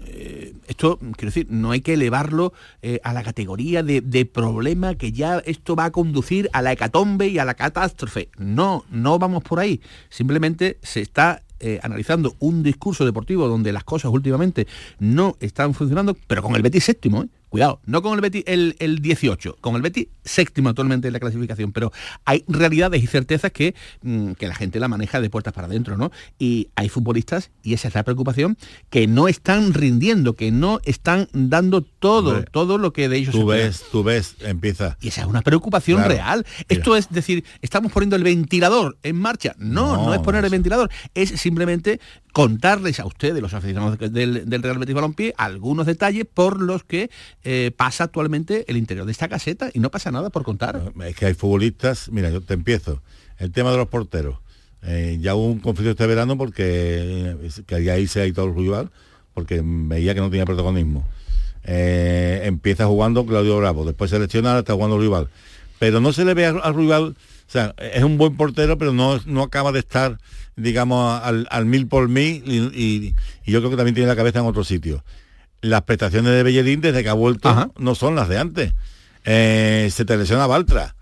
eh, 0.07 0.55
esto, 0.69 0.97
quiero 0.99 1.27
decir, 1.27 1.49
no 1.51 1.73
hay 1.73 1.83
que 1.83 1.93
elevarlo 1.93 2.55
a 3.03 3.13
la 3.13 3.23
categoría 3.23 3.83
de, 3.83 4.01
de, 4.01 4.25
problema 4.25 4.95
que 4.95 5.13
ya 5.13 5.43
esto 5.45 5.77
va 5.77 5.87
a 5.87 5.93
conducir 5.93 6.49
a 6.55 6.63
la 6.63 6.73
hecatombe 6.73 7.29
y 7.29 7.39
a 7.39 7.45
la 7.45 7.55
catástrofe. 7.55 8.31
No, 8.39 8.87
no 8.91 9.19
vamos 9.19 9.43
por 9.43 9.61
ahí. 9.61 9.83
Simplemente 10.09 10.79
se 10.83 11.03
está 11.03 11.43
eh, 11.63 11.81
analizando 11.83 12.35
un 12.41 12.63
discurso 12.63 13.05
deportivo 13.05 13.49
donde 13.49 13.73
las 13.73 13.85
cosas 13.85 14.11
últimamente 14.11 14.67
no 14.99 15.37
están 15.41 15.75
funcionando, 15.75 16.17
pero 16.27 16.43
con 16.43 16.57
el 16.57 16.63
Betis 16.63 16.85
séptimo, 16.85 17.23
¿eh? 17.23 17.29
Cuidado, 17.53 17.81
no 17.85 18.01
con 18.01 18.15
el 18.15 18.23
Betis 18.23 18.45
el, 18.47 18.77
el 18.79 19.03
18, 19.03 19.59
con 19.61 19.77
el 19.77 19.83
Betis 19.83 20.09
séptimo 20.25 20.71
actualmente 20.71 21.09
en 21.09 21.13
la 21.13 21.21
clasificación, 21.21 21.71
pero 21.71 21.93
hay 22.25 22.45
realidades 22.49 23.03
y 23.03 23.07
certezas 23.07 23.53
que, 23.53 23.75
mm, 24.01 24.33
que 24.33 24.49
la 24.49 24.55
gente 24.55 24.81
la 24.81 24.89
maneja 24.89 25.21
de 25.21 25.29
puertas 25.29 25.53
para 25.53 25.67
adentro, 25.67 25.99
¿no? 25.99 26.11
Y 26.39 26.71
hay 26.77 26.89
futbolistas, 26.89 27.51
y 27.63 27.75
esa 27.75 27.89
es 27.89 27.95
la 27.95 28.05
preocupación, 28.05 28.57
que 28.89 29.07
no 29.07 29.29
están 29.29 29.75
rindiendo, 29.75 30.33
que 30.33 30.51
no 30.51 30.81
están 30.87 31.29
dando 31.35 31.83
todo, 31.83 32.43
todo 32.45 32.79
lo 32.79 32.95
que 32.95 33.11
de 33.11 33.19
ellos 33.19 33.35
tú 33.35 33.45
ves, 33.45 33.85
tú 33.93 34.03
ves, 34.03 34.37
empieza. 34.41 34.97
Y 35.03 35.09
esa 35.09 35.21
es 35.21 35.27
una 35.27 35.43
preocupación 35.43 36.03
real. 36.05 36.47
Esto 36.71 36.97
es 36.97 37.11
decir, 37.11 37.45
estamos 37.61 37.93
poniendo 37.93 38.17
el 38.17 38.23
ventilador 38.23 38.97
en 39.03 39.17
marcha. 39.17 39.55
No, 39.59 39.97
no, 39.97 40.15
es 40.15 40.21
poner 40.21 40.43
el 40.43 40.51
ventilador, 40.51 40.91
es 41.15 41.29
simplemente 41.39 42.01
contarles 42.33 42.99
a 42.99 43.05
ustedes, 43.05 43.43
los 43.43 43.53
aficionados 43.53 43.99
del, 43.99 44.49
del 44.49 44.63
Real 44.63 44.79
Betis 44.79 44.95
Balompié, 44.95 45.35
algunos 45.37 45.85
detalles 45.85 46.25
por 46.25 46.63
los 46.63 46.83
que 46.83 47.11
eh, 47.45 47.73
pasa 47.77 48.05
actualmente 48.05 48.65
el 48.69 48.77
interior 48.77 49.07
de 49.07 49.13
esta 49.13 49.29
caseta 49.29 49.71
y 49.73 49.81
no 49.81 49.91
pasa 49.91 50.11
nada 50.11 50.31
por 50.31 50.45
contar. 50.45 50.93
es 51.05 51.17
que 51.17 51.27
hay 51.27 51.35
futbolistas, 51.35 52.11
mira, 52.11 52.31
yo 52.31 52.41
te 52.41 52.55
empiezo. 52.55 53.03
El 53.39 53.51
tema 53.51 53.71
de 53.73 53.79
los 53.79 53.89
porteros. 53.89 54.39
Eh, 54.83 55.19
ya 55.21 55.35
hubo 55.35 55.47
un 55.47 55.61
conflicto 55.61 55.93
este 55.93 56.07
verano 56.07 56.37
porque 56.37 57.37
quería 57.67 57.99
irse 57.99 58.23
a 58.23 58.33
todo 58.33 58.47
el 58.47 58.55
rival 58.57 58.91
porque 59.35 59.63
veía 59.65 60.15
que 60.15 60.21
no 60.21 60.31
tenía 60.31 60.45
protagonismo. 60.45 61.07
Eh, 61.65 62.43
empieza 62.45 62.87
jugando 62.87 63.25
Claudio 63.25 63.57
Bravo, 63.59 63.85
después 63.85 64.11
selecciona, 64.11 64.59
está 64.59 64.75
jugando 64.75 64.99
rival. 64.99 65.29
Pero 65.79 66.01
no 66.01 66.13
se 66.13 66.25
le 66.25 66.35
ve 66.35 66.47
al 66.47 66.75
rival, 66.75 67.17
o 67.49 67.51
sea, 67.51 67.75
es 67.79 68.03
un 68.03 68.19
buen 68.19 68.37
portero, 68.37 68.79
pero 68.79 68.93
no, 68.93 69.21
no 69.27 69.43
acaba 69.43 69.73
de 69.73 69.81
estar, 69.81 70.19
digamos, 70.57 71.21
al, 71.23 71.67
mil 71.67 71.87
por 71.87 72.09
mil 72.09 72.43
y, 72.47 73.15
yo 73.45 73.61
creo 73.61 73.71
que 73.71 73.77
también 73.77 73.95
tiene 73.95 74.09
la 74.09 74.17
cabeza 74.17 74.41
en 74.41 74.47
otro 74.47 74.65
sitio 74.65 75.03
las 75.63 75.83
prestaciones 75.83 76.33
de 76.33 76.43
Bellerín 76.43 76.81
desde 76.81 77.03
que 77.03 77.09
ha 77.09 77.15
vuelto 77.15 77.73
no 77.79 77.95
son 77.95 78.15
las 78.15 78.29
de 78.29 78.39
antes. 78.39 78.75
Eh, 79.25 79.89
se 79.91 80.05
te 80.05 80.17
lesiona 80.17 80.47
Baltra. 80.47 80.95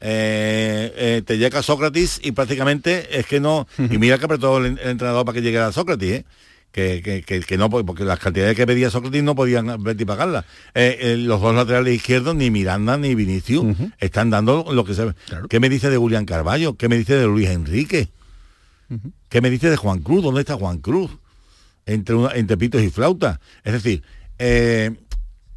Eh, 0.00 0.92
eh, 0.96 1.22
te 1.24 1.38
llega 1.38 1.62
Sócrates 1.62 2.20
y 2.22 2.32
prácticamente 2.32 3.18
es 3.18 3.26
que 3.26 3.40
no. 3.40 3.68
Y 3.78 3.98
mira 3.98 4.18
que 4.18 4.24
apretó 4.24 4.58
el, 4.58 4.78
el 4.78 4.90
entrenador 4.90 5.24
para 5.24 5.36
que 5.36 5.42
llegara 5.42 5.68
a 5.68 5.72
Sócrates, 5.72 6.24
que, 6.72 7.22
que, 7.24 7.58
no, 7.58 7.70
porque 7.70 8.02
las 8.02 8.18
cantidades 8.18 8.56
que 8.56 8.66
pedía 8.66 8.90
Sócrates 8.90 9.22
no 9.22 9.36
podían 9.36 9.80
ver 9.82 10.00
y 10.00 10.04
pagarlas. 10.04 10.44
los 10.74 11.40
dos 11.40 11.54
laterales 11.54 11.94
izquierdos, 11.94 12.34
ni 12.34 12.50
Miranda 12.50 12.96
ni 12.96 13.14
Vinicius, 13.14 13.76
están 14.00 14.30
dando 14.30 14.66
lo 14.72 14.84
que 14.84 14.94
se 14.94 15.04
ve. 15.04 15.14
¿Qué 15.48 15.60
me 15.60 15.68
dice 15.68 15.88
de 15.88 15.96
Julián 15.96 16.24
Carballo? 16.24 16.76
¿Qué 16.76 16.88
me 16.88 16.98
dice 16.98 17.14
de 17.14 17.26
Luis 17.26 17.48
Enrique? 17.48 18.08
¿Qué 19.28 19.40
me 19.40 19.50
dice 19.50 19.70
de 19.70 19.76
Juan 19.76 20.00
Cruz? 20.00 20.24
¿Dónde 20.24 20.40
está 20.40 20.54
Juan 20.56 20.78
Cruz? 20.78 21.10
Entre, 21.86 22.16
entre 22.34 22.56
pitos 22.56 22.82
y 22.82 22.90
flautas. 22.90 23.38
Es 23.64 23.72
decir, 23.72 24.02
eh, 24.38 24.96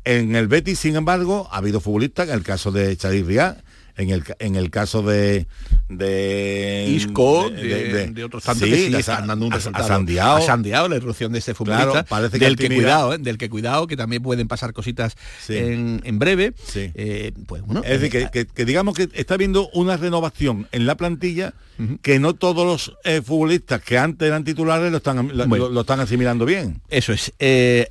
en 0.05 0.35
el 0.35 0.47
Betis, 0.47 0.79
sin 0.79 0.95
embargo, 0.95 1.47
ha 1.51 1.57
habido 1.57 1.79
futbolistas, 1.79 2.29
en 2.29 2.35
el 2.35 2.43
caso 2.43 2.71
de 2.71 2.95
Chadir 2.95 3.25
Riá, 3.25 3.63
en 3.97 4.09
el, 4.09 4.23
en 4.39 4.55
el 4.55 4.69
caso 4.69 5.01
de 5.01 5.47
de 5.89 6.87
Isco, 6.89 7.49
de, 7.49 8.23
otros 8.23 8.43
tantos 8.43 8.67
que 8.67 8.87
sí 8.87 8.95
están 8.95 9.27
dando 9.27 9.45
un 9.45 9.51
resultado. 9.51 9.85
A 9.85 10.41
Sandiao. 10.41 10.87
la 10.87 10.95
irrupción 10.95 11.31
de 11.31 11.39
este 11.39 11.53
futbolista, 11.53 12.03
parece 12.03 12.39
del 12.39 12.55
que 12.55 12.67
cuidado, 12.67 13.13
eh, 13.13 13.17
del 13.19 13.37
que 13.37 13.49
cuidado, 13.49 13.85
que 13.85 13.95
también 13.95 14.23
pueden 14.23 14.47
pasar 14.47 14.73
cositas 14.73 15.15
en, 15.47 16.01
en, 16.03 16.19
breve. 16.19 16.53
Eh, 16.75 17.33
pues 17.45 17.61
bueno, 17.61 17.83
es 17.83 18.01
decir, 18.01 18.23
eh, 18.23 18.29
que, 18.31 18.47
que, 18.47 18.65
digamos 18.65 18.95
que 18.95 19.09
está 19.13 19.35
habiendo 19.35 19.69
una 19.73 19.95
renovación 19.97 20.67
en 20.71 20.87
la 20.87 20.95
plantilla 20.95 21.53
que 22.01 22.19
no 22.19 22.35
todos 22.35 22.65
los 22.65 22.97
eh, 23.03 23.21
futbolistas 23.21 23.81
que 23.81 23.97
antes 23.97 24.25
eran 24.25 24.45
titulares 24.45 24.91
lo 24.91 24.97
están, 24.97 25.29
lo, 25.35 25.81
están 25.81 25.99
asimilando 25.99 26.45
bien. 26.45 26.81
Eso 26.89 27.11
es. 27.13 27.33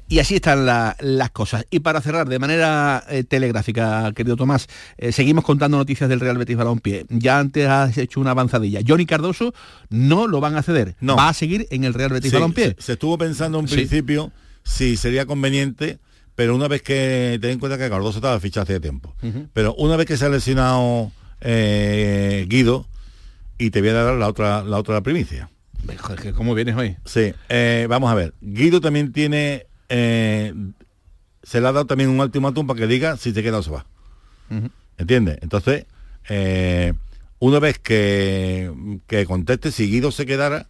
Y 0.08 0.18
así 0.18 0.36
están 0.36 0.66
las 0.66 1.30
cosas. 1.30 1.66
Y 1.70 1.80
para 1.80 2.00
cerrar 2.00 2.28
de 2.28 2.38
manera 2.38 3.04
telegráfica, 3.28 4.10
querido 4.16 4.36
Tomás, 4.36 4.68
seguimos 5.10 5.44
contando 5.44 5.76
noticias 5.76 5.93
del 6.00 6.20
Real 6.20 6.38
Betis 6.38 6.56
Balompié. 6.56 7.06
Ya 7.08 7.38
antes 7.38 7.68
has 7.68 7.96
hecho 7.98 8.20
una 8.20 8.32
avanzadilla. 8.32 8.80
Johnny 8.86 9.06
Cardoso 9.06 9.54
no 9.90 10.26
lo 10.26 10.40
van 10.40 10.56
a 10.56 10.62
ceder. 10.62 10.96
No. 11.00 11.16
Va 11.16 11.28
a 11.28 11.34
seguir 11.34 11.66
en 11.70 11.84
el 11.84 11.94
Real 11.94 12.10
Betis 12.10 12.32
Balompié. 12.32 12.76
Se, 12.78 12.92
estuvo 12.92 13.16
pensando 13.18 13.58
en 13.58 13.66
principio 13.66 14.32
si 14.62 14.96
sería 14.96 15.26
conveniente 15.26 15.98
pero 16.36 16.56
una 16.56 16.66
vez 16.66 16.82
que 16.82 17.38
ten 17.40 17.52
en 17.52 17.58
cuenta 17.60 17.78
que 17.78 17.88
Cardoso 17.88 18.18
estaba 18.18 18.40
fichado 18.40 18.64
hace 18.64 18.80
tiempo 18.80 19.14
pero 19.52 19.74
una 19.74 19.96
vez 19.96 20.06
que 20.06 20.16
se 20.16 20.24
ha 20.24 20.28
lesionado 20.28 21.12
Guido 21.40 22.86
y 23.58 23.70
te 23.70 23.80
voy 23.80 23.90
a 23.90 23.92
dar 23.92 24.14
la 24.14 24.28
otra, 24.28 24.64
la 24.64 24.78
otra 24.78 25.00
primicia. 25.02 25.50
¿Cómo 26.34 26.54
vienes 26.54 26.76
hoy? 26.76 26.96
Sí, 27.04 27.32
eh, 27.48 27.86
vamos 27.88 28.10
a 28.10 28.14
ver. 28.14 28.34
Guido 28.40 28.80
también 28.80 29.12
tiene, 29.12 29.66
eh, 29.88 30.54
se 31.42 31.60
le 31.60 31.68
ha 31.68 31.72
dado 31.72 31.86
también 31.86 32.10
un 32.10 32.20
ultimátum 32.20 32.66
para 32.66 32.80
que 32.80 32.86
diga 32.86 33.16
si 33.16 33.32
se 33.32 33.42
queda 33.42 33.58
o 33.58 33.62
se 33.62 33.70
va. 33.70 33.86
¿Entiendes? 34.98 35.38
Entonces, 35.42 35.86
eh, 36.28 36.92
una 37.38 37.58
vez 37.58 37.78
que, 37.78 38.70
que 39.06 39.26
conteste 39.26 39.70
si 39.72 39.90
Guido 39.90 40.10
se 40.10 40.26
quedara, 40.26 40.66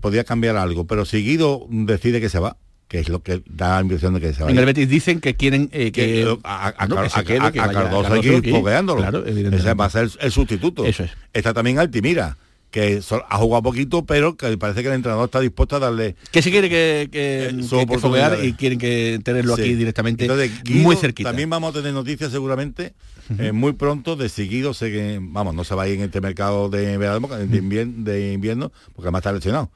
podría 0.00 0.24
cambiar 0.24 0.56
algo, 0.56 0.86
pero 0.86 1.04
si 1.04 1.24
Guido 1.24 1.66
decide 1.68 2.20
que 2.20 2.28
se 2.28 2.38
va, 2.38 2.56
que 2.86 3.00
es 3.00 3.08
lo 3.08 3.22
que 3.22 3.42
da 3.46 3.76
la 3.76 3.80
impresión 3.82 4.14
de 4.14 4.20
que 4.20 4.32
se 4.32 4.44
va. 4.44 4.50
En 4.50 4.58
el 4.58 4.64
Betis 4.64 4.88
dicen 4.88 5.20
que 5.20 5.36
quieren 5.36 5.68
que, 5.68 6.36
a, 6.44 6.72
Cardoso 6.72 8.12
hay 8.12 8.20
que 8.20 8.36
ir 8.36 8.50
fogueándolo. 8.50 9.00
Claro, 9.00 9.26
Ese 9.26 9.74
va 9.74 9.86
a 9.86 9.90
ser 9.90 10.10
el, 10.20 10.32
sustituto. 10.32 10.84
Eso 10.84 11.04
es. 11.04 11.10
Está 11.32 11.52
también 11.52 11.78
Altimira 11.78 12.36
que 12.70 13.00
ha 13.28 13.38
jugado 13.38 13.62
poquito, 13.62 14.04
pero 14.04 14.36
que 14.36 14.56
parece 14.58 14.82
que 14.82 14.88
el 14.88 14.94
entrenador 14.94 15.26
está 15.26 15.40
dispuesto 15.40 15.76
a 15.76 15.78
darle... 15.78 16.16
Que 16.30 16.42
se 16.42 16.50
quiere 16.50 16.68
que, 16.68 17.08
que, 17.10 17.46
eh, 17.46 17.98
foguear 17.98 18.44
y 18.44 18.52
quieren 18.52 18.78
que 18.78 19.20
tenerlo 19.24 19.54
aquí 19.54 19.74
directamente 19.74 20.28
muy 20.70 20.96
cerquita. 20.96 21.30
También 21.30 21.48
vamos 21.48 21.70
a 21.70 21.78
tener 21.78 21.92
noticias 21.92 22.30
seguramente 22.30 22.94
eh, 23.38 23.52
muy 23.52 23.72
pronto 23.72 24.16
de 24.16 24.28
seguido, 24.28 24.74
sé 24.74 24.90
que, 24.90 25.18
vamos, 25.20 25.54
no 25.54 25.64
se 25.64 25.74
va 25.74 25.84
a 25.84 25.88
ir 25.88 25.96
en 25.96 26.04
este 26.04 26.20
mercado 26.20 26.68
de 26.68 26.98
de, 26.98 27.56
invierno, 27.56 27.92
de 28.04 28.32
invierno 28.32 28.72
porque 28.94 29.08
además 29.08 29.20
está 29.20 29.32
lesionado 29.32 29.70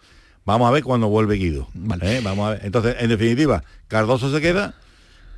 Vamos 0.44 0.68
a 0.68 0.72
ver 0.72 0.82
cuando 0.82 1.08
vuelve 1.08 1.36
Guido. 1.36 1.68
¿eh? 2.00 2.20
Vamos 2.22 2.48
a 2.48 2.50
ver. 2.50 2.60
Entonces, 2.64 2.96
en 2.98 3.08
definitiva, 3.08 3.62
Cardoso 3.86 4.32
se 4.32 4.40
queda. 4.40 4.74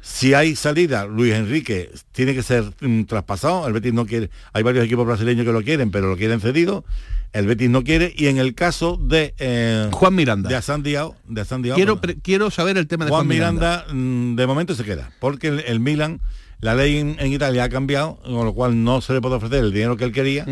Si 0.05 0.35
hay 0.35 0.55
salida, 0.55 1.07
Luis 1.07 1.33
Enrique 1.33 1.91
tiene 2.13 2.35
que 2.35 2.43
ser 2.43 2.65
mm, 2.81 3.05
traspasado. 3.05 3.67
El 3.67 3.73
Betis 3.73 3.95
no 3.95 4.05
quiere. 4.05 4.29
Hay 4.53 4.63
varios 4.63 4.85
equipos 4.85 5.07
brasileños 5.07 5.47
que 5.47 5.53
lo 5.53 5.63
quieren, 5.63 5.91
pero 5.91 6.09
lo 6.09 6.17
quieren 6.19 6.41
cedido. 6.41 6.85
El 7.33 7.47
Betis 7.47 7.71
no 7.71 7.83
quiere. 7.83 8.13
Y 8.15 8.27
en 8.27 8.37
el 8.37 8.55
caso 8.55 8.99
de 9.01 9.35
eh, 9.39 9.89
Juan 9.93 10.15
Miranda. 10.15 10.51
De 10.51 10.57
Asandiao, 10.57 11.17
de 11.27 11.43
quiero, 11.75 12.01
quiero 12.23 12.51
saber 12.51 12.77
el 12.77 12.87
tema 12.87 13.07
de 13.07 13.11
Juan, 13.13 13.27
Miranda. 13.27 13.87
Mm, 13.91 14.37
de 14.37 14.47
momento 14.47 14.75
se 14.75 14.85
queda. 14.85 15.11
Porque 15.21 15.49
el, 15.49 15.81
Milan, 15.81 16.21
la 16.61 16.75
ley 16.75 16.99
en, 16.99 17.33
Italia 17.33 17.65
ha 17.65 17.69
cambiado, 17.71 18.17
con 18.25 18.45
lo 18.45 18.53
cual 18.53 18.85
no 18.85 19.01
se 19.01 19.15
le 19.15 19.23
puede 19.23 19.37
ofrecer 19.37 19.65
el 19.65 19.73
dinero 19.73 19.97
que 19.97 20.05
él 20.05 20.13
quería 20.13 20.47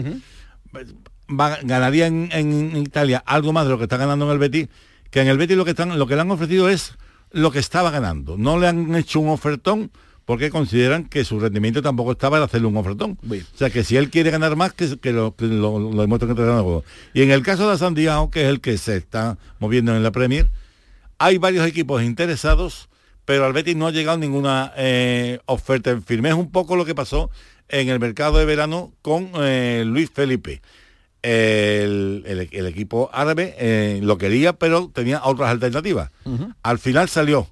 ganaría 1.62 2.06
en, 2.06 2.76
Italia 2.76 3.22
algo 3.26 3.52
más 3.52 3.64
de 3.64 3.70
lo 3.70 3.78
que 3.78 3.84
está 3.84 3.96
ganando 3.96 4.26
en 4.26 4.32
el 4.32 4.38
Betis, 4.38 4.68
que 5.10 5.20
en 5.20 5.28
el 5.28 5.38
Betis 5.38 5.56
lo 5.56 5.64
que, 5.64 5.70
están, 5.70 5.98
lo 5.98 6.06
que 6.06 6.14
le 6.14 6.20
han 6.22 6.30
ofrecido 6.30 6.68
es 6.68 6.96
lo 7.32 7.50
que 7.50 7.58
estaba 7.58 7.90
ganando. 7.90 8.36
No 8.36 8.58
le 8.58 8.68
han 8.68 8.94
hecho 8.94 9.20
un 9.20 9.28
ofertón 9.28 9.90
porque 10.24 10.50
consideran 10.50 11.04
que 11.04 11.24
su 11.24 11.40
rendimiento 11.40 11.82
tampoco 11.82 12.12
estaba 12.12 12.38
en 12.38 12.44
hacerle 12.44 12.68
un 12.68 12.76
ofertón. 12.76 13.18
O 13.28 13.56
sea, 13.56 13.70
que 13.70 13.84
si 13.84 13.96
él 13.96 14.10
quiere 14.10 14.30
ganar 14.30 14.56
más, 14.56 14.72
que, 14.72 14.86
lo, 15.12 15.34
que 15.34 15.46
lo, 15.46 15.78
lo. 15.78 16.84
Y 17.12 17.22
en 17.22 17.30
el 17.30 17.42
caso 17.42 17.70
de 17.70 17.78
Santiago, 17.78 18.30
que 18.30 18.42
es 18.42 18.48
el 18.48 18.60
que 18.60 18.78
se 18.78 18.96
está 18.96 19.36
moviendo 19.58 19.94
en 19.96 20.02
la 20.02 20.12
Premier, 20.12 20.48
hay 21.18 21.38
varios 21.38 21.66
equipos 21.66 22.02
interesados, 22.02 22.88
pero 23.24 23.44
al 23.44 23.52
Betis 23.52 23.76
no 23.76 23.86
ha 23.86 23.90
llegado 23.90 24.18
ninguna 24.18 24.72
eh, 24.76 25.40
oferta 25.46 25.90
en 25.90 26.02
firme. 26.02 26.28
Es 26.28 26.34
un 26.34 26.50
poco 26.50 26.76
lo 26.76 26.84
que 26.84 26.94
pasó 26.94 27.30
en 27.68 27.88
el 27.88 27.98
mercado 27.98 28.38
de 28.38 28.44
verano 28.44 28.92
con 29.02 29.30
eh, 29.36 29.82
Luis 29.86 30.10
Felipe 30.10 30.62
el, 31.22 32.66
equipo 32.66 33.10
árabe 33.12 33.54
eh, 33.58 34.00
lo 34.02 34.18
quería, 34.18 34.52
pero 34.52 34.90
tenía 34.92 35.22
otras 35.24 35.50
alternativas. 35.50 36.10
Al 36.62 36.78
final 36.78 37.08
salió. 37.08 37.48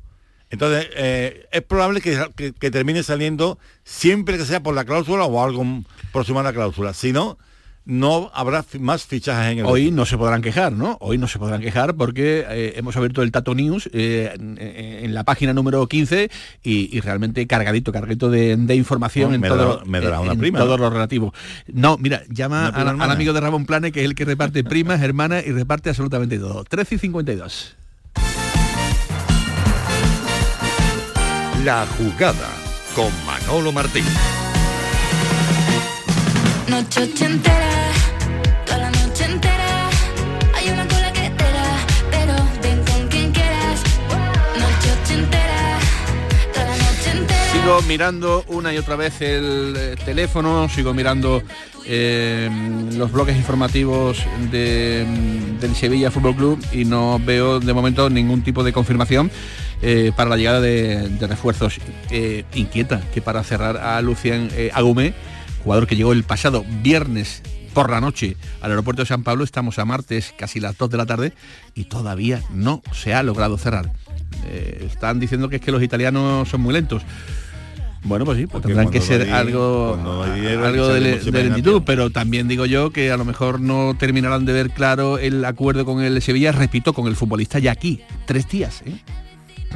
Entonces, 0.50 0.88
eh, 0.96 1.46
es 1.52 1.62
probable 1.62 2.00
que, 2.00 2.52
que, 2.58 2.70
termine 2.72 3.04
saliendo 3.04 3.58
siempre 3.84 4.36
que 4.36 4.44
sea 4.44 4.60
por 4.60 4.74
la 4.74 4.84
cláusula 4.84 5.24
o 5.24 5.44
algo 5.44 5.64
próximo 6.12 6.40
a 6.40 6.42
la 6.42 6.52
cláusula. 6.52 6.92
Si 6.92 7.12
no, 7.12 7.38
no 7.84 8.30
habrá 8.34 8.64
más 8.78 9.04
fichajes 9.04 9.52
en 9.52 9.58
el 9.60 9.66
Hoy 9.66 9.90
no 9.90 10.06
se 10.06 10.16
podrán 10.18 10.42
quejar, 10.42 10.72
¿no? 10.72 10.96
Hoy 11.00 11.18
no 11.18 11.26
se 11.26 11.38
podrán 11.38 11.60
quejar 11.60 11.94
porque 11.94 12.44
eh, 12.48 12.74
hemos 12.76 12.96
abierto 12.96 13.22
el 13.22 13.32
Tato 13.32 13.54
News 13.54 13.90
eh, 13.92 14.32
en, 14.34 15.14
la 15.14 15.24
página 15.24 15.52
número 15.52 15.86
15 15.86 16.30
y, 16.62 17.00
realmente 17.00 17.46
cargadito, 17.46 17.92
cargadito 17.92 18.30
de, 18.30 18.74
información 18.74 19.34
en, 19.34 19.42
todo, 19.42 19.82
todo 19.82 20.78
lo 20.78 20.90
relativo. 20.90 21.34
No, 21.66 21.98
mira, 21.98 22.22
llama 22.28 22.68
al, 22.68 23.00
amigo 23.00 23.32
de 23.32 23.40
Ramón 23.40 23.66
Plane, 23.66 23.92
que 23.92 24.00
es 24.00 24.06
el 24.06 24.14
que 24.14 24.24
reparte 24.24 24.62
primas, 24.62 25.02
hermanas 25.02 25.44
y 25.46 25.52
reparte 25.52 25.88
absolutamente 25.88 26.38
todo. 26.38 26.64
13 26.64 26.94
y 26.94 26.98
52. 26.98 27.76
La 31.64 31.86
jugada 31.98 32.48
con 32.94 33.12
Manolo 33.26 33.72
Martín. 33.72 34.04
Noche 36.68 37.12
sigo 47.70 47.82
mirando 47.82 48.44
una 48.48 48.74
y 48.74 48.78
otra 48.78 48.96
vez 48.96 49.20
el 49.20 49.76
eh, 49.76 49.96
teléfono, 50.04 50.68
sigo 50.68 50.92
mirando 50.92 51.40
eh, 51.86 52.50
los 52.96 53.12
bloques 53.12 53.36
informativos 53.36 54.18
de, 54.50 55.06
del 55.60 55.76
Sevilla 55.76 56.10
Fútbol 56.10 56.34
Club 56.34 56.64
y 56.72 56.84
no 56.84 57.20
veo 57.24 57.60
de 57.60 57.72
momento 57.72 58.10
ningún 58.10 58.42
tipo 58.42 58.64
de 58.64 58.72
confirmación 58.72 59.30
eh, 59.82 60.10
para 60.16 60.30
la 60.30 60.36
llegada 60.36 60.60
de, 60.60 61.08
refuerzos. 61.28 61.78
inquieta 62.54 63.02
que 63.14 63.22
para 63.22 63.44
cerrar 63.44 63.76
a 63.76 64.02
Lucian 64.02 64.48
Agumé, 64.72 65.14
jugador 65.62 65.86
que 65.86 65.94
llegó 65.94 66.12
el 66.12 66.24
pasado 66.24 66.64
viernes 66.82 67.40
por 67.72 67.88
la 67.88 68.00
noche 68.00 68.36
al 68.62 68.72
aeropuerto 68.72 69.02
de 69.02 69.06
San 69.06 69.22
Pablo, 69.22 69.44
estamos 69.44 69.78
a 69.78 69.84
martes, 69.84 70.34
casi 70.36 70.58
las 70.58 70.76
2 70.76 70.90
de 70.90 70.96
la 70.96 71.06
tarde, 71.06 71.32
y 71.76 71.84
todavía 71.84 72.42
no 72.52 72.82
se 72.92 73.14
ha 73.14 73.22
logrado 73.22 73.58
cerrar. 73.58 73.92
están 74.80 75.20
diciendo 75.20 75.48
que 75.48 75.56
es 75.56 75.62
que 75.62 75.70
los 75.70 75.84
italianos 75.84 76.48
son 76.48 76.62
muy 76.62 76.74
lentos. 76.74 77.04
Bueno, 78.02 78.24
pues 78.24 78.38
sí, 78.38 78.46
pues 78.46 78.62
tendrán 78.62 78.90
que 78.90 79.00
ser 79.00 79.30
algo, 79.30 79.94
algo 79.94 80.88
de, 80.88 81.20
lentitud, 81.30 81.82
pero 81.84 82.10
también 82.10 82.48
digo 82.48 82.64
yo 82.66 82.90
que 82.90 83.10
a 83.10 83.16
lo 83.16 83.24
mejor 83.24 83.60
no 83.60 83.94
terminarán 83.98 84.46
de 84.46 84.52
ver 84.52 84.70
claro 84.70 85.18
el 85.18 85.44
acuerdo 85.44 85.84
con 85.84 86.02
el 86.02 86.20
Sevilla, 86.22 86.52
repito, 86.52 86.92
con 86.94 87.06
el 87.06 87.16
futbolista 87.16 87.58
ya 87.58 87.72
aquí, 87.72 88.00
tres 88.26 88.48
días, 88.48 88.82
¿eh? 88.86 88.94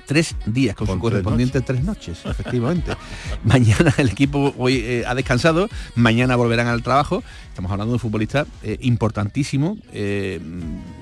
tres 0.07 0.37
días 0.47 0.75
con, 0.75 0.87
su 0.87 0.99
correspondiente 0.99 1.61
tres 1.61 1.85
noches, 1.85 2.25
efectivamente. 2.25 2.93
mañana 3.45 3.95
el 3.99 4.09
equipo 4.09 4.55
hoy 4.59 4.79
eh, 4.79 5.05
ha 5.07 5.14
descansado, 5.14 5.68
mañana 5.95 6.37
volverán 6.37 6.66
al 6.66 6.83
trabajo. 6.83 7.22
Estamos 7.49 7.70
hablando 7.70 7.93
de 7.93 7.97
un 7.97 8.01
futbolista 8.01 8.47
eh, 8.62 8.79
importantísimo, 8.81 9.79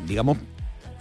digamos, 0.06 0.38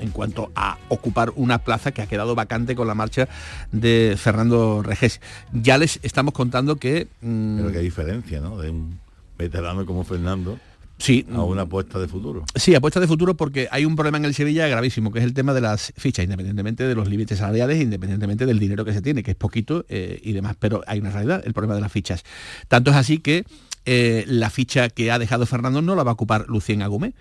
en 0.02 0.10
cuanto 0.12 0.52
a 0.56 0.78
ocupar 0.90 1.32
una 1.36 1.60
plaza 1.60 1.92
que 1.92 2.02
ha 2.02 2.08
quedado 2.08 2.36
vacante 2.36 2.76
con 2.76 2.88
la 2.88 2.96
marcha 2.96 3.30
de 3.72 4.16
Fernando 4.18 4.84
Regés. 4.84 5.22
Ya 5.54 5.78
les 5.78 6.00
estamos 6.04 6.34
contando 6.34 6.76
que... 6.76 7.08
Mm, 7.22 7.58
Pero 7.58 7.72
qué 7.72 7.80
diferencia, 7.80 8.42
¿no? 8.42 8.58
De 8.58 8.70
un 8.70 9.00
veterano 9.38 9.86
como 9.86 10.04
Fernando. 10.04 10.60
Sí. 10.98 11.26
A 11.34 11.42
una 11.42 11.64
apuesta 11.64 11.98
de 11.98 12.08
futuro. 12.08 12.46
Sí, 12.54 12.76
apuesta 12.76 13.00
de 13.00 13.08
futuro 13.08 13.36
porque 13.36 13.68
hay 13.72 13.86
un 13.86 13.96
problema 13.96 14.18
en 14.18 14.26
el 14.26 14.36
Sevilla 14.36 14.68
gravísimo, 14.68 15.12
que 15.12 15.18
es 15.18 15.26
el 15.26 15.34
tema 15.34 15.52
de 15.54 15.62
las 15.62 15.94
fichas, 15.98 16.24
independientemente 16.24 16.84
de 16.84 16.94
los 16.94 17.10
límites 17.10 17.40
salariales, 17.40 17.82
independientemente 17.82 18.46
del 18.46 18.60
dinero 18.60 18.86
que 18.86 18.94
se 18.94 19.02
tiene, 19.02 19.24
que 19.24 19.32
es 19.32 19.38
poquito 19.38 19.84
eh, 19.90 20.20
y 20.22 20.34
demás. 20.34 20.56
Pero 20.60 20.84
hay 20.86 21.00
una 21.00 21.10
realidad, 21.10 21.42
el 21.44 21.54
problema 21.54 21.74
de 21.74 21.82
las 21.82 21.92
fichas. 21.92 22.24
Tanto 22.68 22.92
es 22.92 22.98
así 22.98 23.18
que 23.18 23.46
eh, 23.86 24.26
la 24.28 24.52
ficha 24.52 24.90
que 24.90 25.12
ha 25.12 25.18
dejado 25.18 25.48
Fernando 25.48 25.82
no 25.82 25.96
la 25.96 26.04
va 26.04 26.12
a 26.12 26.14
ocupar 26.14 26.46
Lucien 26.48 26.84
Agumé 26.84 27.16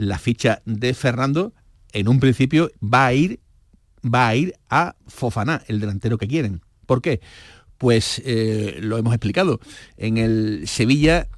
la 0.00 0.18
ficha 0.18 0.62
de 0.64 0.94
Fernando 0.94 1.52
en 1.92 2.08
un 2.08 2.20
principio 2.20 2.70
va 2.82 3.06
a 3.06 3.14
ir 3.14 3.40
va 4.02 4.28
a 4.28 4.34
ir 4.34 4.54
a 4.68 4.96
Fofaná, 5.06 5.62
el 5.66 5.80
delantero 5.80 6.18
que 6.18 6.26
quieren. 6.26 6.62
¿Por 6.86 7.02
qué? 7.02 7.20
Pues 7.78 8.20
eh, 8.24 8.78
lo 8.80 8.98
hemos 8.98 9.14
explicado. 9.14 9.60
En 9.96 10.18
el 10.18 10.64
Sevilla 10.66 11.28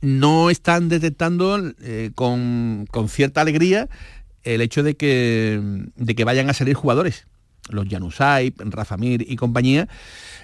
no 0.00 0.50
están 0.50 0.88
detectando 0.88 1.60
eh, 1.82 2.10
con, 2.14 2.86
con, 2.90 3.08
cierta 3.08 3.40
alegría 3.40 3.88
el 4.42 4.60
hecho 4.60 4.82
de 4.82 4.96
que, 4.96 5.60
de 5.96 6.14
que 6.14 6.24
vayan 6.24 6.48
a 6.50 6.54
salir 6.54 6.74
jugadores. 6.74 7.27
Los 7.70 7.88
Janusay, 7.88 8.54
Rafa 8.58 8.96
Mir 8.96 9.24
y 9.28 9.36
compañía 9.36 9.88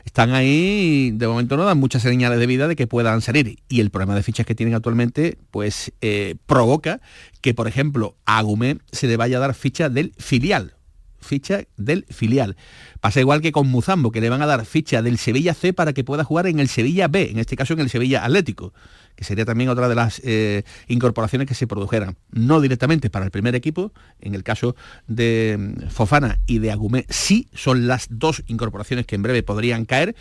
están 0.04 0.32
ahí 0.32 1.08
y 1.08 1.10
de 1.12 1.26
momento 1.26 1.56
no 1.56 1.64
dan 1.64 1.78
muchas 1.78 2.02
señales 2.02 2.38
de 2.38 2.46
vida 2.46 2.68
de 2.68 2.76
que 2.76 2.86
puedan 2.86 3.20
salir. 3.20 3.58
Y 3.68 3.80
el 3.80 3.90
problema 3.90 4.14
de 4.14 4.22
fichas 4.22 4.46
que 4.46 4.54
tienen 4.54 4.74
actualmente, 4.74 5.38
pues 5.50 5.92
eh, 6.00 6.36
provoca 6.46 7.00
que, 7.40 7.54
por 7.54 7.68
ejemplo, 7.68 8.16
a 8.26 8.38
Agumé 8.38 8.78
se 8.92 9.06
le 9.06 9.16
vaya 9.16 9.38
a 9.38 9.40
dar 9.40 9.54
ficha 9.54 9.88
del 9.88 10.12
filial. 10.18 10.74
Ficha 11.20 11.62
del 11.78 12.04
filial. 12.10 12.56
Pasa 13.00 13.20
igual 13.20 13.40
que 13.40 13.50
con 13.50 13.66
Muzambo, 13.68 14.12
que 14.12 14.20
le 14.20 14.28
van 14.28 14.42
a 14.42 14.46
dar 14.46 14.66
ficha 14.66 15.00
del 15.00 15.16
Sevilla 15.16 15.54
C 15.54 15.72
para 15.72 15.94
que 15.94 16.04
pueda 16.04 16.22
jugar 16.22 16.46
en 16.46 16.60
el 16.60 16.68
Sevilla 16.68 17.08
B, 17.08 17.30
en 17.30 17.38
este 17.38 17.56
caso 17.56 17.72
en 17.72 17.80
el 17.80 17.88
Sevilla 17.88 18.24
Atlético 18.24 18.74
que 19.16 19.24
sería 19.24 19.44
también 19.44 19.70
otra 19.70 19.88
de 19.88 19.94
las 19.94 20.20
eh, 20.24 20.64
incorporaciones 20.88 21.48
que 21.48 21.54
se 21.54 21.66
produjeran. 21.66 22.16
No 22.30 22.60
directamente 22.60 23.10
para 23.10 23.24
el 23.24 23.30
primer 23.30 23.54
equipo, 23.54 23.92
en 24.20 24.34
el 24.34 24.42
caso 24.42 24.76
de 25.06 25.56
mm, 25.58 25.88
Fofana 25.90 26.38
y 26.46 26.58
de 26.58 26.70
Agumé, 26.72 27.06
sí 27.08 27.48
son 27.54 27.86
las 27.86 28.06
dos 28.10 28.42
incorporaciones 28.46 29.06
que 29.06 29.14
en 29.14 29.22
breve 29.22 29.42
podrían 29.42 29.84
caer, 29.84 30.14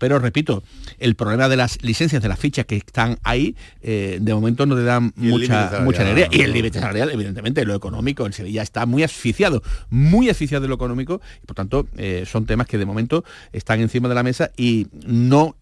pero 0.00 0.18
repito, 0.18 0.62
el 0.98 1.14
problema 1.14 1.50
de 1.50 1.58
las 1.58 1.82
licencias, 1.82 2.22
de 2.22 2.28
las 2.28 2.38
fichas 2.38 2.64
que 2.64 2.76
están 2.76 3.18
ahí, 3.22 3.54
eh, 3.82 4.18
de 4.18 4.32
momento 4.32 4.64
no 4.64 4.74
te 4.74 4.82
dan 4.82 5.12
mucha, 5.14 5.82
mucha 5.84 6.00
alegría. 6.00 6.28
Y 6.30 6.40
el 6.40 6.54
límite 6.54 6.80
salarial, 6.80 7.10
evidentemente, 7.10 7.66
lo 7.66 7.74
económico, 7.74 8.24
en 8.24 8.32
Sevilla 8.32 8.62
está 8.62 8.86
muy 8.86 9.02
asfixiado, 9.02 9.62
muy 9.90 10.30
asfixiado 10.30 10.62
de 10.62 10.68
lo 10.68 10.74
económico, 10.74 11.20
y 11.42 11.46
por 11.46 11.54
tanto 11.54 11.86
eh, 11.98 12.24
son 12.26 12.46
temas 12.46 12.66
que 12.66 12.78
de 12.78 12.86
momento 12.86 13.24
están 13.52 13.80
encima 13.80 14.08
de 14.08 14.14
la 14.14 14.22
mesa 14.22 14.50
y 14.56 14.86
no 15.04 15.56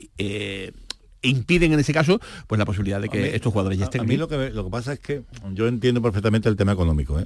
impiden 1.23 1.73
en 1.73 1.81
ese 1.81 1.93
caso 1.93 2.21
pues 2.47 2.59
la 2.59 2.65
posibilidad 2.65 3.01
de 3.01 3.09
que 3.09 3.35
estos 3.35 3.53
jugadores 3.53 3.79
ya 3.79 3.85
estén. 3.85 4.03
A, 4.03 4.05
mí 4.05 4.17
lo 4.17 4.29
que, 4.29 4.51
lo 4.51 4.65
que 4.65 4.71
pasa 4.71 4.93
es 4.93 5.01
que 5.01 5.23
yo 5.53 5.67
entiendo 5.67 6.03
perfectamente 6.03 6.49
el 6.49 6.57
tema 6.57 6.73
económico, 6.73 7.19
¿eh? 7.19 7.25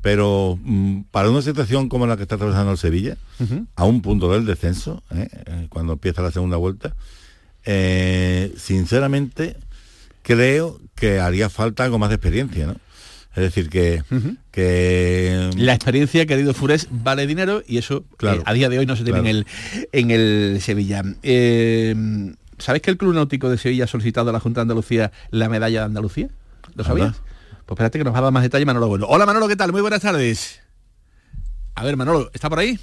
pero 0.00 0.58
mm, 0.62 1.02
para 1.10 1.30
una 1.30 1.42
situación 1.42 1.88
como 1.88 2.06
la 2.06 2.16
que 2.16 2.22
está 2.22 2.36
atravesando 2.36 2.72
el 2.72 2.78
Sevilla, 2.78 3.16
a 3.74 3.84
un 3.84 4.02
punto 4.02 4.30
del 4.30 4.46
descenso, 4.46 5.02
¿eh? 5.14 5.28
Eh, 5.32 5.66
cuando 5.68 5.94
empieza 5.94 6.22
la 6.22 6.30
segunda 6.30 6.56
vuelta, 6.56 6.94
sinceramente 8.56 9.56
creo 10.22 10.80
que 10.94 11.18
haría 11.18 11.50
falta 11.50 11.84
algo 11.84 11.98
más 11.98 12.10
de 12.10 12.16
experiencia, 12.16 12.66
¿no? 12.66 12.76
Es 13.36 13.42
decir, 13.42 13.68
que, 13.68 14.02
que... 14.50 15.50
La 15.56 15.74
experiencia, 15.74 16.24
querido 16.24 16.54
Fures, 16.54 16.88
vale 16.90 17.26
dinero 17.26 17.62
y 17.66 17.76
eso 17.76 18.02
claro, 18.16 18.42
a 18.46 18.54
día 18.54 18.70
de 18.70 18.78
hoy 18.78 18.86
no 18.86 18.96
se 18.96 19.04
tiene 19.04 19.18
en, 19.18 19.26
el, 19.26 19.46
en 19.92 20.10
el 20.10 20.58
Sevilla. 20.62 21.02
¿Sabes 22.58 22.82
que 22.82 22.90
el 22.90 22.96
Club 22.96 23.14
Náutico 23.14 23.50
de 23.50 23.58
Sevilla 23.58 23.84
ha 23.84 23.88
solicitado 23.88 24.30
a 24.30 24.32
la 24.32 24.40
Junta 24.40 24.60
de 24.60 24.62
Andalucía 24.62 25.12
la 25.30 25.48
medalla 25.48 25.80
de 25.80 25.86
Andalucía? 25.86 26.28
¿Lo 26.74 26.84
sabías? 26.84 27.16
Pues 27.66 27.76
espérate 27.76 27.98
que 27.98 28.04
nos 28.04 28.14
va 28.14 28.18
a 28.18 28.22
dar 28.22 28.32
más 28.32 28.42
detalle 28.42 28.64
Manolo 28.64 28.88
Bueno. 28.88 29.06
Hola 29.08 29.26
Manolo, 29.26 29.48
¿qué 29.48 29.56
tal? 29.56 29.72
Muy 29.72 29.80
buenas 29.80 30.00
tardes. 30.00 30.60
A 31.74 31.84
ver, 31.84 31.96
Manolo, 31.96 32.30
¿está 32.32 32.48
por 32.48 32.58
ahí? 32.58 32.78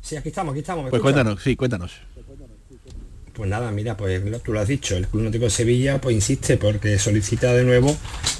Sí, 0.00 0.16
aquí 0.16 0.28
estamos, 0.28 0.52
aquí 0.52 0.60
estamos. 0.60 0.90
Pues 0.90 1.02
cuéntanos, 1.02 1.42
sí, 1.42 1.56
cuéntanos. 1.56 1.92
Pues 3.32 3.48
nada, 3.48 3.70
mira, 3.70 3.96
pues 3.96 4.22
tú 4.42 4.52
lo 4.52 4.60
has 4.60 4.68
dicho, 4.68 4.96
el 4.96 5.06
Club 5.06 5.22
Náutico 5.22 5.44
de 5.44 5.50
Sevilla 5.50 6.00
pues 6.00 6.14
insiste 6.14 6.56
porque 6.56 6.98
solicita 6.98 7.52
de 7.54 7.64
nuevo, 7.64 7.96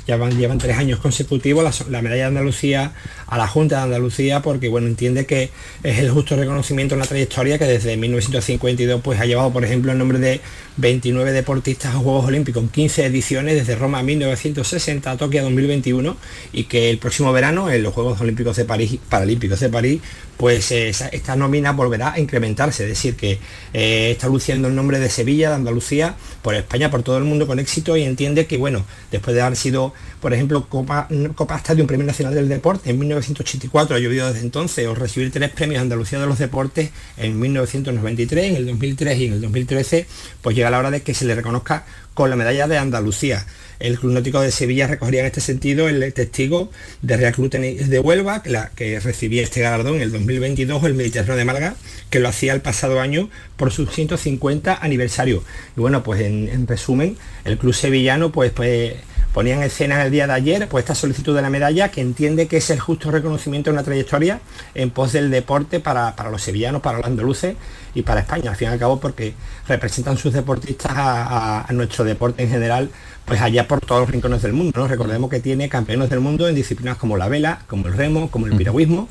ya 0.09 0.17
van, 0.17 0.37
llevan 0.39 0.57
tres 0.57 0.77
años 0.79 1.01
consecutivos 1.01 1.85
la, 1.89 2.01
medalla 2.01 2.23
de 2.23 2.29
Andalucía 2.29 2.93
a 3.27 3.37
la 3.37 3.47
Junta 3.47 3.77
de 3.77 3.83
Andalucía 3.83 4.41
porque 4.41 4.69
bueno, 4.69 4.87
entiende 4.87 5.27
que 5.27 5.51
es 5.83 5.99
el 5.99 6.11
justo 6.11 6.35
reconocimiento 6.35 6.95
en 6.95 7.01
la 7.01 7.07
trayectoria 7.07 7.59
que 7.59 7.67
desde 7.67 7.95
1952 7.99 9.03
pues 9.03 9.21
ha 9.21 9.27
llevado, 9.27 9.53
por 9.53 9.67
ejemplo, 9.67 9.93
el 9.93 9.99
nombre 9.99 10.19
de 10.19 10.41
29 10.79 11.33
deportistas 11.33 11.95
a 11.95 11.99
Juegos 11.99 12.25
Olímpicos, 12.25 12.65
15 12.71 13.05
ediciones 13.05 13.55
desde 13.55 13.77
Roma 13.77 14.03
1960 14.03 15.11
a 15.11 15.17
Tokio 15.19 15.43
2021 15.43 16.17
y 16.55 16.65
que 16.65 16.89
el 16.89 16.97
próximo 16.97 17.31
verano 17.33 17.71
en 17.71 17.83
los 17.83 17.93
Juegos 17.93 18.19
Olímpicos 18.23 18.57
de 18.57 18.65
París, 18.65 18.99
Paralímpicos 19.11 19.61
de 19.61 19.69
París, 19.69 20.01
pues 20.39 20.71
esta 20.71 21.35
nómina 21.35 21.73
volverá 21.73 22.13
a 22.13 22.21
incrementarse, 22.21 22.85
es 22.85 22.91
decir, 22.91 23.17
que 23.17 23.41
eh, 23.75 24.13
está 24.13 24.29
luciendo 24.29 24.69
el 24.69 24.77
nombre 24.77 25.01
de 25.01 25.11
Sevilla, 25.11 25.49
de 25.49 25.57
Andalucía, 25.57 26.15
por 26.43 26.55
España, 26.55 26.93
por 26.93 27.03
todo 27.03 27.19
el 27.19 27.25
mundo 27.25 27.49
con 27.49 27.59
éxito 27.59 27.97
y 27.97 28.05
entiende 28.05 28.47
que, 28.47 28.57
bueno, 28.57 28.87
después 29.11 29.35
de 29.35 29.43
haber 29.43 29.57
sido, 29.57 29.93
por 30.21 30.35
ejemplo, 30.35 30.69
Copa, 30.69 31.09
Copa 31.35 31.63
de 31.75 31.81
un 31.81 31.87
Premio 31.87 32.07
Nacional 32.07 32.35
del 32.35 32.49
Deporte 32.49 32.91
en 32.91 32.99
1984, 32.99 33.97
ha 33.97 33.99
llovido 33.99 34.27
desde 34.27 34.41
entonces, 34.41 34.87
o 34.87 34.95
recibir 34.95 35.31
tres 35.31 35.51
premios 35.51 35.81
Andalucía 35.81 36.19
de 36.19 36.27
los 36.27 36.39
Deportes 36.39 36.91
en 37.17 37.39
1993, 37.39 38.51
en 38.51 38.57
el 38.57 38.67
2003 38.67 39.19
y 39.19 39.27
en 39.27 39.33
el 39.35 39.41
2013, 39.41 40.07
pues 40.43 40.57
llega 40.57 40.71
la 40.71 40.79
hora 40.79 40.91
de 40.91 41.03
que 41.03 41.15
se 41.15 41.25
le 41.25 41.35
reconozca 41.35 41.85
con 42.15 42.31
la 42.31 42.37
medalla 42.37 42.67
de 42.67 42.79
Andalucía. 42.79 43.47
El 43.79 43.97
Club 43.97 44.13
Náutico 44.13 44.41
de 44.41 44.51
Sevilla 44.51 44.89
recogería 44.89 45.21
en 45.21 45.27
este 45.27 45.41
sentido 45.41 45.89
el 45.89 46.13
testigo 46.13 46.69
de 47.01 47.17
Real 47.17 47.33
Club 47.33 47.49
de 47.51 48.01
Huelva, 48.01 48.43
que, 48.43 48.99
recibía 48.99 49.45
este 49.45 49.61
galardón 49.61 49.97
en 49.97 50.03
el 50.03 50.11
2022, 50.11 50.83
el 50.83 50.95
Mediterráneo 50.95 51.37
de 51.37 51.45
Málaga, 51.45 51.77
que 52.11 52.19
lo 52.19 52.29
hacía 52.29 52.55
el 52.55 52.61
pasado 52.61 53.01
año 53.01 53.31
por 53.57 53.71
su 53.71 53.87
150 53.87 54.79
aniversario. 54.83 55.45
Y 55.77 55.81
bueno, 55.81 56.03
pues 56.03 56.21
en, 56.23 56.67
resumen, 56.67 57.17
el 57.45 57.57
club 57.57 57.73
sevillano 57.73 58.33
pues, 58.33 58.51
pues 58.51 58.95
ponía 59.33 59.55
en 59.55 59.63
escena 59.63 60.03
el 60.05 60.11
día 60.11 60.27
de 60.27 60.33
ayer 60.33 60.69
pues 60.69 60.83
esta 60.85 60.95
solicitud 60.95 61.35
de 61.35 61.43
la 61.43 61.51
medalla 61.51 61.91
que 61.91 62.01
entiende 62.01 62.49
que 62.49 62.59
es 62.59 62.71
el 62.71 62.81
justo 62.81 63.11
reconocimiento 63.11 63.71
de 63.71 63.75
una 63.75 63.83
trayectoria 63.83 64.41
en 64.75 64.91
pos 64.91 65.13
del 65.13 65.31
deporte 65.31 65.81
para, 65.81 66.15
los 66.31 66.43
sevillanos, 66.43 66.83
para 66.83 66.99
los 66.99 67.07
andaluces 67.07 67.57
y 67.95 68.03
para 68.03 68.21
España, 68.21 68.51
al 68.51 68.57
fin 68.57 68.69
y 68.69 68.73
al 68.73 68.79
cabo 68.79 69.01
porque 69.01 69.35
representan 69.67 70.17
sus 70.17 70.33
deportistas 70.33 70.93
a, 70.95 71.67
nuestro 71.73 72.05
deporte 72.05 72.43
en 72.43 72.51
general, 72.51 72.91
pues 73.25 73.41
allá 73.41 73.69
por 73.69 73.81
todos 73.81 74.03
los 74.03 74.11
rincones 74.11 74.43
del 74.43 74.53
mundo. 74.53 74.81
¿no? 74.81 74.89
Recordemos 74.89 75.31
que 75.31 75.41
tiene 75.41 75.69
campeones 75.69 76.11
del 76.11 76.21
mundo 76.21 76.49
en 76.49 76.55
disciplinas 76.55 76.97
como 76.97 77.17
la 77.17 77.29
vela, 77.29 77.61
como 77.67 77.87
el 77.87 77.95
remo, 77.95 78.31
como 78.31 78.47
el 78.47 78.57
piragüismo. 78.57 79.09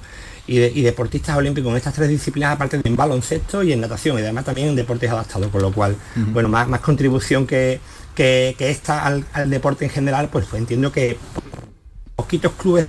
Y, 0.47 0.81
deportistas 0.81 1.35
olímpicos 1.35 1.69
en 1.71 1.77
estas 1.77 1.93
tres 1.93 2.07
disciplinas, 2.07 2.53
aparte 2.53 2.77
de 2.77 2.87
en 2.87 2.95
baloncesto 2.95 3.63
y 3.63 3.73
en 3.73 3.81
natación, 3.81 4.17
y 4.17 4.21
además 4.21 4.45
también 4.45 4.69
en 4.69 4.75
deportes 4.77 5.11
adaptados, 5.11 5.49
con 5.49 5.61
lo 5.61 5.73
cual, 5.73 5.97
bueno, 6.15 6.47
más, 6.47 6.69
más 6.69 6.79
contribución 6.79 7.45
que, 7.45 7.81
que, 8.15 8.55
está 8.59 9.05
al, 9.05 9.49
deporte 9.49 9.83
en 9.85 9.91
general, 9.91 10.29
pues, 10.31 10.45
pues 10.49 10.61
entiendo 10.61 10.91
que 10.91 11.17
poquitos 12.15 12.53
clubes 12.53 12.87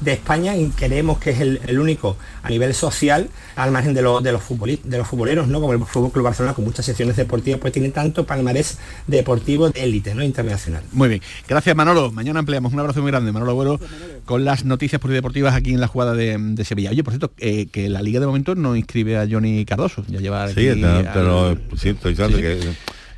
de 0.00 0.12
España 0.12 0.56
y 0.56 0.68
creemos 0.70 1.18
que 1.18 1.30
es 1.30 1.40
el, 1.40 1.78
único 1.78 2.16
a 2.42 2.48
nivel 2.48 2.74
social, 2.74 3.28
al 3.56 3.70
margen 3.70 3.94
de, 3.94 4.00
de, 4.00 4.32
los 4.32 4.42
futbolistas, 4.42 4.90
de 4.90 4.98
los 4.98 5.06
futboleros, 5.06 5.48
¿no? 5.48 5.60
como 5.60 5.72
el 5.72 5.84
Fútbol 5.84 6.10
Club 6.10 6.24
Barcelona, 6.24 6.54
con 6.54 6.64
muchas 6.64 6.86
secciones 6.86 7.16
deportivas, 7.16 7.60
pues 7.60 7.72
tiene 7.72 7.90
tanto 7.90 8.24
palmarés 8.24 8.78
deportivo 9.06 9.70
de 9.70 9.82
élite, 9.82 10.14
¿no? 10.14 10.22
internacional. 10.22 10.82
Muy 10.92 11.08
bien. 11.08 11.22
Gracias 11.48 11.76
Manolo. 11.76 12.10
Mañana 12.12 12.40
ampliamos. 12.40 12.72
Un 12.72 12.80
abrazo 12.80 13.02
muy 13.02 13.10
grande, 13.10 13.32
Manolo 13.32 13.52
Agüero, 13.52 13.80
con 14.24 14.44
las 14.44 14.64
noticias 14.64 15.00
deportivas 15.02 15.54
aquí 15.54 15.72
en 15.72 15.80
la 15.80 15.86
jugada 15.86 16.14
de, 16.14 16.64
Sevilla. 16.64 16.90
Oye, 16.90 17.02
por 17.02 17.12
cierto, 17.12 17.32
eh, 17.38 17.66
que 17.66 17.88
la 17.88 18.02
Liga 18.02 18.20
de 18.20 18.26
momento 18.26 18.54
no 18.54 18.76
inscribe 18.76 19.18
a 19.18 19.26
Johnny 19.28 19.64
Cardoso. 19.64 20.04
Ya 20.08 20.20
lleva 20.20 20.48
sí, 20.48 20.70
pero 21.12 21.56
sí, 21.76 21.90
estoy 21.90 22.14
que 22.14 22.60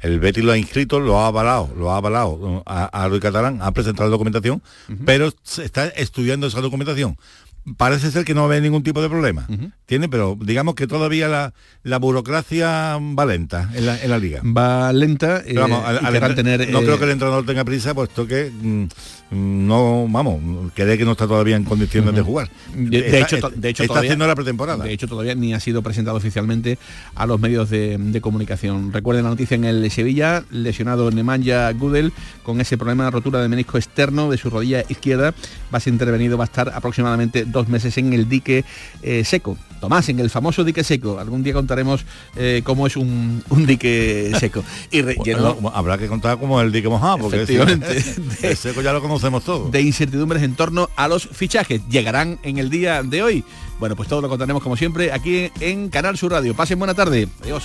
el 0.03 0.19
Betis 0.19 0.45
lo 0.45 0.53
ha 0.53 0.59
inscrito, 0.59 1.01
lo 1.01 1.21
ha 1.21 1.29
avalado, 1.29 1.71
lo 1.77 1.93
ha 1.93 1.97
avalado 1.97 2.63
a, 2.67 3.05
a 3.05 3.21
Catalán, 3.21 3.61
ha 3.63 3.71
presentado 3.71 4.09
la 4.09 4.13
documentación, 4.13 4.63
pero 5.05 5.33
se 5.43 5.65
está 5.65 5.87
estudiando 5.89 6.49
esa 6.49 6.61
documentación 6.61 7.17
parece 7.77 8.11
ser 8.11 8.25
que 8.25 8.35
no 8.35 8.49
ve 8.49 8.61
ningún 8.61 8.83
tipo 8.83 9.01
de 9.01 9.09
problema. 9.09 9.47
Tiene, 9.87 10.09
pero 10.09 10.37
digamos 10.41 10.75
que 10.75 10.87
todavía 10.87 11.53
la, 11.83 11.99
burocracia 11.99 12.99
va 12.99 13.27
lenta 13.27 13.71
en 13.75 13.87
la, 13.87 14.19
liga. 14.19 14.43
Va 14.45 14.93
lenta. 14.93 15.43
Eh, 15.47 15.59
al, 15.59 16.35
tener, 16.35 16.71
no 16.71 16.81
creo 16.81 16.99
que 16.99 17.05
el 17.05 17.11
eh, 17.11 17.13
entrenador 17.15 17.47
tenga 17.47 17.65
prisa, 17.65 17.95
puesto 17.95 18.27
que 18.27 18.51
mm, 18.51 18.87
no, 19.33 20.07
vamos, 20.09 20.73
cree 20.75 20.99
que 20.99 21.05
no 21.05 21.13
está 21.13 21.27
todavía 21.27 21.57
en 21.57 21.65
condiciones 21.65 22.15
de 22.15 22.23
jugar. 22.23 22.51
De, 22.75 23.21
hecho, 23.21 23.39
de 23.55 23.69
hecho 23.69 23.85
está 23.85 24.01
haciendo 24.01 24.27
la 24.27 24.35
pretemporada. 24.35 24.85
De 24.85 24.93
hecho, 24.93 25.09
todavía 25.09 25.35
ni 25.35 25.55
ha 25.55 25.61
sido 25.61 25.83
presentado 25.83 26.17
oficialmente 26.17 26.79
a 27.15 27.27
los 27.27 27.41
medios 27.41 27.71
de, 27.71 28.21
comunicación. 28.21 28.93
Recuerden 28.93 29.25
la 29.25 29.31
noticia 29.31 29.55
en 29.55 29.65
el 29.65 29.91
Sevilla, 29.91 30.45
lesionado 30.51 31.11
Nemanja 31.11 31.73
Gudel 31.73 32.13
con 32.43 32.61
ese 32.61 32.77
problema 32.77 33.05
de 33.05 33.11
rotura 33.11 33.41
de 33.41 33.49
menisco 33.49 33.79
externo 33.79 34.31
de 34.31 34.37
su 34.37 34.51
rodilla 34.51 34.85
izquierda. 34.89 35.35
Va 35.73 35.79
a 35.79 35.81
ser 35.81 35.93
intervenido, 35.93 36.37
va 36.37 36.45
a 36.45 36.47
estar 36.47 36.69
aproximadamente 36.69 37.45
dos 37.53 37.69
meses 37.69 37.97
en 37.99 38.13
el 38.13 38.29
dique 38.29 38.65
eh, 39.03 39.25
seco. 39.25 39.57
Tomás, 39.81 40.09
en 40.09 40.21
el 40.21 40.31
famoso 40.31 40.63
dique 40.63 40.85
seco. 40.85 41.19
Algún 41.19 41.43
día 41.43 41.53
contaremos 41.53 42.05
eh, 42.37 42.63
cómo 42.65 42.87
es 42.87 42.97
un, 42.97 43.43
dique 43.67 44.33
seco. 44.41 44.63
Y 44.91 45.01
habrá 45.73 45.99
que 45.99 46.07
contar 46.07 46.39
como 46.39 46.61
el 46.61 46.71
dique 46.71 46.89
mojado, 46.89 47.19
porque 47.19 47.43
el 47.43 48.57
seco 48.57 48.81
ya 48.81 48.93
lo 48.93 49.01
conocemos 49.01 49.45
todo. 49.45 49.71
De 49.71 49.83
incertidumbres 49.83 50.43
en 50.43 50.55
torno 50.55 50.89
a 50.97 51.09
los 51.09 51.27
fichajes. 51.27 51.81
Llegarán 51.89 52.39
en 52.43 52.59
el 52.59 52.71
día 52.71 53.03
de 53.03 53.23
hoy. 53.23 53.45
Bueno, 53.81 53.97
pues 53.97 54.09
todo 54.09 54.21
lo 54.21 54.29
contaremos 54.29 54.63
como 54.63 54.77
siempre 54.77 55.11
aquí 55.13 55.51
en 55.59 55.89
Canal 55.89 56.17
Sur 56.17 56.31
Radio. 56.31 56.55
Pasen 56.55 56.79
buena 56.79 56.95
tarde. 56.95 57.29
Adiós. 57.43 57.65